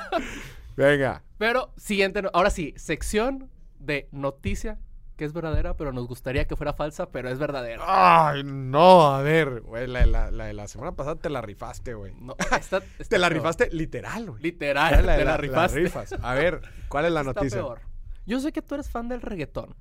Venga. 0.75 1.23
Pero 1.37 1.73
siguiente, 1.77 2.21
no- 2.21 2.29
ahora 2.33 2.49
sí, 2.49 2.73
sección 2.77 3.49
de 3.79 4.07
noticia 4.11 4.79
que 5.17 5.23
es 5.23 5.31
verdadera, 5.31 5.77
pero 5.77 5.93
nos 5.93 6.07
gustaría 6.07 6.45
que 6.45 6.57
fuera 6.57 6.73
falsa, 6.73 7.09
pero 7.09 7.29
es 7.29 7.39
verdadera. 7.39 7.81
Ay, 7.87 8.43
no, 8.43 9.13
a 9.15 9.21
ver, 9.21 9.61
güey, 9.61 9.87
la, 9.87 9.99
de 10.01 10.05
la- 10.07 10.29
la 10.31 10.45
de 10.45 10.53
la 10.53 10.67
semana 10.67 10.91
pasada 10.93 11.15
te 11.15 11.29
la 11.29 11.41
rifaste, 11.41 11.93
güey. 11.93 12.13
No, 12.15 12.35
esta- 12.39 12.77
está 12.99 13.03
Te 13.09 13.17
la 13.17 13.29
peor. 13.29 13.41
rifaste 13.41 13.69
literal, 13.71 14.29
güey. 14.31 14.43
Literal, 14.43 14.93
Era 14.93 15.15
te 15.17 15.23
la, 15.25 15.37
rifaste. 15.37 15.79
rifas. 15.79 16.13
A 16.21 16.33
ver, 16.33 16.61
¿cuál 16.89 17.05
es 17.05 17.11
la 17.13 17.21
Está 17.21 17.33
noticia? 17.33 17.57
peor. 17.59 17.81
Yo 18.25 18.39
sé 18.41 18.51
que 18.51 18.61
tú 18.61 18.75
eres 18.75 18.89
fan 18.89 19.07
del 19.07 19.21
reggaetón, 19.21 19.73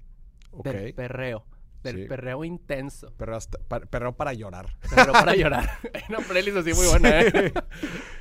Ok. 0.53 0.67
del 0.67 0.95
perreo, 0.95 1.47
del 1.83 2.03
Sí. 2.03 2.05
perreo 2.09 2.45
intenso. 2.45 3.13
Perreo, 3.17 3.37
hasta- 3.37 3.59
pa- 3.59 3.81
perreo 3.81 4.13
para 4.13 4.35
llorar. 4.35 4.77
Pero 4.95 5.13
para 5.13 5.35
llorar. 5.35 5.69
Hay 5.95 6.03
una 6.11 6.19
playlist 6.19 6.59
así 6.59 6.73
muy 6.75 6.87
buena, 6.87 7.21
¿eh? 7.23 7.53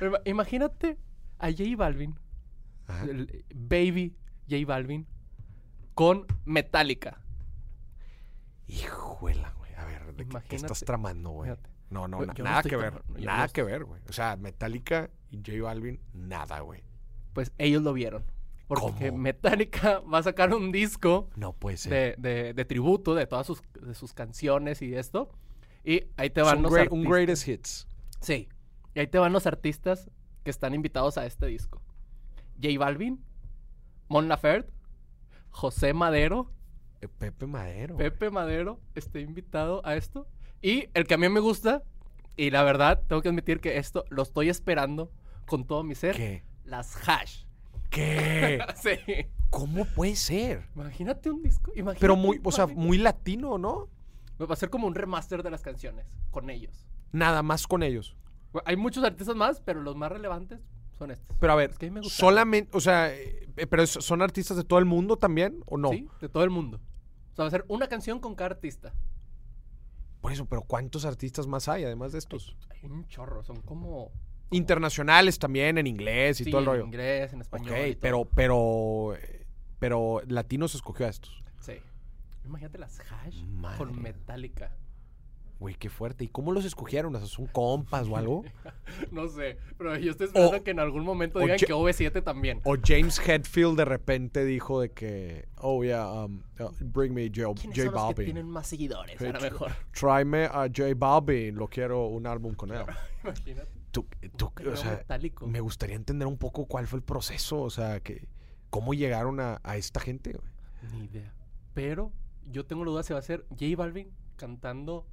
Pero 0.00 0.10
ima- 0.16 0.20
Imagínate 0.24 0.98
a 1.38 1.48
J 1.52 1.62
Balvin. 1.76 2.18
El 3.08 3.44
Baby 3.54 4.16
J 4.48 4.64
Balvin, 4.66 5.06
con 5.94 6.26
Metallica. 6.44 7.20
Hijuela, 8.66 9.52
güey. 9.58 9.74
A 9.74 9.84
ver, 9.84 10.06
¿de 10.06 10.12
qué- 10.12 10.16
¿qué, 10.16 10.22
Imagínate. 10.30 10.56
estás 10.56 10.80
tramando, 10.84 11.30
güey? 11.30 11.50
Fíjate. 11.50 11.70
No, 11.90 12.08
no, 12.08 12.20
Yo- 12.20 12.26
na- 12.26 12.34
yo 12.34 12.44
no 12.44 12.50
nada 12.50 12.60
estoy 12.60 12.70
que 12.70 12.76
ver. 12.76 12.90
tramando, 12.92 13.18
yo 13.20 13.26
Nada 13.26 13.48
que 13.48 13.62
ver, 13.62 13.84
güey. 13.84 14.00
O 14.08 14.12
sea, 14.12 14.36
Metallica 14.36 15.10
y 15.30 15.36
J 15.38 15.62
Balvin, 15.62 16.00
nada, 16.12 16.60
güey. 16.60 16.82
Pues 17.34 17.52
ellos 17.58 17.82
lo 17.82 17.92
vieron. 17.92 18.24
Porque 18.66 19.10
¿Cómo? 19.10 19.18
Metallica 19.22 20.00
va 20.12 20.18
a 20.18 20.22
sacar 20.22 20.54
un 20.54 20.72
disco 20.72 21.28
No 21.36 21.52
puede 21.52 21.76
ser. 21.76 22.16
de, 22.18 22.30
de- 22.30 22.54
de 22.54 22.64
tributo 22.64 23.14
de 23.14 23.26
todas 23.26 23.46
sus, 23.46 23.62
de 23.80 23.94
sus 23.94 24.14
canciones 24.14 24.80
y 24.82 24.94
esto. 24.94 25.30
Y 25.84 26.06
ahí 26.16 26.30
te 26.30 26.40
van 26.40 26.58
un, 26.58 26.62
los 26.64 26.72
great- 26.72 26.90
un 26.90 27.00
artistas. 27.00 27.12
greatest 27.12 27.48
hits. 27.48 27.88
Sí. 28.20 28.48
Y 28.94 29.00
ahí 29.00 29.06
te 29.06 29.18
van 29.18 29.32
los 29.34 29.46
artistas 29.46 30.10
que 30.42 30.50
están 30.50 30.74
invitados 30.74 31.18
a 31.18 31.26
este 31.26 31.46
disco. 31.46 31.82
J 32.62 32.78
Balvin, 32.78 33.24
Mon 34.08 34.28
Laferte, 34.28 34.72
José 35.50 35.92
Madero, 35.92 36.50
Eh, 37.00 37.08
Pepe 37.08 37.46
Madero. 37.46 37.96
Pepe 37.96 38.30
Madero 38.30 38.80
está 38.94 39.18
invitado 39.20 39.84
a 39.84 39.94
esto. 39.96 40.26
Y 40.62 40.88
el 40.94 41.06
que 41.06 41.14
a 41.14 41.18
mí 41.18 41.28
me 41.28 41.40
gusta, 41.40 41.82
y 42.36 42.50
la 42.50 42.62
verdad, 42.62 43.02
tengo 43.06 43.20
que 43.20 43.28
admitir 43.28 43.60
que 43.60 43.76
esto 43.76 44.04
lo 44.08 44.22
estoy 44.22 44.48
esperando 44.48 45.12
con 45.46 45.66
todo 45.66 45.82
mi 45.82 45.94
ser. 45.94 46.16
¿Qué? 46.16 46.42
Las 46.64 46.96
hash. 47.06 47.44
¿Qué? 47.90 48.58
sí. 48.76 49.26
¿Cómo 49.50 49.84
puede 49.84 50.16
ser? 50.16 50.66
Imagínate 50.74 51.30
un 51.30 51.42
disco. 51.42 51.70
Imagínate 51.76 52.00
Pero 52.00 52.16
muy, 52.16 52.40
o 52.42 52.50
sea, 52.50 52.66
muy 52.66 52.98
latino, 52.98 53.58
¿no? 53.58 53.88
Va 54.40 54.52
a 54.52 54.56
ser 54.56 54.70
como 54.70 54.86
un 54.86 54.94
remaster 54.94 55.42
de 55.42 55.50
las 55.50 55.62
canciones 55.62 56.06
con 56.30 56.50
ellos. 56.50 56.86
Nada 57.12 57.42
más 57.42 57.66
con 57.66 57.82
ellos. 57.82 58.16
Hay 58.64 58.76
muchos 58.76 59.04
artistas 59.04 59.36
más, 59.36 59.60
pero 59.60 59.80
los 59.82 59.94
más 59.94 60.10
relevantes 60.10 60.60
son 60.98 61.10
estos. 61.10 61.36
Pero 61.40 61.52
a 61.52 61.56
ver, 61.56 61.70
Es 61.70 61.78
que 61.78 61.86
a 61.86 61.90
mí 61.90 61.94
me 61.94 62.00
gusta. 62.00 62.16
solamente, 62.16 62.76
o 62.76 62.80
sea, 62.80 63.12
eh, 63.14 63.48
pero 63.68 63.82
es- 63.82 63.90
son 63.90 64.22
artistas 64.22 64.56
de 64.56 64.64
todo 64.64 64.78
el 64.78 64.84
mundo 64.84 65.16
también, 65.16 65.62
¿o 65.66 65.76
no? 65.76 65.90
Sí, 65.90 66.08
de 66.20 66.28
todo 66.28 66.44
el 66.44 66.50
mundo. 66.50 66.80
O 67.32 67.36
sea, 67.36 67.44
va 67.44 67.48
a 67.48 67.50
ser 67.50 67.64
una 67.68 67.88
canción 67.88 68.20
con 68.20 68.34
cada 68.34 68.50
artista. 68.50 68.92
Por 70.20 70.32
eso, 70.32 70.46
pero 70.46 70.62
¿cuántos 70.62 71.04
artistas 71.04 71.46
más 71.46 71.68
hay 71.68 71.84
además 71.84 72.12
de 72.12 72.18
estos? 72.18 72.56
Hay 72.70 72.84
un 72.84 73.06
chorro, 73.08 73.42
son 73.44 73.60
como. 73.62 74.10
Internacionales 74.50 75.38
también, 75.38 75.78
en 75.78 75.86
inglés 75.86 76.40
y 76.40 76.44
sí, 76.44 76.50
todo 76.50 76.60
el 76.60 76.66
rollo. 76.66 76.80
En 76.82 76.86
inglés, 76.86 77.32
en 77.32 77.40
español. 77.40 77.72
ok, 77.72 77.86
y 77.88 77.92
todo. 77.94 78.00
pero, 78.00 78.24
pero, 78.34 79.16
eh, 79.16 79.46
pero 79.78 80.22
Latinos 80.28 80.74
escogió 80.74 81.06
a 81.06 81.08
estos. 81.10 81.42
Sí. 81.60 81.74
Imagínate 82.44 82.78
las 82.78 83.00
hash 83.00 83.42
Madre. 83.44 83.78
con 83.78 84.00
Metallica. 84.00 84.76
Güey, 85.60 85.76
qué 85.76 85.88
fuerte. 85.88 86.24
¿Y 86.24 86.28
cómo 86.28 86.52
los 86.52 86.64
escogieron? 86.64 87.14
O 87.14 87.18
sea, 87.18 87.26
¿Son 87.28 87.46
compas 87.46 88.06
o 88.08 88.16
algo? 88.16 88.44
No 89.10 89.28
sé, 89.28 89.56
pero 89.78 89.96
yo 89.96 90.10
estoy 90.12 90.26
esperando 90.26 90.58
O- 90.58 90.62
que 90.62 90.70
en 90.72 90.78
algún 90.80 91.04
momento 91.04 91.38
digan 91.38 91.56
que 91.58 91.72
OV7 91.72 92.22
también. 92.22 92.60
O 92.64 92.76
James 92.82 93.18
Hetfield 93.18 93.76
de 93.76 93.84
repente 93.84 94.44
dijo 94.44 94.80
de 94.80 94.90
que, 94.90 95.48
oh 95.56 95.82
yeah, 95.82 96.06
um, 96.24 96.42
uh, 96.60 96.70
bring 96.80 97.12
me 97.14 97.28
J, 97.34 97.54
¿Quiénes 97.54 97.76
J 97.76 97.84
son 97.84 97.84
los 97.84 97.92
que 97.92 97.98
Balvin. 98.14 98.24
tienen 98.26 98.48
más 98.48 98.66
seguidores? 98.66 99.16
Hey, 99.18 99.28
A 99.30 99.32
lo 99.32 99.40
mejor. 99.40 99.72
Tráeme 99.98 100.44
a 100.44 100.66
J 100.74 100.84
Balvin, 100.96 101.54
lo 101.56 101.66
quiero 101.68 102.06
un 102.08 102.26
álbum 102.26 102.54
con 102.54 102.70
él. 102.72 102.82
Imagínate. 103.24 103.68
Tú, 103.90 104.06
tú, 104.36 104.52
Perreo 104.52 104.72
o 104.74 104.76
sea, 104.76 104.90
metálico. 104.92 105.46
me 105.46 105.60
gustaría 105.60 105.96
entender 105.96 106.26
un 106.28 106.36
poco 106.36 106.66
cuál 106.66 106.86
fue 106.86 106.98
el 106.98 107.04
proceso, 107.04 107.60
o 107.62 107.70
sea, 107.70 108.00
que 108.00 108.26
cómo 108.70 108.92
llegaron 108.92 109.40
a, 109.40 109.60
a 109.62 109.76
esta 109.76 109.98
gente. 110.00 110.32
güey? 110.32 110.92
Ni 110.92 111.04
idea. 111.06 111.32
Pero 111.74 112.12
yo 112.50 112.66
tengo 112.66 112.84
la 112.84 112.90
duda 112.90 113.02
si 113.02 113.12
va 113.12 113.18
a 113.20 113.22
ser 113.22 113.46
J 113.50 113.64
Balvin 113.76 114.10
cantando 114.36 115.06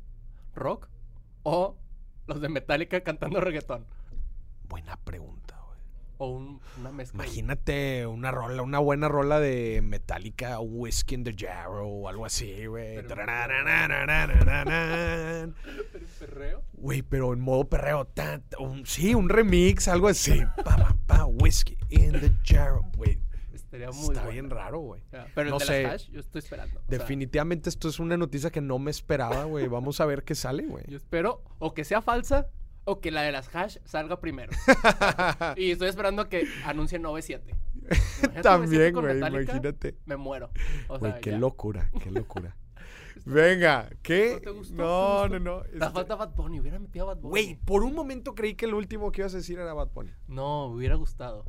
rock 0.56 0.90
o 1.44 1.78
los 2.28 2.42
de 2.42 2.50
Metallica 2.50 3.02
cantando 3.02 3.40
reggaetón. 3.42 3.86
Buena 4.68 4.96
pregunta, 4.98 5.60
güey. 5.66 5.80
O 6.18 6.28
un- 6.28 6.62
una 6.80 6.92
mezcla. 6.92 7.24
Imagínate 7.26 8.06
una 8.08 8.32
rola, 8.32 8.62
una 8.62 8.80
buena 8.80 9.08
rola 9.10 9.40
de 9.40 9.82
Metallica, 9.84 10.60
Whiskey 10.60 11.16
in 11.16 11.24
the 11.24 11.36
Jarrow 11.38 11.90
o 11.90 12.08
algo 12.10 12.26
así, 12.26 12.66
güey. 12.68 12.96
Pero- 12.96 13.08
perreo. 16.20 16.64
Güey, 16.74 17.02
pero 17.02 17.34
en 17.34 17.40
modo 17.42 17.68
perreo. 17.70 18.08
un- 18.60 18.86
sí, 18.86 19.16
un 19.16 19.30
remix, 19.30 19.88
algo 19.88 20.08
así. 20.08 20.42
Pa, 20.64 20.76
pa, 20.78 20.96
pa, 21.08 21.26
whiskey 21.26 21.78
in 21.90 22.12
the 22.20 22.32
Jarrow. 22.44 22.84
Güey, 22.96 23.20
Estaría 23.72 23.92
muy 23.92 24.14
está 24.16 24.28
bien 24.28 24.50
raro, 24.50 24.80
güey. 24.80 25.02
Pero 25.34 25.48
el 25.48 25.50
No 25.52 25.60
de 25.60 25.66
sé. 25.66 25.84
las 25.84 25.94
hash, 25.94 26.10
yo 26.12 26.20
estoy 26.20 26.40
esperando. 26.40 26.74
Sea, 26.82 26.84
Definitivamente 26.90 27.70
esto 27.70 27.88
es 27.88 28.00
una 28.00 28.18
noticia 28.18 28.50
que 28.50 28.60
no 28.60 28.80
me 28.80 28.92
esperaba, 28.92 29.46
güey. 29.46 29.70
Vamos 29.70 30.02
a 30.02 30.06
ver 30.06 30.24
qué 30.24 30.36
sale, 30.36 30.64
güey. 30.66 30.84
yo 30.90 30.98
espero 30.98 31.42
o 31.60 31.74
que 31.74 31.86
sea 31.86 32.02
falsa 32.02 32.48
o 32.84 33.00
que 33.00 33.12
la 33.12 33.22
de 33.22 33.32
las 33.32 33.54
hash 33.56 33.78
salga 33.86 34.20
primero. 34.20 34.52
y 35.56 35.72
estoy 35.72 35.88
esperando 35.88 36.28
que 36.28 36.48
anuncien 36.66 37.02
97. 37.02 37.56
Imagínate 37.84 38.42
También, 38.42 38.94
97 38.94 38.94
con 38.94 39.04
güey, 39.06 39.18
imagínate. 39.44 39.96
Me 40.06 40.18
muero. 40.18 40.50
O 40.90 41.00
Güey, 41.00 41.14
qué 41.22 41.32
ya. 41.32 41.38
locura, 41.40 41.90
qué 42.04 42.12
locura. 42.12 42.58
Venga, 43.26 43.90
¿qué? 44.02 44.34
¿No 44.36 44.40
te 44.42 44.50
gustó? 44.50 44.76
No, 44.76 45.24
¿Te 45.30 45.40
no, 45.40 45.58
no. 45.58 45.64
La 45.74 45.86
este- 45.88 45.90
falta 45.94 46.16
Bad 46.16 46.36
Bunny, 46.36 46.60
hubiera 46.60 46.80
metido 46.80 47.06
a 47.06 47.14
Bad 47.14 47.22
Bunny. 47.22 47.30
Güey, 47.30 47.56
por 47.64 47.84
un 47.84 47.94
momento 47.94 48.34
creí 48.36 48.56
que 48.56 48.66
el 48.66 48.74
último 48.74 49.12
que 49.12 49.22
ibas 49.22 49.34
a 49.34 49.38
decir 49.38 49.60
era 49.60 49.74
Bad 49.74 49.90
Bunny. 49.94 50.12
No, 50.28 50.70
me 50.70 50.76
hubiera 50.78 50.96
gustado. 50.96 51.46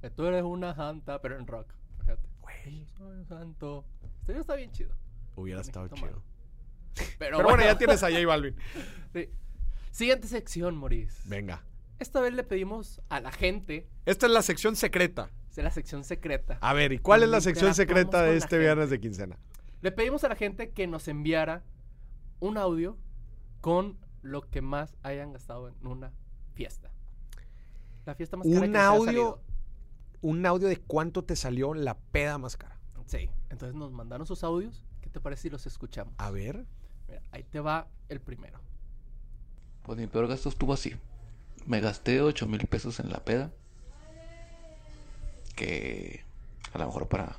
Que 0.00 0.10
tú 0.10 0.26
eres 0.26 0.42
una 0.42 0.74
santa, 0.74 1.20
pero 1.20 1.38
en 1.38 1.46
rock. 1.46 1.72
Fíjate. 2.00 2.28
Güey, 2.40 2.86
soy 2.96 3.16
un 3.18 3.26
santo. 3.26 3.84
Este 4.20 4.32
video 4.32 4.40
está 4.40 4.54
bien 4.56 4.72
chido. 4.72 4.94
hubiera 5.36 5.60
estado 5.60 5.88
chido. 5.88 6.22
Pero, 7.18 7.36
Pero 7.38 7.42
bueno, 7.44 7.62
ya 7.62 7.76
tienes 7.78 8.02
a 8.02 8.10
J 8.10 8.26
Balvin. 8.26 8.56
Sí. 9.12 9.28
Siguiente 9.90 10.28
sección, 10.28 10.76
Maurice. 10.76 11.28
Venga. 11.28 11.62
Esta 11.98 12.20
vez 12.20 12.32
le 12.32 12.44
pedimos 12.44 13.00
a 13.08 13.20
la 13.20 13.30
gente 13.32 13.88
Esta 14.06 14.26
es 14.26 14.32
la 14.32 14.42
sección 14.42 14.76
secreta. 14.76 15.30
de 15.54 15.62
la 15.62 15.70
sección 15.70 16.04
secreta. 16.04 16.58
A 16.62 16.72
ver, 16.72 16.92
¿y 16.92 16.98
cuál 16.98 17.22
es 17.22 17.28
la 17.28 17.40
sección 17.40 17.74
secreta 17.74 18.22
de 18.22 18.36
este 18.36 18.58
viernes 18.58 18.88
de 18.88 19.00
quincena? 19.00 19.36
Le 19.82 19.92
pedimos 19.92 20.24
a 20.24 20.28
la 20.28 20.36
gente 20.36 20.70
que 20.70 20.86
nos 20.86 21.08
enviara 21.08 21.62
un 22.38 22.56
audio 22.56 22.96
con 23.60 23.98
lo 24.22 24.42
que 24.42 24.62
más 24.62 24.96
hayan 25.02 25.32
gastado 25.32 25.68
en 25.68 25.86
una 25.86 26.12
fiesta. 26.54 26.90
La 28.06 28.14
fiesta 28.14 28.36
más 28.36 28.46
cara 28.46 28.60
que 28.60 28.68
Un 28.68 28.76
audio. 28.76 29.40
Un 30.22 30.44
audio 30.46 30.68
de 30.68 30.76
cuánto 30.76 31.24
te 31.24 31.36
salió 31.36 31.74
la 31.74 31.96
peda 31.96 32.38
más 32.38 32.56
cara. 32.56 32.78
Sí. 33.06 33.30
Entonces 33.48 33.74
nos 33.74 33.90
mandaron 33.92 34.26
sus 34.26 34.44
audios. 34.44 34.84
¿Qué 35.00 35.10
te 35.10 35.20
parece 35.20 35.42
si 35.42 35.50
los 35.50 35.66
escuchamos? 35.66 36.14
A 36.18 36.30
ver. 36.30 36.64
Mira, 37.08 37.22
ahí 37.32 37.42
te 37.42 37.60
va 37.60 37.88
el 38.08 38.20
primero. 38.20 38.60
Pues 39.82 39.98
mi 39.98 40.06
peor 40.06 40.28
gasto 40.28 40.48
estuvo 40.48 40.72
así. 40.72 40.94
Me 41.66 41.80
gasté 41.80 42.20
8 42.22 42.46
mil 42.46 42.66
pesos 42.66 43.00
en 43.00 43.10
la 43.10 43.24
peda. 43.24 43.50
Que 45.56 46.24
a 46.72 46.78
lo 46.78 46.86
mejor 46.86 47.08
para 47.08 47.38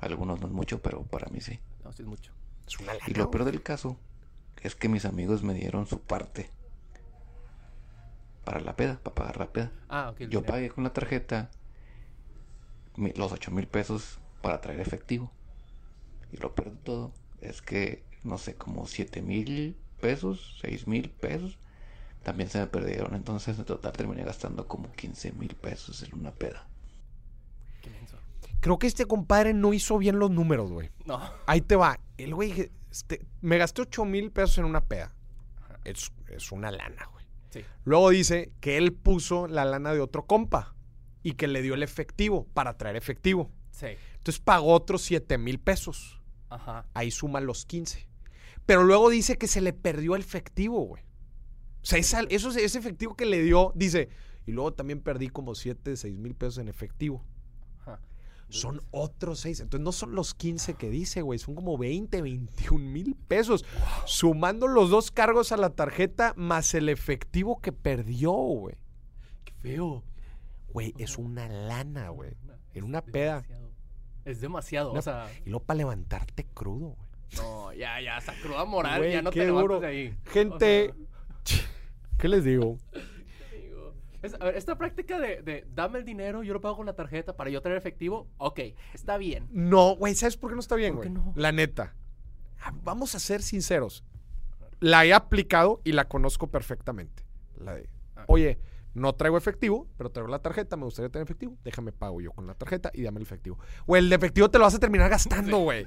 algunos 0.00 0.40
no 0.40 0.46
es 0.46 0.52
mucho, 0.52 0.80
pero 0.82 1.02
para 1.04 1.28
mí 1.30 1.40
sí. 1.40 1.60
No, 1.84 1.92
sí 1.92 2.02
es 2.02 2.08
mucho. 2.08 2.32
Es 2.66 2.78
una 2.78 2.94
lana, 2.94 3.04
Y 3.06 3.14
lo 3.14 3.30
peor 3.30 3.44
del 3.44 3.62
caso 3.62 3.96
es 4.62 4.74
que 4.74 4.88
mis 4.88 5.04
amigos 5.04 5.42
me 5.42 5.54
dieron 5.54 5.86
su 5.86 6.00
parte 6.00 6.50
para 8.44 8.60
la 8.60 8.74
peda, 8.76 8.98
para 9.02 9.14
pagar 9.14 9.36
la 9.38 9.52
peda. 9.52 9.72
Ah, 9.88 10.10
ok. 10.10 10.20
el 10.22 10.30
Yo 10.30 10.40
dinero. 10.40 10.52
pagué 10.52 10.70
con 10.70 10.84
la 10.84 10.92
tarjeta 10.92 11.50
los 12.96 13.32
8 13.32 13.50
mil 13.50 13.66
pesos 13.66 14.18
para 14.42 14.60
traer 14.60 14.80
efectivo. 14.80 15.30
Y 16.32 16.36
lo 16.38 16.54
peor 16.54 16.72
de 16.72 16.76
todo 16.78 17.12
es 17.40 17.62
que, 17.62 18.04
no 18.22 18.38
sé, 18.38 18.54
como 18.54 18.86
7 18.86 19.22
mil 19.22 19.76
pesos, 20.00 20.58
6 20.62 20.86
mil 20.86 21.10
pesos, 21.10 21.58
también 22.22 22.48
se 22.48 22.58
me 22.58 22.66
perdieron. 22.66 23.14
Entonces 23.14 23.58
en 23.58 23.64
total 23.64 23.92
terminé 23.92 24.24
gastando 24.24 24.66
como 24.66 24.92
15 24.92 25.32
mil 25.32 25.54
pesos 25.54 26.02
en 26.02 26.18
una 26.18 26.32
peda. 26.32 26.66
Qué 27.82 27.90
menso. 27.90 28.16
Creo 28.60 28.78
que 28.78 28.86
este 28.86 29.06
compadre 29.06 29.54
no 29.54 29.72
hizo 29.72 29.98
bien 29.98 30.18
los 30.18 30.30
números, 30.30 30.70
güey. 30.70 30.90
No. 31.06 31.20
Ahí 31.46 31.60
te 31.60 31.76
va. 31.76 31.98
El 32.18 32.34
güey, 32.34 32.70
este, 32.90 33.24
me 33.40 33.58
gasté 33.58 33.82
8 33.82 34.04
mil 34.04 34.30
pesos 34.30 34.58
en 34.58 34.66
una 34.66 34.82
peda. 34.82 35.14
Es, 35.84 36.12
es 36.28 36.52
una 36.52 36.70
lana, 36.70 37.08
güey. 37.12 37.24
Sí. 37.50 37.64
Luego 37.84 38.10
dice 38.10 38.52
que 38.60 38.76
él 38.76 38.92
puso 38.92 39.48
la 39.48 39.64
lana 39.64 39.92
de 39.92 40.00
otro 40.00 40.26
compa 40.26 40.74
y 41.22 41.32
que 41.32 41.46
le 41.48 41.62
dio 41.62 41.74
el 41.74 41.82
efectivo 41.82 42.46
para 42.54 42.76
traer 42.76 42.96
efectivo. 42.96 43.50
Sí. 43.70 43.86
Entonces 44.16 44.40
pagó 44.40 44.72
otros 44.72 45.02
7 45.02 45.38
mil 45.38 45.58
pesos. 45.58 46.20
Ajá. 46.48 46.86
Ahí 46.94 47.10
suma 47.10 47.40
los 47.40 47.64
15. 47.66 48.06
Pero 48.66 48.84
luego 48.84 49.10
dice 49.10 49.38
que 49.38 49.46
se 49.46 49.60
le 49.60 49.72
perdió 49.72 50.14
el 50.16 50.22
efectivo, 50.22 50.80
güey. 50.82 51.02
O 51.82 51.86
sea, 51.86 51.98
esa- 51.98 52.22
eso, 52.28 52.50
ese 52.50 52.78
efectivo 52.78 53.14
que 53.16 53.24
le 53.26 53.42
dio, 53.42 53.72
dice, 53.74 54.08
y 54.46 54.52
luego 54.52 54.72
también 54.74 55.00
perdí 55.00 55.28
como 55.28 55.54
7, 55.54 55.96
6 55.96 56.16
mil 56.18 56.34
pesos 56.34 56.58
en 56.58 56.68
efectivo. 56.68 57.24
Ajá. 57.80 58.00
Son 58.48 58.82
otros 58.90 59.40
6. 59.40 59.60
Entonces 59.60 59.84
no 59.84 59.92
son 59.92 60.14
los 60.14 60.34
15 60.34 60.74
que 60.74 60.90
dice, 60.90 61.22
güey. 61.22 61.38
Son 61.38 61.54
como 61.54 61.78
20, 61.78 62.20
21 62.20 62.84
mil 62.90 63.14
pesos. 63.14 63.64
Sumando 64.06 64.66
los 64.68 64.90
dos 64.90 65.10
cargos 65.10 65.52
a 65.52 65.56
la 65.56 65.70
tarjeta 65.70 66.34
más 66.36 66.74
el 66.74 66.88
efectivo 66.88 67.60
que 67.60 67.72
perdió, 67.72 68.32
güey. 68.32 68.76
Qué 69.44 69.52
feo. 69.54 70.04
Güey, 70.72 70.94
es 70.98 71.18
una 71.18 71.48
lana, 71.48 72.08
güey. 72.10 72.30
En 72.74 72.84
una 72.84 73.02
peda. 73.02 73.42
Es 74.24 74.40
demasiado. 74.40 74.90
Una- 74.92 75.00
O 75.00 75.02
sea, 75.02 75.28
Y 75.44 75.50
luego 75.50 75.64
para 75.64 75.78
levantarte 75.78 76.44
crudo, 76.44 76.96
güey. 76.96 77.08
no, 77.36 77.72
ya, 77.72 78.00
ya, 78.00 78.18
esa 78.18 78.34
cruda 78.42 78.64
moral, 78.64 78.98
Güey, 79.00 79.12
ya 79.12 79.22
no 79.22 79.30
qué 79.30 79.40
te 79.40 79.46
levantas 79.46 79.62
duro. 79.62 79.80
de 79.80 79.86
ahí. 79.86 80.18
Gente, 80.26 80.94
¿qué 82.18 82.28
les 82.28 82.44
digo? 82.44 82.76
sea, 82.92 83.58
digo, 83.60 83.94
es- 84.22 84.34
a 84.34 84.44
ver, 84.44 84.56
esta 84.56 84.76
práctica 84.76 85.18
de, 85.18 85.42
de 85.42 85.66
dame 85.74 85.98
el 86.00 86.04
dinero, 86.04 86.42
yo 86.42 86.52
lo 86.52 86.60
pago 86.60 86.76
con 86.76 86.86
la 86.86 86.94
tarjeta 86.94 87.36
para 87.36 87.50
yo 87.50 87.62
tener 87.62 87.78
efectivo, 87.78 88.28
ok, 88.38 88.60
está 88.94 89.16
bien. 89.18 89.48
No, 89.50 89.96
güey, 89.96 90.14
¿sabes 90.14 90.36
por 90.36 90.50
qué 90.50 90.54
no 90.54 90.60
está 90.60 90.76
bien, 90.76 90.94
¿Por 90.96 91.08
güey? 91.08 91.14
qué 91.14 91.14
no? 91.28 91.32
La 91.36 91.52
neta. 91.52 91.94
Ah, 92.62 92.72
Vamos 92.84 93.14
a 93.14 93.18
ser 93.18 93.42
sinceros. 93.42 94.04
La 94.80 95.04
he 95.06 95.12
aplicado 95.14 95.80
y 95.84 95.92
la 95.92 96.08
conozco 96.08 96.48
perfectamente. 96.50 97.22
La 97.58 97.74
de, 97.74 97.88
Ah. 98.16 98.24
oye, 98.28 98.58
no 98.94 99.14
traigo 99.14 99.36
efectivo, 99.38 99.86
pero 99.96 100.10
traigo 100.10 100.28
la 100.30 100.40
tarjeta, 100.40 100.76
me 100.76 100.84
gustaría 100.84 101.08
tener 101.10 101.24
efectivo, 101.24 101.56
déjame 101.64 101.92
pago 101.92 102.20
yo 102.20 102.32
con 102.32 102.46
la 102.46 102.54
tarjeta 102.54 102.90
y 102.92 103.02
dame 103.02 103.18
el 103.18 103.22
efectivo. 103.22 103.58
Güey, 103.86 104.04
el 104.04 104.12
efectivo 104.12 104.50
te 104.50 104.58
lo 104.58 104.64
vas 104.64 104.74
a 104.74 104.78
terminar 104.80 105.08
gastando, 105.10 105.58
güey. 105.58 105.86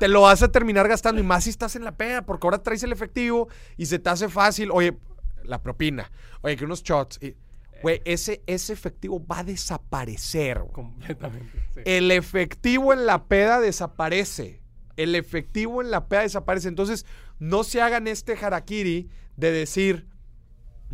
Te 0.00 0.08
lo 0.08 0.22
vas 0.22 0.42
a 0.42 0.50
terminar 0.50 0.88
gastando 0.88 1.20
y 1.20 1.24
más 1.24 1.44
si 1.44 1.50
estás 1.50 1.76
en 1.76 1.84
la 1.84 1.96
peda, 1.96 2.22
porque 2.22 2.46
ahora 2.46 2.62
traes 2.62 2.82
el 2.82 2.92
efectivo 2.92 3.48
y 3.76 3.86
se 3.86 3.98
te 3.98 4.08
hace 4.10 4.28
fácil, 4.28 4.70
oye, 4.72 4.96
la 5.44 5.62
propina, 5.62 6.10
oye, 6.42 6.56
que 6.56 6.64
unos 6.64 6.82
shots. 6.82 7.18
y- 7.22 7.34
Güey, 7.80 8.02
ese, 8.04 8.42
ese 8.48 8.72
efectivo 8.72 9.24
va 9.24 9.38
a 9.38 9.44
desaparecer. 9.44 10.64
Completamente. 10.72 11.58
sí. 11.74 11.80
El 11.84 12.10
efectivo 12.10 12.92
en 12.92 13.06
la 13.06 13.24
peda 13.28 13.60
desaparece. 13.60 14.60
El 14.96 15.14
efectivo 15.14 15.80
en 15.80 15.92
la 15.92 16.08
peda 16.08 16.22
desaparece. 16.22 16.66
Entonces, 16.68 17.06
no 17.38 17.62
se 17.62 17.80
hagan 17.80 18.08
este 18.08 18.32
harakiri 18.36 19.08
de 19.36 19.52
decir, 19.52 20.08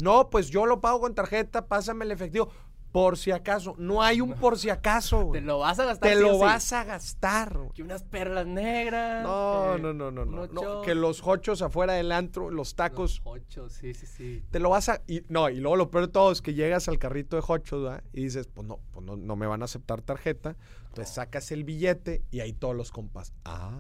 no, 0.03 0.31
pues 0.31 0.51
yo 0.51 0.67
lo 0.67 0.81
pago 0.81 1.01
con 1.01 1.15
tarjeta, 1.15 1.67
pásame 1.67 2.05
el 2.05 2.13
efectivo. 2.13 2.51
Por 2.91 3.19
si 3.19 3.33
acaso. 3.33 3.75
No 3.77 4.05
hay 4.05 4.21
un 4.21 4.35
por 4.35 4.57
si 4.57 4.71
acaso. 4.71 5.31
Te 5.33 5.41
lo 5.41 5.59
vas 5.59 5.81
a 5.81 5.85
gastar. 5.85 6.11
Te 6.11 6.15
sí 6.15 6.23
lo 6.23 6.35
sí. 6.35 6.41
vas 6.41 6.73
a 6.73 6.85
gastar. 6.85 7.59
güey. 7.59 7.71
Que 7.71 7.83
unas 7.83 8.05
perlas 8.05 8.47
negras. 8.47 9.25
No, 9.25 9.77
no, 9.79 9.93
no, 9.93 10.13
no, 10.13 10.25
no. 10.25 10.83
Que 10.83 10.95
los 10.95 11.21
hochos 11.27 11.61
afuera 11.61 11.95
del 11.95 12.13
antro, 12.13 12.51
los 12.51 12.77
tacos, 12.77 13.21
los 13.25 13.35
ochos, 13.35 13.73
sí, 13.73 13.95
sí, 13.95 14.07
sí. 14.07 14.45
te 14.49 14.61
lo 14.61 14.71
vas 14.71 14.89
a. 14.91 15.03
Y, 15.09 15.25
no, 15.29 15.51
y 15.51 15.57
luego 15.57 15.75
lo 15.75 15.91
peor 15.91 16.07
de 16.07 16.13
todo 16.13 16.31
es 16.31 16.41
que 16.41 16.55
llegas 16.55 16.87
al 16.87 17.01
carrito 17.01 17.35
de 17.35 17.43
hochos, 17.45 17.83
¿verdad? 17.83 18.05
Y 18.13 18.23
dices, 18.23 18.47
pues 18.47 18.65
no, 18.65 18.79
pues 18.93 19.05
no, 19.05 19.17
no 19.17 19.35
me 19.35 19.49
van 19.49 19.63
a 19.63 19.65
aceptar 19.65 20.01
tarjeta. 20.01 20.57
Entonces 20.91 21.13
sacas 21.13 21.51
el 21.51 21.65
billete 21.65 22.23
y 22.31 22.39
ahí 22.41 22.53
todos 22.53 22.77
los 22.77 22.93
compas. 22.93 23.33
Ah. 23.45 23.73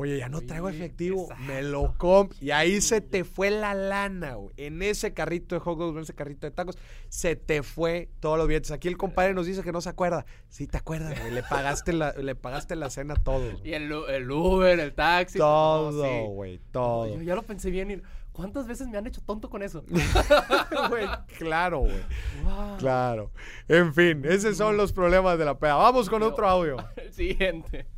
Oye, 0.00 0.16
ya 0.18 0.28
no 0.28 0.40
traigo 0.42 0.68
efectivo. 0.68 1.28
Me 1.44 1.60
lo 1.60 1.98
comp. 1.98 2.32
Y 2.40 2.52
ahí 2.52 2.80
se 2.80 3.00
te 3.00 3.24
fue 3.24 3.50
la 3.50 3.74
lana, 3.74 4.34
güey. 4.34 4.54
En 4.56 4.80
ese 4.80 5.12
carrito 5.12 5.56
de 5.56 5.60
hot 5.60 5.76
dogs, 5.76 5.96
en 5.96 6.02
ese 6.02 6.14
carrito 6.14 6.46
de 6.46 6.52
tacos, 6.52 6.78
se 7.08 7.34
te 7.34 7.64
fue 7.64 8.08
todos 8.20 8.38
los 8.38 8.46
billetes. 8.46 8.70
Aquí 8.70 8.86
el 8.86 8.96
compadre 8.96 9.34
nos 9.34 9.46
dice 9.46 9.64
que 9.64 9.72
no 9.72 9.80
se 9.80 9.88
acuerda. 9.88 10.24
Sí, 10.48 10.68
te 10.68 10.78
acuerdas, 10.78 11.18
güey. 11.18 11.32
Le 11.32 11.42
pagaste 11.42 11.92
la, 11.92 12.12
le 12.12 12.36
pagaste 12.36 12.76
la 12.76 12.90
cena 12.90 13.14
a 13.14 13.16
todos. 13.16 13.54
güey. 13.60 13.70
Y 13.70 13.74
el, 13.74 13.90
el 13.90 14.30
Uber, 14.30 14.78
el 14.78 14.94
taxi. 14.94 15.36
Todo, 15.38 16.04
sí. 16.04 16.26
güey. 16.28 16.60
Todo. 16.70 17.08
yo 17.16 17.22
ya 17.22 17.34
lo 17.34 17.42
pensé 17.42 17.72
bien 17.72 17.90
y 17.90 18.02
¿cuántas 18.30 18.68
veces 18.68 18.86
me 18.86 18.98
han 18.98 19.06
hecho 19.08 19.20
tonto 19.20 19.50
con 19.50 19.64
eso? 19.64 19.84
Güey, 20.90 21.08
claro, 21.38 21.80
güey. 21.80 22.00
Wow. 22.44 22.76
Claro. 22.78 23.32
En 23.66 23.92
fin, 23.92 24.22
esos 24.24 24.56
son 24.56 24.76
los 24.76 24.92
problemas 24.92 25.36
de 25.40 25.44
la 25.44 25.58
peda. 25.58 25.74
Vamos 25.74 26.08
con 26.08 26.22
otro 26.22 26.48
audio. 26.48 26.76
El 26.94 27.12
siguiente. 27.12 27.97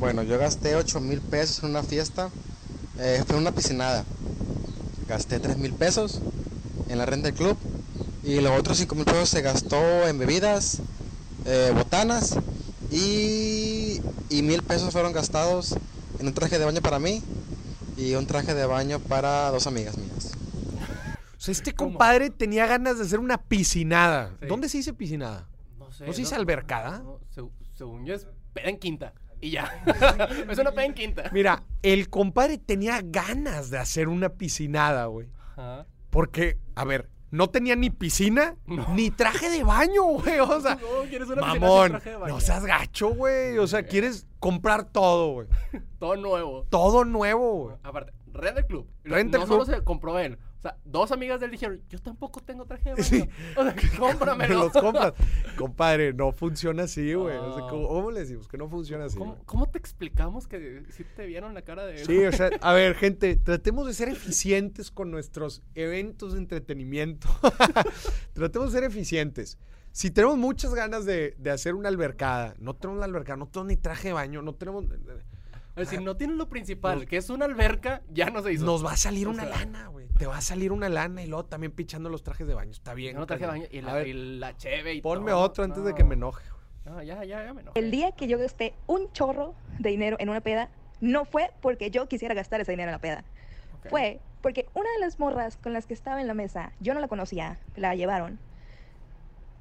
Bueno, 0.00 0.22
yo 0.22 0.38
gasté 0.38 0.74
8 0.76 1.00
mil 1.00 1.20
pesos 1.20 1.62
en 1.62 1.70
una 1.70 1.82
fiesta. 1.82 2.30
eh, 2.98 3.22
fue 3.26 3.36
una 3.36 3.52
piscinada. 3.52 4.04
Gasté 5.08 5.38
3 5.40 5.58
mil 5.58 5.72
pesos 5.72 6.20
en 6.88 6.98
la 6.98 7.06
renta 7.06 7.28
del 7.28 7.34
club. 7.36 7.56
Y 8.24 8.40
los 8.40 8.58
otros 8.58 8.78
5 8.78 8.94
mil 8.94 9.04
pesos 9.04 9.28
se 9.28 9.42
gastó 9.42 10.06
en 10.08 10.18
bebidas, 10.18 10.78
eh, 11.46 11.72
botanas. 11.74 12.36
Y, 12.90 14.00
y 14.30 14.42
mil 14.42 14.62
pesos 14.62 14.92
fueron 14.92 15.12
gastados 15.12 15.76
en 16.18 16.26
un 16.26 16.34
traje 16.34 16.58
de 16.58 16.64
baño 16.64 16.80
para 16.82 16.98
mí 16.98 17.22
y 17.96 18.14
un 18.14 18.26
traje 18.26 18.54
de 18.54 18.66
baño 18.66 18.98
para 18.98 19.50
dos 19.50 19.66
amigas 19.66 19.96
mías. 19.96 20.32
O 21.36 21.40
sea, 21.42 21.52
este 21.52 21.72
¿Cómo? 21.72 21.90
compadre 21.92 22.30
tenía 22.30 22.66
ganas 22.66 22.98
de 22.98 23.04
hacer 23.04 23.18
una 23.20 23.38
piscinada. 23.38 24.34
Sí. 24.40 24.46
¿Dónde 24.48 24.68
se 24.68 24.78
dice 24.78 24.92
piscinada? 24.92 25.46
No 25.78 25.92
sé. 25.92 26.04
¿No 26.06 26.12
se 26.12 26.20
dice 26.22 26.34
albercada? 26.34 26.98
No, 26.98 27.18
según 27.76 28.04
yo 28.04 28.14
es 28.14 28.26
peda 28.52 28.68
en 28.68 28.78
quinta. 28.78 29.14
Y 29.40 29.50
ya. 29.50 29.82
es 30.50 30.58
una 30.58 30.70
peda 30.72 30.84
en 30.84 30.94
quinta. 30.94 31.30
Mira, 31.32 31.62
el 31.82 32.08
compadre 32.10 32.58
tenía 32.58 33.00
ganas 33.02 33.70
de 33.70 33.78
hacer 33.78 34.08
una 34.08 34.28
piscinada, 34.30 35.06
güey. 35.06 35.28
Ajá. 35.56 35.86
Porque, 36.10 36.58
a 36.74 36.84
ver, 36.84 37.08
no 37.30 37.48
tenía 37.48 37.76
ni 37.76 37.90
piscina 37.90 38.56
No. 38.66 38.86
ni 38.94 39.10
traje 39.10 39.48
de 39.50 39.62
baño, 39.62 40.02
güey. 40.02 40.40
O 40.40 40.60
sea, 40.60 40.74
No, 40.74 41.08
¿quieres 41.08 41.28
una 41.28 41.52
sin 41.52 41.60
mamón, 41.60 41.90
traje 41.92 42.10
de 42.10 42.16
baño? 42.16 42.34
no 42.34 42.40
seas 42.40 42.64
gacho, 42.66 43.14
güey. 43.14 43.56
O 43.58 43.66
sea, 43.66 43.84
quieres 43.84 44.26
comprar 44.40 44.84
todo, 44.90 45.32
güey. 45.32 45.46
Todo 45.98 46.16
nuevo. 46.16 46.66
Todo 46.70 47.04
nuevo, 47.04 47.54
güey. 47.64 47.76
Aparte, 47.82 48.12
renta 48.32 48.60
el 48.60 48.66
club. 48.66 48.88
El 49.04 49.30
no 49.30 49.46
solo 49.46 49.64
club. 49.64 49.76
se 49.76 49.84
compró 49.84 50.18
él. 50.18 50.38
O 50.60 50.62
sea, 50.62 50.76
dos 50.84 51.10
amigas 51.10 51.40
de 51.40 51.46
él 51.46 51.52
dijeron, 51.52 51.80
yo 51.88 51.98
tampoco 52.00 52.42
tengo 52.42 52.66
traje 52.66 52.90
de 52.90 52.96
baño. 52.96 53.02
Sí. 53.02 53.26
O 53.56 53.62
sea, 53.64 53.74
Me 53.74 53.88
cómpramelo. 53.98 54.64
los 54.64 54.72
compras. 54.72 55.14
Compadre, 55.56 56.12
no 56.12 56.32
funciona 56.32 56.82
así, 56.82 57.14
güey. 57.14 57.34
O 57.34 57.54
sea. 57.56 57.66
¿cómo, 57.66 57.88
cómo 57.88 58.10
le 58.10 58.20
decimos 58.20 58.46
que 58.46 58.58
no 58.58 58.68
funciona 58.68 59.06
así? 59.06 59.18
Cómo 59.46 59.70
te 59.70 59.78
explicamos 59.78 60.46
que 60.46 60.82
si 60.90 61.04
te 61.04 61.24
vieron 61.24 61.54
la 61.54 61.62
cara 61.62 61.86
de 61.86 62.02
él? 62.02 62.06
Sí, 62.06 62.24
o 62.24 62.32
sea, 62.32 62.50
a 62.60 62.74
ver, 62.74 62.94
gente, 62.94 63.36
tratemos 63.36 63.86
de 63.86 63.94
ser 63.94 64.10
eficientes 64.10 64.90
con 64.90 65.10
nuestros 65.10 65.62
eventos 65.74 66.34
de 66.34 66.40
entretenimiento. 66.40 67.26
tratemos 68.34 68.70
de 68.70 68.78
ser 68.80 68.86
eficientes. 68.86 69.56
Si 69.92 70.10
tenemos 70.10 70.36
muchas 70.36 70.74
ganas 70.74 71.06
de, 71.06 71.34
de 71.38 71.50
hacer 71.50 71.74
una 71.74 71.88
albercada, 71.88 72.54
no 72.58 72.76
tenemos 72.76 73.00
la 73.00 73.06
albercada, 73.06 73.38
no 73.38 73.48
tenemos 73.48 73.68
ni 73.68 73.76
traje 73.78 74.08
de 74.08 74.14
baño, 74.14 74.42
no 74.42 74.54
tenemos... 74.54 74.84
Es 75.80 75.90
decir, 75.90 76.04
no 76.04 76.16
tienes 76.16 76.36
lo 76.36 76.48
principal, 76.48 77.06
que 77.06 77.16
es 77.16 77.30
una 77.30 77.44
alberca, 77.44 78.02
ya 78.10 78.30
no 78.30 78.42
se 78.42 78.52
hizo. 78.52 78.64
Nos 78.64 78.84
va 78.84 78.92
a 78.92 78.96
salir 78.96 79.26
O 79.26 79.30
una 79.30 79.44
lana, 79.44 79.88
güey. 79.88 80.08
Te 80.18 80.26
va 80.26 80.36
a 80.36 80.40
salir 80.40 80.72
una 80.72 80.88
lana 80.88 81.22
y 81.22 81.26
luego 81.26 81.46
también 81.46 81.72
pichando 81.72 82.08
los 82.10 82.22
trajes 82.22 82.46
de 82.46 82.54
baño. 82.54 82.70
Está 82.72 82.94
bien. 82.94 83.14
Yo 83.14 83.20
no 83.20 83.26
traje 83.26 83.42
de 83.42 83.48
baño 83.48 83.66
y 83.70 83.80
la, 83.80 83.94
ver, 83.94 84.06
y 84.08 84.38
la 84.38 84.56
cheve 84.56 84.94
y 84.94 85.00
ponme 85.00 85.30
todo. 85.30 85.40
otro 85.40 85.64
antes 85.64 85.82
de 85.82 85.94
que 85.94 86.04
me 86.04 86.14
enoje. 86.14 86.44
No, 86.84 87.02
ya, 87.02 87.24
ya, 87.24 87.44
ya 87.44 87.54
me 87.54 87.62
enojé. 87.62 87.78
El 87.78 87.90
día 87.90 88.12
que 88.12 88.26
yo 88.26 88.38
gasté 88.38 88.74
un 88.86 89.12
chorro 89.12 89.54
de 89.78 89.90
dinero 89.90 90.16
en 90.18 90.28
una 90.28 90.40
peda, 90.40 90.68
no 91.00 91.24
fue 91.24 91.50
porque 91.62 91.90
yo 91.90 92.08
quisiera 92.08 92.34
gastar 92.34 92.60
ese 92.60 92.72
dinero 92.72 92.90
en 92.90 92.92
la 92.92 93.00
peda. 93.00 93.24
Fue 93.88 94.20
porque 94.42 94.66
una 94.74 94.90
de 94.92 94.98
las 95.00 95.18
morras 95.18 95.56
con 95.56 95.72
las 95.72 95.86
que 95.86 95.94
estaba 95.94 96.20
en 96.20 96.26
la 96.26 96.34
mesa, 96.34 96.72
yo 96.80 96.94
no 96.94 97.00
la 97.00 97.08
conocía, 97.08 97.58
la 97.76 97.94
llevaron. 97.94 98.38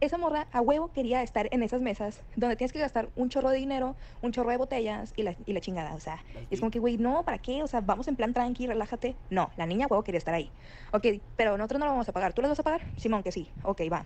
Esa 0.01 0.17
morra 0.17 0.47
a 0.53 0.61
huevo 0.61 0.91
quería 0.93 1.21
estar 1.23 1.49
en 1.51 1.61
esas 1.61 1.81
mesas 1.81 2.21
donde 2.37 2.55
tienes 2.55 2.71
que 2.71 2.79
gastar 2.79 3.09
un 3.17 3.27
chorro 3.29 3.49
de 3.49 3.57
dinero, 3.57 3.97
un 4.21 4.31
chorro 4.31 4.49
de 4.51 4.55
botellas 4.57 5.11
y 5.17 5.23
la, 5.23 5.35
y 5.45 5.51
la 5.51 5.59
chingada. 5.59 5.93
O 5.93 5.99
sea, 5.99 6.23
es 6.49 6.59
como 6.61 6.71
que, 6.71 6.79
güey, 6.79 6.97
no, 6.97 7.23
¿para 7.23 7.37
qué? 7.37 7.63
O 7.63 7.67
sea, 7.67 7.81
vamos 7.81 8.07
en 8.07 8.15
plan 8.15 8.33
tranqui, 8.33 8.65
relájate. 8.67 9.17
No, 9.29 9.51
la 9.57 9.65
niña 9.65 9.85
a 9.85 9.87
huevo 9.89 10.03
quería 10.03 10.19
estar 10.19 10.33
ahí. 10.33 10.49
Ok, 10.93 11.05
pero 11.35 11.57
nosotros 11.57 11.79
no 11.79 11.85
lo 11.85 11.91
vamos 11.91 12.07
a 12.07 12.13
pagar. 12.13 12.31
¿Tú 12.31 12.41
las 12.41 12.49
vas 12.49 12.59
a 12.59 12.63
pagar? 12.63 12.81
Simón, 12.95 13.23
que 13.23 13.33
sí. 13.33 13.49
Ok, 13.63 13.81
va. 13.91 14.05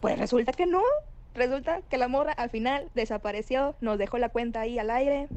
Pues 0.00 0.18
resulta 0.18 0.52
que 0.52 0.64
no. 0.66 0.80
Resulta 1.34 1.82
que 1.82 1.98
la 1.98 2.08
morra 2.08 2.32
al 2.32 2.48
final 2.48 2.88
desapareció, 2.94 3.76
nos 3.82 3.98
dejó 3.98 4.16
la 4.16 4.30
cuenta 4.30 4.60
ahí 4.62 4.78
al 4.78 4.90
aire. 4.90 5.28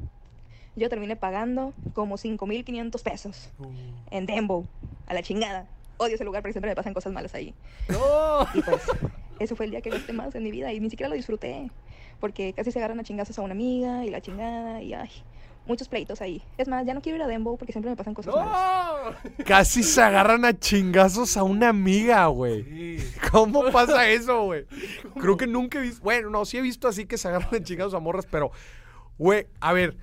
Yo 0.77 0.89
terminé 0.89 1.15
pagando 1.17 1.73
como 1.93 2.15
5.500 2.17 3.03
pesos 3.03 3.51
Uh. 3.59 3.65
en 4.11 4.25
Dembo, 4.25 4.65
a 5.07 5.13
la 5.13 5.21
chingada. 5.21 5.67
Odio 5.97 6.15
ese 6.15 6.23
lugar 6.23 6.41
porque 6.41 6.53
siempre 6.53 6.71
me 6.71 6.75
pasan 6.75 6.93
cosas 6.93 7.13
malas 7.13 7.33
ahí. 7.35 7.53
¡No! 7.89 8.47
Y 8.53 8.61
pues, 8.61 8.81
eso 9.39 9.55
fue 9.55 9.65
el 9.65 9.71
día 9.71 9.81
que 9.81 9.89
gasté 9.89 10.13
más 10.13 10.33
en 10.35 10.43
mi 10.43 10.51
vida 10.51 10.71
y 10.73 10.79
ni 10.79 10.89
siquiera 10.89 11.09
lo 11.09 11.15
disfruté. 11.15 11.69
Porque 12.19 12.53
casi 12.53 12.71
se 12.71 12.79
agarran 12.79 12.99
a 12.99 13.03
chingazos 13.03 13.37
a 13.39 13.41
una 13.41 13.53
amiga 13.53 14.05
y 14.05 14.09
la 14.09 14.21
chingada 14.21 14.81
y 14.81 14.93
ay, 14.93 15.09
muchos 15.65 15.87
pleitos 15.87 16.21
ahí. 16.21 16.41
Es 16.57 16.67
más, 16.67 16.85
ya 16.85 16.93
no 16.93 17.01
quiero 17.01 17.17
ir 17.17 17.23
a 17.23 17.27
Dembo 17.27 17.57
porque 17.57 17.73
siempre 17.73 17.89
me 17.89 17.97
pasan 17.97 18.13
cosas 18.13 18.35
malas. 18.35 19.15
Casi 19.45 19.83
se 19.83 20.01
agarran 20.01 20.45
a 20.45 20.57
chingazos 20.57 21.37
a 21.37 21.43
una 21.43 21.69
amiga, 21.69 22.25
güey. 22.27 22.63
Sí. 22.63 23.13
¿Cómo 23.31 23.63
pasa 23.71 24.07
eso, 24.09 24.43
güey? 24.43 24.65
Creo 25.19 25.37
que 25.37 25.47
nunca 25.47 25.79
he 25.79 25.81
visto. 25.81 26.03
Bueno, 26.03 26.29
no, 26.29 26.45
sí 26.45 26.57
he 26.57 26.61
visto 26.61 26.87
así 26.87 27.05
que 27.05 27.17
se 27.17 27.27
agarran 27.27 27.53
a 27.55 27.63
chingazos 27.63 27.93
a 27.93 27.99
morras, 27.99 28.27
pero, 28.29 28.51
güey, 29.17 29.47
a 29.59 29.73
ver, 29.73 29.97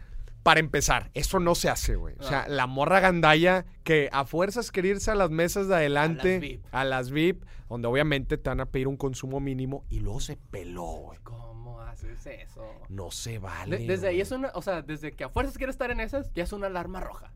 para 0.50 0.58
empezar, 0.58 1.12
eso 1.14 1.38
no 1.38 1.54
se 1.54 1.68
hace, 1.68 1.94
güey. 1.94 2.16
O 2.18 2.24
sea, 2.24 2.48
la 2.48 2.66
morra 2.66 2.98
gandalla 2.98 3.66
que 3.84 4.08
a 4.10 4.24
fuerzas 4.24 4.72
quiere 4.72 4.88
irse 4.88 5.12
a 5.12 5.14
las 5.14 5.30
mesas 5.30 5.68
de 5.68 5.76
adelante, 5.76 6.40
VIP. 6.40 6.64
a 6.72 6.82
las 6.84 7.12
VIP, 7.12 7.44
donde 7.68 7.86
obviamente 7.86 8.36
te 8.36 8.50
van 8.50 8.58
a 8.58 8.66
pedir 8.66 8.88
un 8.88 8.96
consumo 8.96 9.38
mínimo 9.38 9.84
y 9.88 10.00
luego 10.00 10.18
se 10.18 10.36
peló, 10.36 10.82
güey. 10.86 11.20
¿Cómo 11.22 11.80
haces 11.82 12.26
eso? 12.26 12.64
No 12.88 13.12
se 13.12 13.30
De- 13.32 13.38
vale. 13.38 13.78
desde 13.86 14.08
ahí 14.08 14.20
es 14.20 14.32
una, 14.32 14.50
o 14.56 14.60
sea, 14.62 14.82
desde 14.82 15.12
que 15.12 15.22
a 15.22 15.28
fuerzas 15.28 15.56
quiere 15.56 15.70
estar 15.70 15.92
en 15.92 16.00
esas, 16.00 16.32
ya 16.34 16.42
es 16.42 16.52
una 16.52 16.66
alarma 16.66 16.98
roja. 16.98 17.32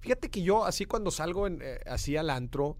Fíjate 0.00 0.28
que 0.28 0.42
yo, 0.42 0.64
así 0.64 0.84
cuando 0.84 1.12
salgo 1.12 1.46
en, 1.46 1.60
eh, 1.62 1.78
así 1.86 2.16
al 2.16 2.30
antro, 2.30 2.76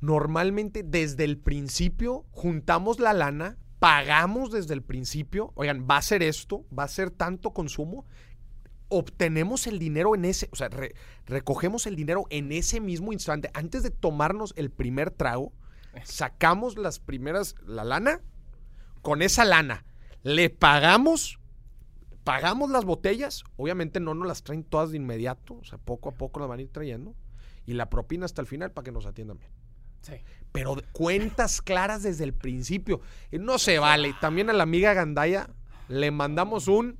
normalmente 0.00 0.82
desde 0.82 1.24
el 1.24 1.38
principio 1.38 2.26
juntamos 2.30 3.00
la 3.00 3.14
lana, 3.14 3.56
pagamos 3.78 4.50
desde 4.50 4.74
el 4.74 4.82
principio, 4.82 5.52
oigan, 5.54 5.86
va 5.90 5.98
a 5.98 6.02
ser 6.02 6.22
esto, 6.22 6.64
va 6.76 6.84
a 6.84 6.88
ser 6.88 7.10
tanto 7.10 7.52
consumo, 7.52 8.04
obtenemos 8.88 9.66
el 9.66 9.78
dinero 9.78 10.14
en 10.14 10.24
ese, 10.24 10.48
o 10.52 10.56
sea, 10.56 10.68
re- 10.68 10.94
recogemos 11.26 11.86
el 11.86 11.96
dinero 11.96 12.24
en 12.30 12.52
ese 12.52 12.80
mismo 12.80 13.12
instante, 13.12 13.50
antes 13.54 13.82
de 13.82 13.90
tomarnos 13.90 14.52
el 14.56 14.70
primer 14.70 15.10
trago, 15.10 15.52
sacamos 16.04 16.76
las 16.76 16.98
primeras, 16.98 17.54
la 17.66 17.84
lana, 17.84 18.20
con 19.02 19.22
esa 19.22 19.44
lana, 19.44 19.84
le 20.22 20.50
pagamos 20.50 21.38
pagamos 22.24 22.70
las 22.70 22.84
botellas, 22.84 23.44
obviamente 23.56 24.00
no 24.00 24.12
nos 24.12 24.26
las 24.26 24.42
traen 24.42 24.64
todas 24.64 24.90
de 24.90 24.96
inmediato, 24.96 25.54
o 25.54 25.64
sea, 25.64 25.78
poco 25.78 26.08
a 26.08 26.12
poco 26.12 26.40
las 26.40 26.48
van 26.48 26.58
a 26.58 26.62
ir 26.62 26.72
trayendo, 26.72 27.14
y 27.66 27.74
la 27.74 27.88
propina 27.88 28.24
hasta 28.24 28.40
el 28.40 28.48
final 28.48 28.72
para 28.72 28.84
que 28.84 28.90
nos 28.90 29.06
atiendan 29.06 29.38
bien. 29.38 29.50
Sí. 30.02 30.14
Pero 30.50 30.76
cuentas 30.90 31.62
claras 31.62 32.02
desde 32.02 32.24
el 32.24 32.32
principio. 32.32 33.00
Y 33.30 33.38
no 33.38 33.58
se 33.58 33.78
vale. 33.78 34.14
También 34.20 34.50
a 34.50 34.52
la 34.52 34.62
amiga 34.62 34.92
Gandaya 34.92 35.50
le 35.88 36.10
mandamos 36.10 36.66
un... 36.68 36.98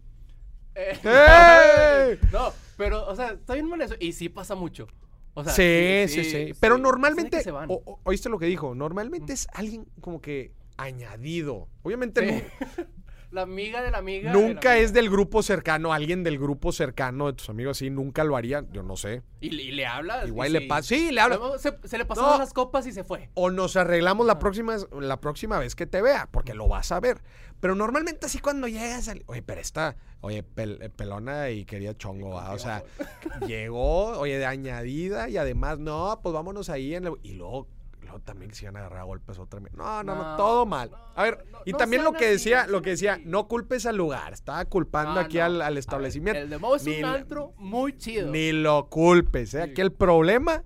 Eh. 1.05 2.18
No, 2.33 2.53
pero, 2.77 3.07
o 3.07 3.16
sea, 3.16 3.29
está 3.33 3.55
bien 3.55 3.66
mal 3.68 3.81
eso. 3.81 3.95
Y 3.99 4.12
sí 4.12 4.29
pasa 4.29 4.55
mucho. 4.55 4.87
O 5.35 5.45
sea, 5.45 5.53
sí, 5.53 6.05
sí, 6.09 6.24
sí, 6.24 6.53
Pero 6.61 6.79
normalmente... 6.79 7.43
Se 7.43 7.51
van. 7.51 7.70
o- 7.70 7.83
o- 7.85 8.01
¿Oíste 8.05 8.29
lo 8.29 8.39
que 8.39 8.47
dijo? 8.47 8.74
Normalmente 8.74 9.33
es 9.35 9.49
alguien 9.53 9.87
como 10.01 10.20
que 10.22 10.53
añadido. 10.77 11.68
Obviamente 11.83 12.49
Sí. 12.77 12.85
La 13.33 13.43
amiga 13.43 13.83
de 13.83 13.91
la 13.91 13.99
amiga. 13.99 14.31
de 14.33 14.35
la 14.41 14.41
nunca 14.47 14.70
amiga. 14.70 14.79
es 14.79 14.93
del 14.93 15.11
grupo 15.11 15.43
cercano, 15.43 15.93
alguien 15.93 16.22
del 16.22 16.39
grupo 16.39 16.70
cercano 16.72 17.27
de 17.27 17.33
tus 17.33 17.51
amigos 17.51 17.77
así, 17.77 17.91
nunca 17.91 18.22
lo 18.24 18.37
haría, 18.37 18.64
yo 18.72 18.83
no 18.85 18.97
sé. 18.97 19.22
Y, 19.41 19.51
le- 19.51 19.62
y 19.64 19.72
le 19.72 19.85
hablas. 19.85 20.29
Igual 20.29 20.53
le 20.53 20.61
sí. 20.61 20.66
pasa. 20.66 20.89
Sí, 20.89 21.11
le 21.11 21.20
habla. 21.20 21.37
Luego 21.37 21.59
Se, 21.59 21.77
se 21.85 21.99
le 21.99 22.05
pasaron 22.07 22.31
No. 22.31 22.39
las 22.39 22.53
copas 22.55 22.87
y 22.87 22.93
se 22.93 23.03
fue. 23.05 23.29
O 23.35 23.51
nos 23.51 23.77
arreglamos 23.77 24.27
la 24.27 24.39
próxima, 24.39 24.77
la 25.01 25.20
próxima 25.20 25.59
vez 25.59 25.74
que 25.74 25.87
te 25.87 26.01
vea, 26.01 26.29
porque 26.31 26.55
lo 26.55 26.68
vas 26.68 26.93
a 26.93 27.01
ver. 27.01 27.20
Pero 27.61 27.74
normalmente 27.74 28.26
así 28.26 28.38
cuando 28.38 28.68
llegas 28.68 29.09
al- 29.09 29.22
Oye, 29.26 29.42
pero 29.42 29.61
esta... 29.61 29.96
Oye, 30.20 30.44
pel- 30.44 30.78
eh, 30.82 30.90
pelona 30.90 31.50
y 31.50 31.64
quería 31.64 31.96
chongo, 31.96 32.30
¿va? 32.30 32.52
O 32.52 32.59
sea, 32.59 32.82
llegó, 33.46 34.18
oye, 34.18 34.38
de 34.38 34.46
añadida 34.46 35.28
y 35.28 35.36
además, 35.36 35.78
no, 35.78 36.20
pues 36.22 36.32
vámonos 36.34 36.68
ahí 36.68 36.94
en 36.94 37.11
Y 37.22 37.32
luego, 37.34 37.68
luego 38.02 38.20
también 38.20 38.52
se 38.54 38.64
iban 38.64 38.76
a 38.76 38.80
agarrar 38.80 39.00
a 39.00 39.04
golpes 39.04 39.38
otra 39.38 39.61
vez. 39.61 39.72
No, 39.74 40.02
no, 40.02 40.14
no, 40.14 40.22
No, 40.32 40.36
todo 40.36 40.66
mal. 40.66 40.90
no, 40.90 40.98
A 41.14 41.22
ver, 41.22 41.44
y 41.64 41.72
también 41.72 42.04
lo 42.04 42.12
que 42.12 42.28
decía, 42.28 42.66
lo 42.66 42.82
que 42.82 42.90
decía, 42.90 43.18
no 43.24 43.48
culpes 43.48 43.86
al 43.86 43.96
lugar. 43.96 44.32
Estaba 44.32 44.64
culpando 44.66 45.20
Ah, 45.20 45.24
aquí 45.24 45.38
al, 45.38 45.57
al 45.57 45.62
A 45.62 45.68
ver, 45.70 45.78
establecimiento. 45.78 46.40
el 46.40 46.50
de 46.50 46.59
Mo 46.59 46.76
es 46.76 46.84
Ni 46.84 46.98
un 46.98 47.04
antro 47.07 47.54
muy 47.57 47.96
chido. 47.96 48.30
Ni 48.30 48.52
lo 48.52 48.88
culpes, 48.88 49.54
¿eh? 49.54 49.64
Sí. 49.64 49.70
Aquí 49.70 49.80
el 49.80 49.92
problema 49.92 50.62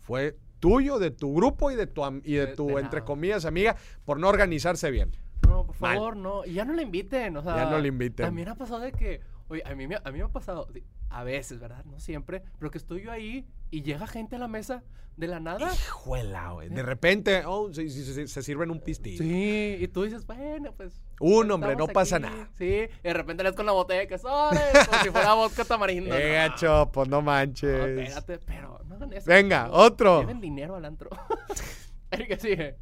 fue 0.00 0.36
tuyo, 0.60 0.98
de 0.98 1.10
tu 1.10 1.34
grupo 1.34 1.70
y 1.70 1.76
de 1.76 1.86
tu, 1.86 2.02
y 2.24 2.34
de 2.34 2.46
De- 2.46 2.54
tu 2.56 2.66
de 2.68 2.72
entre 2.74 3.00
nada. 3.00 3.04
comillas, 3.04 3.44
amiga, 3.44 3.76
por 4.04 4.18
no 4.18 4.28
organizarse 4.28 4.90
bien. 4.90 5.10
No, 5.48 5.66
por 5.66 5.80
Mal. 5.80 5.94
favor, 5.96 6.16
no. 6.16 6.44
Y 6.44 6.54
ya 6.54 6.64
no 6.64 6.72
la 6.72 6.82
inviten, 6.82 7.36
o 7.36 7.42
sea. 7.42 7.56
Ya 7.56 7.70
no 7.70 7.78
la 7.78 7.86
inviten. 7.88 8.24
También 8.26 8.48
ha 8.48 8.54
pasado 8.54 8.80
de 8.80 8.92
que, 8.92 9.20
oye, 9.48 9.62
a 9.64 9.74
mí, 9.74 9.86
me- 9.86 9.96
a 10.02 10.10
mí 10.10 10.18
me 10.18 10.24
ha 10.24 10.28
pasado, 10.28 10.66
de- 10.72 10.84
a 11.10 11.22
veces, 11.24 11.58
¿verdad? 11.60 11.84
No 11.84 12.00
siempre, 12.00 12.42
pero 12.58 12.70
que 12.70 12.78
estoy 12.78 13.02
yo 13.02 13.12
ahí 13.12 13.46
y 13.70 13.82
llega 13.82 14.06
gente 14.06 14.36
a 14.36 14.38
la 14.38 14.48
mesa 14.48 14.82
de 15.16 15.28
la 15.28 15.38
nada. 15.38 15.72
Hijuela, 15.72 16.50
güey. 16.50 16.68
De 16.70 16.82
repente, 16.82 17.44
oh, 17.46 17.72
se, 17.72 17.88
se- 17.88 18.26
se- 18.26 18.42
sirven 18.42 18.70
un 18.72 18.80
pistillo. 18.80 19.22
Sí, 19.22 19.76
y 19.78 19.86
tú 19.88 20.02
dices, 20.02 20.26
bueno, 20.26 20.72
pues. 20.76 21.00
Un, 21.20 21.48
hombre, 21.52 21.76
no 21.76 21.86
pasa 21.86 22.16
aquí". 22.16 22.26
nada. 22.26 22.48
Sí, 22.58 22.64
y 22.64 23.02
de 23.02 23.12
repente 23.14 23.44
le 23.44 23.50
das 23.50 23.56
con 23.56 23.66
la 23.66 23.70
botella 23.72 24.08
que 24.08 24.18
sobre, 24.18 24.58
como 24.90 25.02
si 25.04 25.10
fuera 25.10 25.34
vodka 25.34 25.64
tamarindo. 25.64 26.12
Eh, 26.16 26.26
No, 26.26 26.34
gacho, 26.50 26.90
pues 26.92 27.08
no 27.08 27.16
no, 27.18 27.22
manches. 27.22 27.70
espérate, 28.08 28.38
pero 28.44 28.80
no 28.86 28.96
hagan 28.96 29.12
eso. 29.12 29.30
Venga, 29.30 29.68
no, 29.68 29.74
otro. 29.74 30.20
Lleven 30.20 30.40
dinero 30.40 30.74
al 30.74 30.84
antro. 30.84 31.10
El 32.10 32.26
que 32.26 32.36
sigue. 32.38 32.76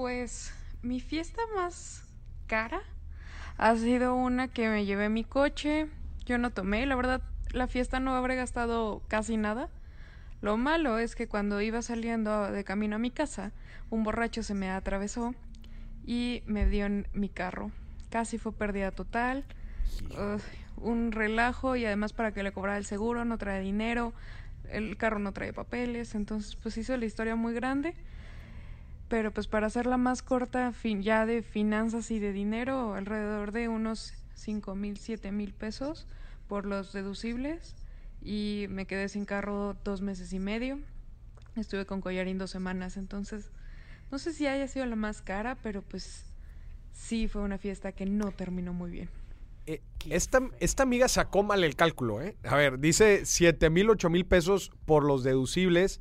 Pues 0.00 0.54
mi 0.80 0.98
fiesta 0.98 1.42
más 1.54 2.06
cara 2.46 2.80
ha 3.58 3.76
sido 3.76 4.14
una 4.14 4.48
que 4.48 4.66
me 4.70 4.86
llevé 4.86 5.10
mi 5.10 5.24
coche, 5.24 5.88
yo 6.24 6.38
no 6.38 6.52
tomé, 6.52 6.86
la 6.86 6.96
verdad 6.96 7.20
la 7.52 7.66
fiesta 7.66 8.00
no 8.00 8.14
habré 8.14 8.34
gastado 8.34 9.02
casi 9.08 9.36
nada. 9.36 9.68
Lo 10.40 10.56
malo 10.56 10.96
es 10.96 11.14
que 11.14 11.28
cuando 11.28 11.60
iba 11.60 11.82
saliendo 11.82 12.50
de 12.50 12.64
camino 12.64 12.96
a 12.96 12.98
mi 12.98 13.10
casa, 13.10 13.52
un 13.90 14.02
borracho 14.02 14.42
se 14.42 14.54
me 14.54 14.70
atravesó 14.70 15.34
y 16.06 16.44
me 16.46 16.64
dio 16.64 16.86
en 16.86 17.06
mi 17.12 17.28
carro. 17.28 17.70
Casi 18.08 18.38
fue 18.38 18.52
pérdida 18.52 18.92
total, 18.92 19.44
Ugh, 20.12 20.40
un 20.78 21.12
relajo 21.12 21.76
y 21.76 21.84
además 21.84 22.14
para 22.14 22.32
que 22.32 22.42
le 22.42 22.52
cobrara 22.52 22.78
el 22.78 22.86
seguro 22.86 23.26
no 23.26 23.36
trae 23.36 23.60
dinero, 23.60 24.14
el 24.70 24.96
carro 24.96 25.18
no 25.18 25.32
trae 25.32 25.52
papeles, 25.52 26.14
entonces 26.14 26.56
pues 26.56 26.78
hizo 26.78 26.96
la 26.96 27.04
historia 27.04 27.36
muy 27.36 27.52
grande. 27.52 27.94
Pero 29.10 29.32
pues 29.32 29.48
para 29.48 29.66
hacerla 29.66 29.96
más 29.96 30.22
corta, 30.22 30.72
fin, 30.72 31.02
ya 31.02 31.26
de 31.26 31.42
finanzas 31.42 32.12
y 32.12 32.20
de 32.20 32.32
dinero, 32.32 32.94
alrededor 32.94 33.50
de 33.50 33.66
unos 33.66 34.14
5 34.36 34.76
mil, 34.76 34.96
7 34.98 35.32
mil 35.32 35.52
pesos 35.52 36.06
por 36.46 36.64
los 36.64 36.92
deducibles. 36.92 37.74
Y 38.22 38.66
me 38.70 38.86
quedé 38.86 39.08
sin 39.08 39.24
carro 39.24 39.76
dos 39.82 40.00
meses 40.00 40.32
y 40.32 40.38
medio. 40.38 40.78
Estuve 41.56 41.86
con 41.86 42.00
collarín 42.00 42.38
dos 42.38 42.52
semanas, 42.52 42.96
entonces 42.96 43.50
no 44.12 44.18
sé 44.20 44.32
si 44.32 44.46
haya 44.46 44.68
sido 44.68 44.86
la 44.86 44.94
más 44.94 45.22
cara, 45.22 45.56
pero 45.60 45.82
pues 45.82 46.24
sí 46.92 47.26
fue 47.26 47.42
una 47.42 47.58
fiesta 47.58 47.90
que 47.90 48.06
no 48.06 48.30
terminó 48.30 48.72
muy 48.72 48.92
bien. 48.92 49.08
Eh, 49.66 49.82
esta, 50.08 50.40
esta 50.60 50.84
amiga 50.84 51.08
sacó 51.08 51.42
mal 51.42 51.64
el 51.64 51.74
cálculo, 51.74 52.22
¿eh? 52.22 52.36
A 52.44 52.54
ver, 52.54 52.78
dice 52.78 53.26
7 53.26 53.70
mil, 53.70 53.90
8 53.90 54.08
mil 54.08 54.24
pesos 54.24 54.70
por 54.84 55.04
los 55.04 55.24
deducibles, 55.24 56.00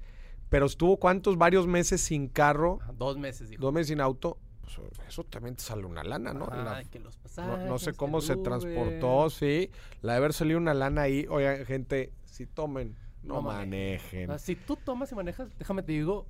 pero 0.49 0.65
estuvo 0.65 0.97
cuántos, 0.97 1.37
varios 1.37 1.67
meses 1.67 2.01
sin 2.01 2.27
carro, 2.27 2.79
Ajá, 2.81 2.93
Dos 2.97 3.17
meses, 3.17 3.49
dijo. 3.49 3.61
dos 3.61 3.71
meses 3.73 3.87
sin 3.87 4.01
auto. 4.01 4.37
Pues, 4.61 4.77
eso 5.07 5.23
también 5.23 5.55
te 5.55 5.63
sale 5.63 5.85
una 5.85 6.03
lana, 6.03 6.31
¿no? 6.33 6.45
Ajá, 6.45 6.63
La- 6.63 6.83
que 6.83 6.99
los 6.99 7.15
no, 7.17 7.23
pasajes, 7.23 7.67
no 7.67 7.79
sé 7.79 7.93
cómo 7.93 8.21
se 8.21 8.35
transportó, 8.37 9.29
sí. 9.29 9.71
La 10.01 10.13
de 10.13 10.17
haber 10.19 10.33
salido 10.33 10.59
una 10.59 10.73
lana 10.73 11.03
ahí. 11.03 11.25
Oigan, 11.29 11.65
gente, 11.65 12.11
si 12.25 12.45
tomen, 12.45 12.95
no, 13.23 13.35
No 13.35 13.41
manejen. 13.41 14.27
Sea, 14.27 14.37
si 14.37 14.55
tú 14.55 14.75
tomas 14.75 15.11
y 15.11 15.15
manejas, 15.15 15.49
déjame 15.57 15.81
te 15.83 15.91
digo, 15.93 16.27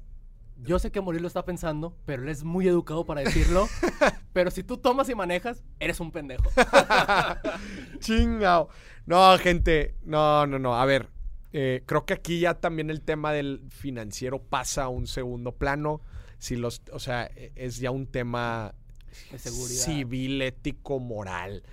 yo 0.62 0.80
sé 0.80 0.90
que 0.92 1.02
Morir 1.02 1.22
lo 1.22 1.28
está 1.28 1.44
pensando, 1.46 1.96
pero 2.06 2.24
él 2.24 2.30
es 2.30 2.44
muy 2.46 2.68
educado 2.68 3.06
para 3.06 3.22
decirlo. 3.22 3.68
pero 4.34 4.52
si 4.52 4.64
tú 4.64 4.78
tomas 4.78 5.10
y 5.10 5.16
manejas, 5.16 5.62
eres 5.80 6.00
un 6.00 6.12
pendejo. 6.12 6.50
Chingao. 8.00 8.70
No, 9.06 9.38
gente, 9.38 9.96
no, 10.04 10.46
no, 10.48 10.60
no. 10.60 10.76
A 10.76 10.86
ver, 10.86 11.10
eh, 11.54 11.84
creo 11.86 12.06
que 12.06 12.14
aquí 12.14 12.40
ya 12.40 12.54
también 12.56 12.90
el 12.90 13.02
tema 13.02 13.32
del 13.34 13.64
financiero 13.70 14.42
pasa 14.42 14.84
a 14.84 14.90
un 14.90 15.08
segundo 15.08 15.52
plano. 15.54 16.02
Si 16.38 16.56
los, 16.56 16.82
o 16.94 17.00
sea, 17.00 17.26
e- 17.36 17.52
es 17.56 17.78
ya 17.78 17.92
un 17.92 18.08
tema 18.08 18.74
civil, 19.38 20.42
ético, 20.42 21.00
moral. 21.00 21.64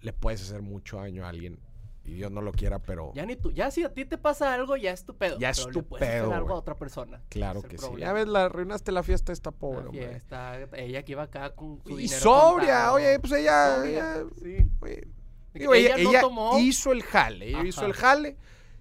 Le 0.00 0.12
puedes 0.12 0.42
hacer 0.42 0.62
mucho 0.62 0.98
daño 0.98 1.24
a 1.24 1.28
alguien 1.30 1.58
y 2.04 2.12
Dios 2.14 2.30
no 2.30 2.40
lo 2.40 2.52
quiera, 2.52 2.78
pero 2.78 3.12
Ya 3.14 3.26
ni 3.26 3.34
tú, 3.34 3.50
ya 3.50 3.70
si 3.72 3.82
a 3.82 3.92
ti 3.92 4.04
te 4.04 4.16
pasa 4.16 4.54
algo, 4.54 4.76
ya 4.76 4.92
es 4.92 5.04
tu 5.04 5.16
pedo. 5.16 5.38
Ya 5.40 5.50
es 5.50 5.58
pero 5.58 5.72
tu 5.72 5.84
puedes 5.84 6.06
hacer 6.06 6.20
pedo, 6.22 6.32
algo 6.34 6.54
a 6.54 6.58
otra 6.58 6.76
persona. 6.76 7.20
claro 7.28 7.62
que 7.62 7.76
sí. 7.78 7.86
Ya 7.98 8.12
ves, 8.12 8.28
la 8.28 8.44
arruinaste 8.44 8.92
la 8.92 9.02
fiesta 9.02 9.32
esta 9.32 9.50
La 9.50 9.56
pobre, 9.56 9.86
hombre. 9.86 10.08
fiesta, 10.08 10.60
ella 10.74 11.02
que 11.02 11.12
iba 11.12 11.24
acá 11.24 11.54
con 11.54 11.82
su 11.82 11.90
Y 11.98 12.02
dinero 12.02 12.20
sobria, 12.20 12.66
contado. 12.74 12.94
oye, 12.94 13.18
pues 13.18 13.32
ella, 13.32 13.74
Sobria, 13.76 14.12
ella- 14.14 14.24
sí. 14.40 14.70
oye, 14.80 15.08
Digo, 15.58 15.74
ella, 15.74 15.94
ella 15.96 16.04
no 16.04 16.10
ella 16.10 16.20
tomó. 16.20 16.58
hizo 16.58 16.92
el 16.92 17.02
jale, 17.02 17.48
ella 17.48 17.64
hizo 17.64 17.84
el 17.86 17.92
jale. 17.92 18.36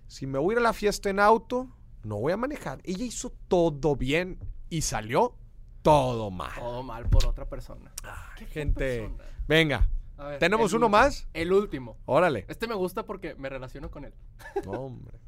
Si 0.08 0.28
me 0.28 0.38
voy 0.40 0.54
a 0.54 0.54
ir 0.54 0.60
a 0.60 0.62
la 0.64 0.74
fiesta 0.74 1.10
en 1.10 1.20
auto, 1.20 1.68
no 2.04 2.18
voy 2.18 2.32
a 2.34 2.38
manejar. 2.38 2.80
Ella 2.84 3.04
hizo 3.06 3.32
todo 3.48 3.96
bien 3.96 4.40
y 4.70 4.82
salió 4.82 5.36
todo 5.82 6.32
mal. 6.32 6.54
Todo 6.60 6.84
mal 6.84 7.08
por 7.10 7.26
otra 7.26 7.46
persona. 7.50 7.92
Qué 8.38 8.46
fea 8.46 8.64
Gente, 8.64 9.00
persona. 9.02 9.24
venga, 9.48 9.88
A 10.18 10.28
ver, 10.28 10.40
¿tenemos 10.40 10.74
uno 10.74 10.88
último. 10.88 10.98
más? 10.98 11.28
El 11.34 11.52
último. 11.54 11.98
órale. 12.06 12.46
Este 12.48 12.68
me 12.68 12.76
gusta 12.76 13.04
porque 13.06 13.36
me 13.36 13.50
relaciono 13.50 13.90
con 13.92 14.06
él. 14.06 14.14
Hombre. 14.68 15.20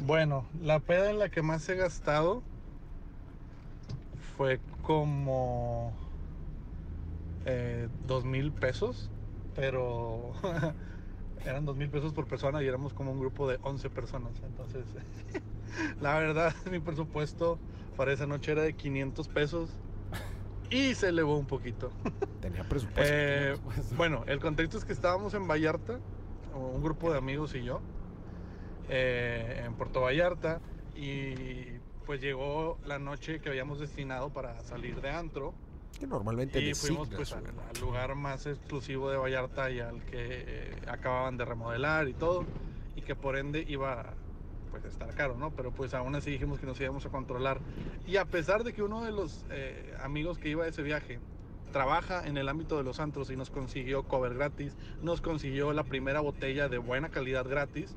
Bueno, 0.00 0.46
la 0.62 0.80
peda 0.80 1.10
en 1.10 1.18
la 1.18 1.28
que 1.30 1.42
más 1.42 1.68
he 1.68 1.76
gastado 1.76 2.42
fue 4.36 4.58
como 4.82 5.92
eh, 7.44 7.88
dos 8.06 8.24
mil 8.24 8.52
pesos, 8.52 9.10
pero 9.54 10.32
eran 11.44 11.64
dos 11.64 11.76
mil 11.76 11.88
pesos 11.88 12.12
por 12.12 12.26
persona 12.26 12.62
y 12.62 12.66
éramos 12.66 12.92
como 12.92 13.12
un 13.12 13.20
grupo 13.20 13.48
de 13.48 13.58
11 13.62 13.90
personas. 13.90 14.32
Entonces, 14.42 14.84
la 16.00 16.18
verdad, 16.18 16.54
mi 16.70 16.80
presupuesto 16.80 17.58
para 17.96 18.12
esa 18.12 18.26
noche 18.26 18.52
era 18.52 18.62
de 18.62 18.74
500 18.74 19.28
pesos 19.28 19.70
y 20.70 20.94
se 20.94 21.08
elevó 21.08 21.36
un 21.36 21.46
poquito. 21.46 21.90
Tenía 22.40 22.68
presupuesto. 22.68 23.12
Eh, 23.14 23.56
bueno, 23.96 24.24
el 24.26 24.38
contexto 24.38 24.78
es 24.78 24.84
que 24.84 24.92
estábamos 24.92 25.34
en 25.34 25.48
Vallarta, 25.48 25.98
un 26.54 26.82
grupo 26.82 27.10
de 27.10 27.18
amigos 27.18 27.54
y 27.54 27.64
yo, 27.64 27.80
eh, 28.88 29.62
en 29.64 29.74
Puerto 29.74 30.00
Vallarta, 30.00 30.60
y 30.94 31.80
pues 32.06 32.20
llegó 32.20 32.78
la 32.84 32.98
noche 32.98 33.40
que 33.40 33.48
habíamos 33.48 33.80
destinado 33.80 34.30
para 34.30 34.60
salir 34.62 35.00
de 35.00 35.10
antro. 35.10 35.54
Que 35.98 36.06
normalmente 36.06 36.60
Y 36.60 36.74
fuimos 36.74 37.08
pues 37.08 37.32
al, 37.32 37.44
al 37.46 37.80
lugar 37.80 38.14
más 38.14 38.46
exclusivo 38.46 39.10
de 39.10 39.16
Vallarta 39.16 39.70
y 39.70 39.80
al 39.80 40.02
que 40.04 40.18
eh, 40.18 40.74
acababan 40.86 41.36
de 41.36 41.44
remodelar 41.44 42.08
y 42.08 42.14
todo, 42.14 42.44
y 42.96 43.02
que 43.02 43.14
por 43.14 43.36
ende 43.36 43.64
iba 43.68 44.14
pues 44.70 44.84
a 44.84 44.88
estar 44.88 45.14
caro, 45.14 45.36
¿no? 45.36 45.50
Pero 45.50 45.72
pues 45.72 45.94
aún 45.94 46.14
así 46.14 46.30
dijimos 46.30 46.60
que 46.60 46.66
nos 46.66 46.80
íbamos 46.80 47.04
a 47.04 47.10
controlar. 47.10 47.60
Y 48.06 48.16
a 48.16 48.24
pesar 48.24 48.64
de 48.64 48.72
que 48.72 48.82
uno 48.82 49.04
de 49.04 49.12
los 49.12 49.44
eh, 49.50 49.94
amigos 50.00 50.38
que 50.38 50.48
iba 50.48 50.64
a 50.64 50.68
ese 50.68 50.82
viaje 50.82 51.18
trabaja 51.72 52.26
en 52.26 52.36
el 52.36 52.48
ámbito 52.48 52.76
de 52.76 52.84
los 52.84 53.00
antros 53.00 53.30
y 53.30 53.36
nos 53.36 53.50
consiguió 53.50 54.04
cover 54.04 54.34
gratis, 54.34 54.76
nos 55.02 55.20
consiguió 55.20 55.72
la 55.72 55.84
primera 55.84 56.20
botella 56.20 56.68
de 56.68 56.78
buena 56.78 57.10
calidad 57.10 57.48
gratis, 57.48 57.96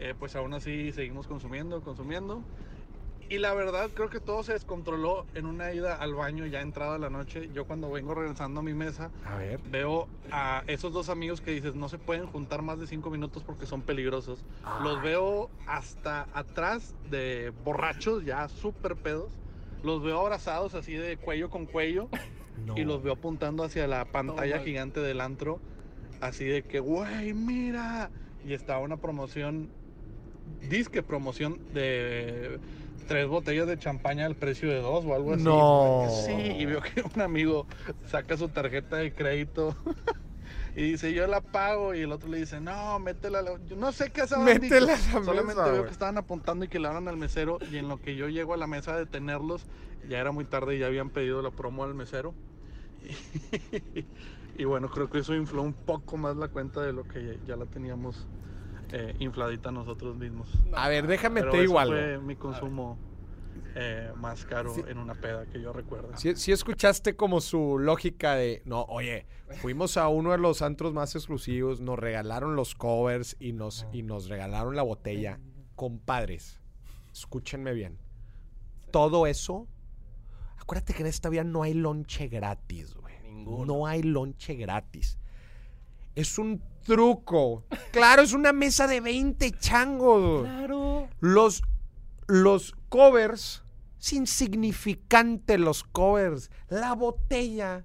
eh, 0.00 0.14
pues 0.18 0.36
aún 0.36 0.54
así 0.54 0.92
seguimos 0.92 1.26
consumiendo, 1.26 1.80
consumiendo. 1.82 2.42
Y 3.32 3.38
la 3.38 3.54
verdad 3.54 3.88
creo 3.94 4.10
que 4.10 4.20
todo 4.20 4.42
se 4.42 4.52
descontroló 4.52 5.24
en 5.34 5.46
una 5.46 5.72
ida 5.72 5.94
al 5.96 6.14
baño 6.14 6.44
ya 6.44 6.60
entrada 6.60 6.98
la 6.98 7.08
noche. 7.08 7.48
Yo 7.54 7.64
cuando 7.64 7.90
vengo 7.90 8.14
regresando 8.14 8.60
a 8.60 8.62
mi 8.62 8.74
mesa 8.74 9.10
A 9.24 9.36
ver. 9.36 9.58
veo 9.70 10.06
a 10.30 10.64
esos 10.66 10.92
dos 10.92 11.08
amigos 11.08 11.40
que 11.40 11.50
dices 11.52 11.74
no 11.74 11.88
se 11.88 11.96
pueden 11.96 12.26
juntar 12.26 12.60
más 12.60 12.78
de 12.78 12.86
cinco 12.86 13.08
minutos 13.08 13.42
porque 13.42 13.64
son 13.64 13.80
peligrosos. 13.80 14.44
Los 14.82 15.00
veo 15.00 15.48
hasta 15.66 16.28
atrás 16.34 16.94
de 17.10 17.54
borrachos 17.64 18.22
ya 18.26 18.46
súper 18.50 18.96
pedos. 18.96 19.32
Los 19.82 20.02
veo 20.02 20.20
abrazados 20.20 20.74
así 20.74 20.92
de 20.92 21.16
cuello 21.16 21.48
con 21.48 21.64
cuello 21.64 22.10
No. 22.66 22.76
y 22.76 22.84
los 22.84 23.02
veo 23.02 23.14
apuntando 23.14 23.64
hacia 23.64 23.86
la 23.86 24.04
pantalla 24.04 24.58
gigante 24.58 25.00
del 25.00 25.22
antro. 25.22 25.58
Así 26.20 26.44
de 26.44 26.62
que, 26.64 26.80
güey, 26.80 27.32
mira. 27.32 28.10
Y 28.46 28.52
estaba 28.52 28.80
una 28.80 28.98
promoción, 28.98 29.70
disque 30.68 31.02
promoción 31.02 31.58
de 31.72 32.58
tres 33.06 33.26
botellas 33.28 33.66
de 33.66 33.78
champaña 33.78 34.26
al 34.26 34.36
precio 34.36 34.68
de 34.68 34.80
dos 34.80 35.04
o 35.04 35.14
algo 35.14 35.34
así. 35.34 35.44
No. 35.44 36.06
Sí, 36.24 36.32
y 36.32 36.66
veo 36.66 36.80
que 36.80 37.02
un 37.02 37.20
amigo 37.20 37.66
saca 38.06 38.36
su 38.36 38.48
tarjeta 38.48 38.96
de 38.96 39.12
crédito. 39.12 39.76
Y 40.74 40.92
dice, 40.92 41.12
yo 41.12 41.26
la 41.26 41.40
pago. 41.40 41.94
Y 41.94 42.00
el 42.00 42.12
otro 42.12 42.30
le 42.30 42.38
dice, 42.38 42.60
no, 42.60 42.98
métela. 42.98 43.40
a 43.40 43.42
la-". 43.42 43.58
Yo 43.66 43.76
no 43.76 43.92
sé 43.92 44.10
qué 44.10 44.22
dicho. 44.22 44.38
Métela 44.38 44.94
a 44.94 45.18
la 45.18 45.24
Solamente 45.24 45.60
mesa, 45.60 45.70
veo 45.70 45.84
que 45.84 45.90
estaban 45.90 46.16
apuntando 46.16 46.64
y 46.64 46.68
que 46.68 46.78
le 46.78 46.88
hablan 46.88 47.08
al 47.08 47.16
mesero. 47.16 47.58
Y 47.70 47.76
en 47.76 47.88
lo 47.88 47.98
que 47.98 48.16
yo 48.16 48.28
llego 48.28 48.54
a 48.54 48.56
la 48.56 48.66
mesa 48.66 48.94
a 48.94 48.98
detenerlos, 48.98 49.66
ya 50.08 50.18
era 50.18 50.32
muy 50.32 50.44
tarde 50.44 50.76
y 50.76 50.78
ya 50.78 50.86
habían 50.86 51.10
pedido 51.10 51.42
la 51.42 51.50
promo 51.50 51.84
al 51.84 51.94
mesero. 51.94 52.34
Y, 54.54 54.64
bueno, 54.64 54.90
creo 54.90 55.08
que 55.08 55.20
eso 55.20 55.34
infló 55.34 55.62
un 55.62 55.72
poco 55.72 56.18
más 56.18 56.36
la 56.36 56.46
cuenta 56.48 56.82
de 56.82 56.92
lo 56.92 57.04
que 57.04 57.40
ya 57.46 57.56
la 57.56 57.64
teníamos 57.64 58.28
eh, 58.92 59.16
infladita 59.20 59.70
nosotros 59.70 60.16
mismos. 60.16 60.48
A 60.74 60.88
ver, 60.88 61.06
déjame 61.06 61.40
Pero 61.40 61.52
te 61.52 61.56
eso 61.58 61.62
digo 61.62 61.78
algo. 61.78 61.94
fue 61.94 62.18
mi 62.18 62.36
consumo 62.36 62.98
eh, 63.74 64.12
más 64.16 64.44
caro 64.44 64.74
Sí. 64.74 64.82
en 64.86 64.98
una 64.98 65.14
peda 65.14 65.46
que 65.46 65.60
yo 65.60 65.72
recuerdo. 65.72 66.14
Si, 66.16 66.36
si 66.36 66.52
escuchaste 66.52 67.16
como 67.16 67.40
su 67.40 67.78
lógica 67.78 68.34
de, 68.34 68.62
no, 68.66 68.82
oye, 68.84 69.26
fuimos 69.60 69.96
a 69.96 70.08
uno 70.08 70.32
de 70.32 70.38
los 70.38 70.60
antros 70.62 70.92
más 70.92 71.14
exclusivos, 71.14 71.80
nos 71.80 71.98
regalaron 71.98 72.54
los 72.54 72.74
covers 72.74 73.36
y 73.40 73.52
nos, 73.52 73.86
y 73.92 74.02
nos 74.02 74.28
regalaron 74.28 74.76
la 74.76 74.82
botella. 74.82 75.40
Compadres, 75.74 76.60
escúchenme 77.12 77.72
bien. 77.72 77.98
Todo 78.90 79.26
eso, 79.26 79.66
acuérdate 80.58 80.92
que 80.92 81.00
en 81.00 81.06
esta 81.08 81.30
vida 81.30 81.44
no 81.44 81.62
hay 81.62 81.72
lonche 81.72 82.28
gratis, 82.28 82.94
güey. 82.94 83.14
Ninguno. 83.22 83.64
No 83.64 83.86
hay 83.86 84.02
lonche 84.02 84.54
gratis. 84.54 85.18
Es 86.14 86.38
un 86.38 86.62
truco. 86.82 87.64
Claro, 87.92 88.22
es 88.22 88.32
una 88.32 88.52
mesa 88.52 88.86
de 88.86 89.00
20 89.00 89.50
changos. 89.52 90.44
Claro. 90.44 91.08
Los, 91.20 91.62
los 92.26 92.74
covers, 92.88 93.62
es 94.00 94.12
insignificante 94.12 95.58
los 95.58 95.84
covers. 95.84 96.50
La 96.68 96.94
botella, 96.94 97.84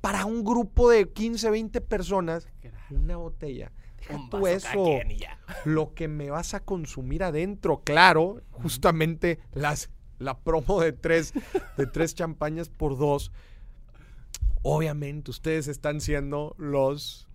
para 0.00 0.24
un 0.24 0.44
grupo 0.44 0.90
de 0.90 1.08
15, 1.10 1.50
20 1.50 1.80
personas, 1.82 2.48
una 2.90 3.16
botella. 3.16 3.72
Deja 3.98 4.18
tú 4.30 4.46
eso. 4.46 5.00
Lo 5.64 5.94
que 5.94 6.08
me 6.08 6.30
vas 6.30 6.54
a 6.54 6.60
consumir 6.60 7.22
adentro, 7.22 7.82
claro, 7.84 8.42
justamente 8.50 9.40
las, 9.52 9.90
la 10.18 10.38
promo 10.38 10.80
de 10.80 10.92
tres, 10.92 11.32
de 11.76 11.86
tres 11.86 12.14
champañas 12.14 12.68
por 12.68 12.96
dos. 12.96 13.32
Obviamente, 14.62 15.30
ustedes 15.30 15.68
están 15.68 16.00
siendo 16.00 16.54
los 16.58 17.27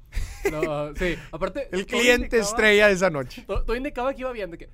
No, 0.51 0.93
sí. 0.95 1.15
Aparte, 1.31 1.69
el 1.71 1.85
cliente 1.85 2.37
indicaba- 2.37 2.41
estrella 2.43 2.87
de 2.87 2.93
esa 2.93 3.09
noche. 3.09 3.43
Todo, 3.47 3.63
todo 3.63 3.75
indicaba 3.75 4.13
que 4.13 4.21
iba 4.21 4.31
bien, 4.31 4.51
de 4.51 4.57
que 4.57 4.69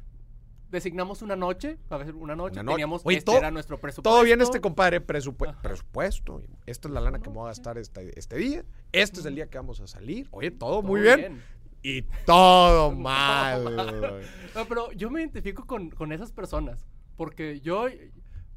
designamos 0.70 1.22
una 1.22 1.36
noche, 1.36 1.78
a 1.90 1.98
ver, 1.98 2.14
una 2.14 2.36
noche, 2.36 2.54
Una 2.54 2.64
noche. 2.64 2.76
teníamos, 2.76 3.02
Oye, 3.04 3.18
este 3.18 3.26
todo- 3.26 3.38
era 3.38 3.50
nuestro 3.52 3.80
presupuesto. 3.80 4.10
Todo 4.10 4.24
bien 4.24 4.40
este 4.42 4.62
compadre, 4.62 5.06
presupue- 5.06 5.50
Ajá. 5.50 5.62
presupuesto. 5.62 6.42
Esta 6.66 6.88
es 6.88 6.94
la 6.94 7.02
lana 7.02 7.20
que 7.20 7.30
me 7.30 7.36
voy 7.36 7.46
a 7.46 7.48
gastar 7.48 7.78
este, 7.78 8.18
este 8.20 8.38
día. 8.38 8.64
Este 8.92 9.20
es 9.20 9.26
el 9.26 9.36
día 9.36 9.48
que 9.48 9.58
vamos 9.58 9.80
a 9.82 9.88
salir. 9.88 10.28
Oye, 10.32 10.52
todo, 10.52 10.82
Todo 10.82 10.84
muy 10.84 11.02
bien. 11.02 11.42
Y 11.82 12.04
todo 12.26 12.92
mal. 12.96 13.64
No, 14.56 14.66
pero 14.68 14.92
yo 14.92 15.10
me 15.10 15.22
identifico 15.22 15.66
con, 15.66 15.90
con 15.92 16.12
esas 16.12 16.32
personas. 16.32 16.86
Porque 17.16 17.60
yo, 17.62 17.88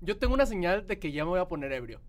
yo 0.01 0.19
tengo 0.19 0.35
una 0.35 0.47
señal 0.47 0.87
de 0.87 0.99
que 0.99 1.13
ya 1.13 1.25
me 1.25 1.31
voy 1.31 1.41
a 1.41 1.47
poner 1.49 1.73
ebrio. 1.73 2.01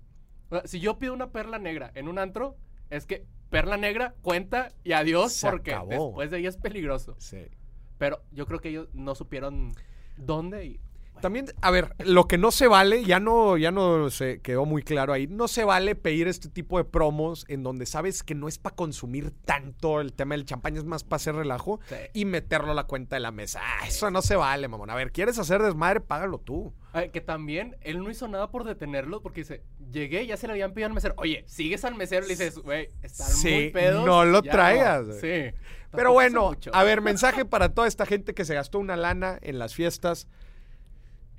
O 0.49 0.55
sea, 0.55 0.67
si 0.67 0.79
yo 0.79 0.99
pido 0.99 1.13
una 1.13 1.31
perla 1.31 1.59
negra 1.59 1.91
en 1.95 2.07
un 2.07 2.19
antro, 2.19 2.57
es 2.89 3.05
que 3.05 3.25
perla 3.53 3.77
negra 3.77 4.15
cuenta 4.23 4.71
y 4.83 4.93
adiós 4.93 5.31
Se 5.33 5.47
porque 5.47 5.75
acabó. 5.75 6.07
después 6.07 6.31
de 6.31 6.37
ahí 6.37 6.47
es 6.47 6.57
peligroso. 6.57 7.15
Sí. 7.19 7.45
Pero 7.99 8.23
yo 8.31 8.47
creo 8.47 8.59
que 8.59 8.69
ellos 8.69 8.89
no 8.93 9.13
supieron 9.13 9.73
dónde 10.17 10.65
y... 10.65 10.79
También, 11.21 11.45
a 11.61 11.71
ver, 11.71 11.95
lo 11.99 12.27
que 12.27 12.37
no 12.37 12.51
se 12.51 12.67
vale, 12.67 13.05
ya 13.05 13.19
no, 13.19 13.55
ya 13.57 13.71
no 13.71 14.09
se 14.09 14.41
quedó 14.41 14.65
muy 14.65 14.83
claro 14.83 15.13
ahí, 15.13 15.25
no 15.27 15.47
se 15.47 15.63
vale 15.63 15.95
pedir 15.95 16.27
este 16.27 16.49
tipo 16.49 16.77
de 16.77 16.83
promos 16.83 17.45
en 17.47 17.63
donde 17.63 17.85
sabes 17.85 18.23
que 18.23 18.35
no 18.35 18.49
es 18.49 18.57
para 18.57 18.75
consumir 18.75 19.31
tanto 19.45 20.01
el 20.01 20.11
tema 20.11 20.35
del 20.35 20.45
champaña, 20.45 20.79
es 20.79 20.85
más 20.85 21.03
para 21.05 21.15
hacer 21.17 21.35
relajo 21.35 21.79
Sí. 21.87 21.95
y 22.13 22.25
meterlo 22.25 22.71
a 22.71 22.75
la 22.75 22.83
cuenta 22.83 23.15
de 23.15 23.21
la 23.21 23.31
mesa. 23.31 23.61
Ah, 23.63 23.87
eso 23.87 24.11
no 24.11 24.21
se 24.21 24.35
vale, 24.35 24.67
mamón. 24.67 24.89
A 24.89 24.95
ver, 24.95 25.11
¿quieres 25.13 25.39
hacer 25.39 25.61
desmadre? 25.61 26.01
Págalo 26.01 26.39
tú. 26.39 26.73
Que 27.11 27.21
también 27.21 27.75
él 27.81 27.99
no 28.03 28.09
hizo 28.11 28.27
nada 28.27 28.51
por 28.51 28.65
detenerlo 28.65 29.21
porque 29.21 29.41
dice, 29.41 29.63
llegué, 29.91 30.27
ya 30.27 30.37
se 30.37 30.45
le 30.47 30.53
habían 30.53 30.73
pedido 30.73 30.87
al 30.87 30.93
mesero. 30.93 31.13
Oye, 31.17 31.43
sigues 31.47 31.85
al 31.85 31.95
mesero 31.95 32.25
y 32.25 32.29
le 32.29 32.35
dices, 32.35 32.59
güey, 32.59 32.89
están 33.01 33.29
Sí, 33.29 33.49
muy 33.51 33.69
pedos. 33.71 34.05
no 34.05 34.25
lo 34.25 34.43
traigas, 34.43 35.07
no". 35.07 35.15
güey. 35.15 35.21
Sí. 35.51 35.57
Pero 35.91 36.11
bueno, 36.11 36.51
a 36.73 36.83
ver, 36.83 37.01
mensaje 37.01 37.45
para 37.45 37.69
toda 37.69 37.87
esta 37.87 38.05
gente 38.05 38.33
que 38.33 38.45
se 38.45 38.53
gastó 38.55 38.79
una 38.79 38.95
lana 38.97 39.39
en 39.41 39.57
las 39.57 39.73
fiestas. 39.73 40.27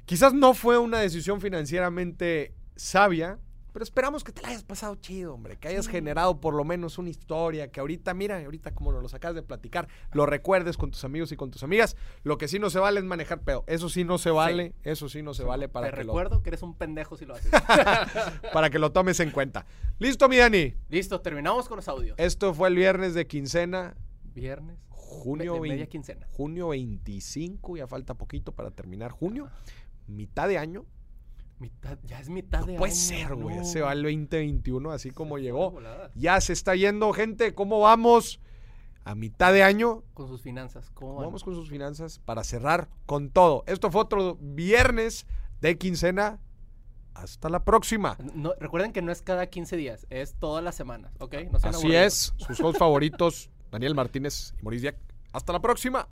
Quizás 0.06 0.34
no 0.34 0.52
fue 0.52 0.78
una 0.78 0.98
decisión 0.98 1.40
financieramente 1.40 2.52
sabia, 2.76 3.38
pero 3.72 3.82
esperamos 3.82 4.22
que 4.22 4.30
te 4.30 4.40
la 4.40 4.50
hayas 4.50 4.62
pasado 4.62 4.94
chido, 4.94 5.34
hombre, 5.34 5.56
que 5.56 5.66
hayas 5.66 5.88
generado 5.88 6.40
por 6.40 6.54
lo 6.54 6.62
menos 6.62 6.96
una 6.98 7.08
historia, 7.10 7.72
que 7.72 7.80
ahorita, 7.80 8.14
mira, 8.14 8.38
ahorita 8.44 8.72
como 8.72 8.92
nos 8.92 9.02
lo 9.02 9.08
sacas 9.08 9.34
de 9.34 9.42
platicar, 9.42 9.88
lo 10.12 10.26
recuerdes 10.26 10.76
con 10.76 10.92
tus 10.92 11.02
amigos 11.04 11.32
y 11.32 11.36
con 11.36 11.50
tus 11.50 11.64
amigas. 11.64 11.96
Lo 12.22 12.38
que 12.38 12.46
sí 12.46 12.60
no 12.60 12.70
se 12.70 12.78
vale 12.78 13.00
es 13.00 13.04
manejar 13.04 13.40
pedo. 13.40 13.64
Eso 13.66 13.88
sí 13.88 14.04
no 14.04 14.18
se 14.18 14.30
vale, 14.30 14.74
eso 14.84 15.08
sí 15.08 15.22
no 15.22 15.34
se 15.34 15.42
vale 15.42 15.68
para 15.68 15.86
Te 15.86 15.96
que, 15.96 16.04
lo, 16.04 16.12
recuerdo 16.12 16.42
que 16.42 16.50
eres 16.50 16.62
un 16.62 16.76
pendejo 16.76 17.16
si 17.16 17.24
lo 17.24 17.34
haces. 17.34 17.50
para 18.52 18.70
que 18.70 18.78
lo 18.78 18.92
tomes 18.92 19.18
en 19.18 19.32
cuenta. 19.32 19.66
Listo, 19.98 20.28
mi 20.28 20.36
Dani. 20.36 20.74
Listo, 20.88 21.20
terminamos 21.20 21.66
con 21.66 21.76
los 21.76 21.88
audios. 21.88 22.14
Esto 22.16 22.54
fue 22.54 22.68
el 22.68 22.76
viernes 22.76 23.14
de 23.14 23.26
quincena, 23.26 23.96
Viernes. 24.34 24.76
junio 24.88 25.54
de 25.54 25.60
media 25.60 25.74
20 25.76 25.88
quincena. 25.88 26.26
junio 26.30 26.68
25, 26.68 27.76
ya 27.76 27.88
falta 27.88 28.14
poquito 28.14 28.52
para 28.52 28.70
terminar 28.70 29.10
junio. 29.10 29.50
Mitad 30.06 30.48
de 30.48 30.58
año. 30.58 30.84
Mitad, 31.58 31.98
ya 32.02 32.18
es 32.20 32.28
mitad 32.28 32.64
de 32.66 32.76
Puede 32.76 32.92
año, 32.92 33.00
ser, 33.00 33.34
güey. 33.36 33.56
no. 33.56 33.64
Se 33.64 33.80
va 33.80 33.92
el 33.92 34.02
2021 34.02 34.90
así 34.90 35.10
como 35.10 35.38
llegó. 35.38 35.78
Ya 36.14 36.40
se 36.40 36.52
está 36.52 36.74
yendo, 36.74 37.12
gente. 37.12 37.54
¿Cómo 37.54 37.80
vamos? 37.80 38.40
A 39.04 39.14
mitad 39.14 39.52
de 39.52 39.62
año. 39.62 40.02
Con 40.14 40.28
sus 40.28 40.42
finanzas, 40.42 40.90
¿cómo 40.90 41.14
¿Cómo 41.14 41.26
vamos 41.26 41.44
con 41.44 41.54
sus 41.54 41.68
finanzas? 41.70 42.18
Para 42.18 42.42
cerrar 42.42 42.88
con 43.06 43.30
todo. 43.30 43.62
Esto 43.66 43.90
fue 43.90 44.00
otro 44.02 44.36
viernes 44.40 45.26
de 45.60 45.78
quincena. 45.78 46.40
Hasta 47.14 47.48
la 47.48 47.64
próxima. 47.64 48.16
No, 48.34 48.52
recuerden 48.58 48.92
que 48.92 49.00
no 49.00 49.12
es 49.12 49.22
cada 49.22 49.46
15 49.46 49.76
días, 49.76 50.04
es 50.10 50.34
todas 50.34 50.64
las 50.64 50.74
semanas, 50.74 51.12
¿ok? 51.20 51.34
No 51.52 51.60
sean 51.60 51.72
Así 51.74 51.84
aburridos. 51.86 52.34
es. 52.38 52.46
Sus 52.46 52.58
dos 52.58 52.76
favoritos, 52.76 53.50
Daniel 53.70 53.94
Martínez 53.94 54.52
y 54.58 54.62
Maurice. 54.64 54.96
Hasta 55.32 55.52
la 55.52 55.60
próxima. 55.60 56.08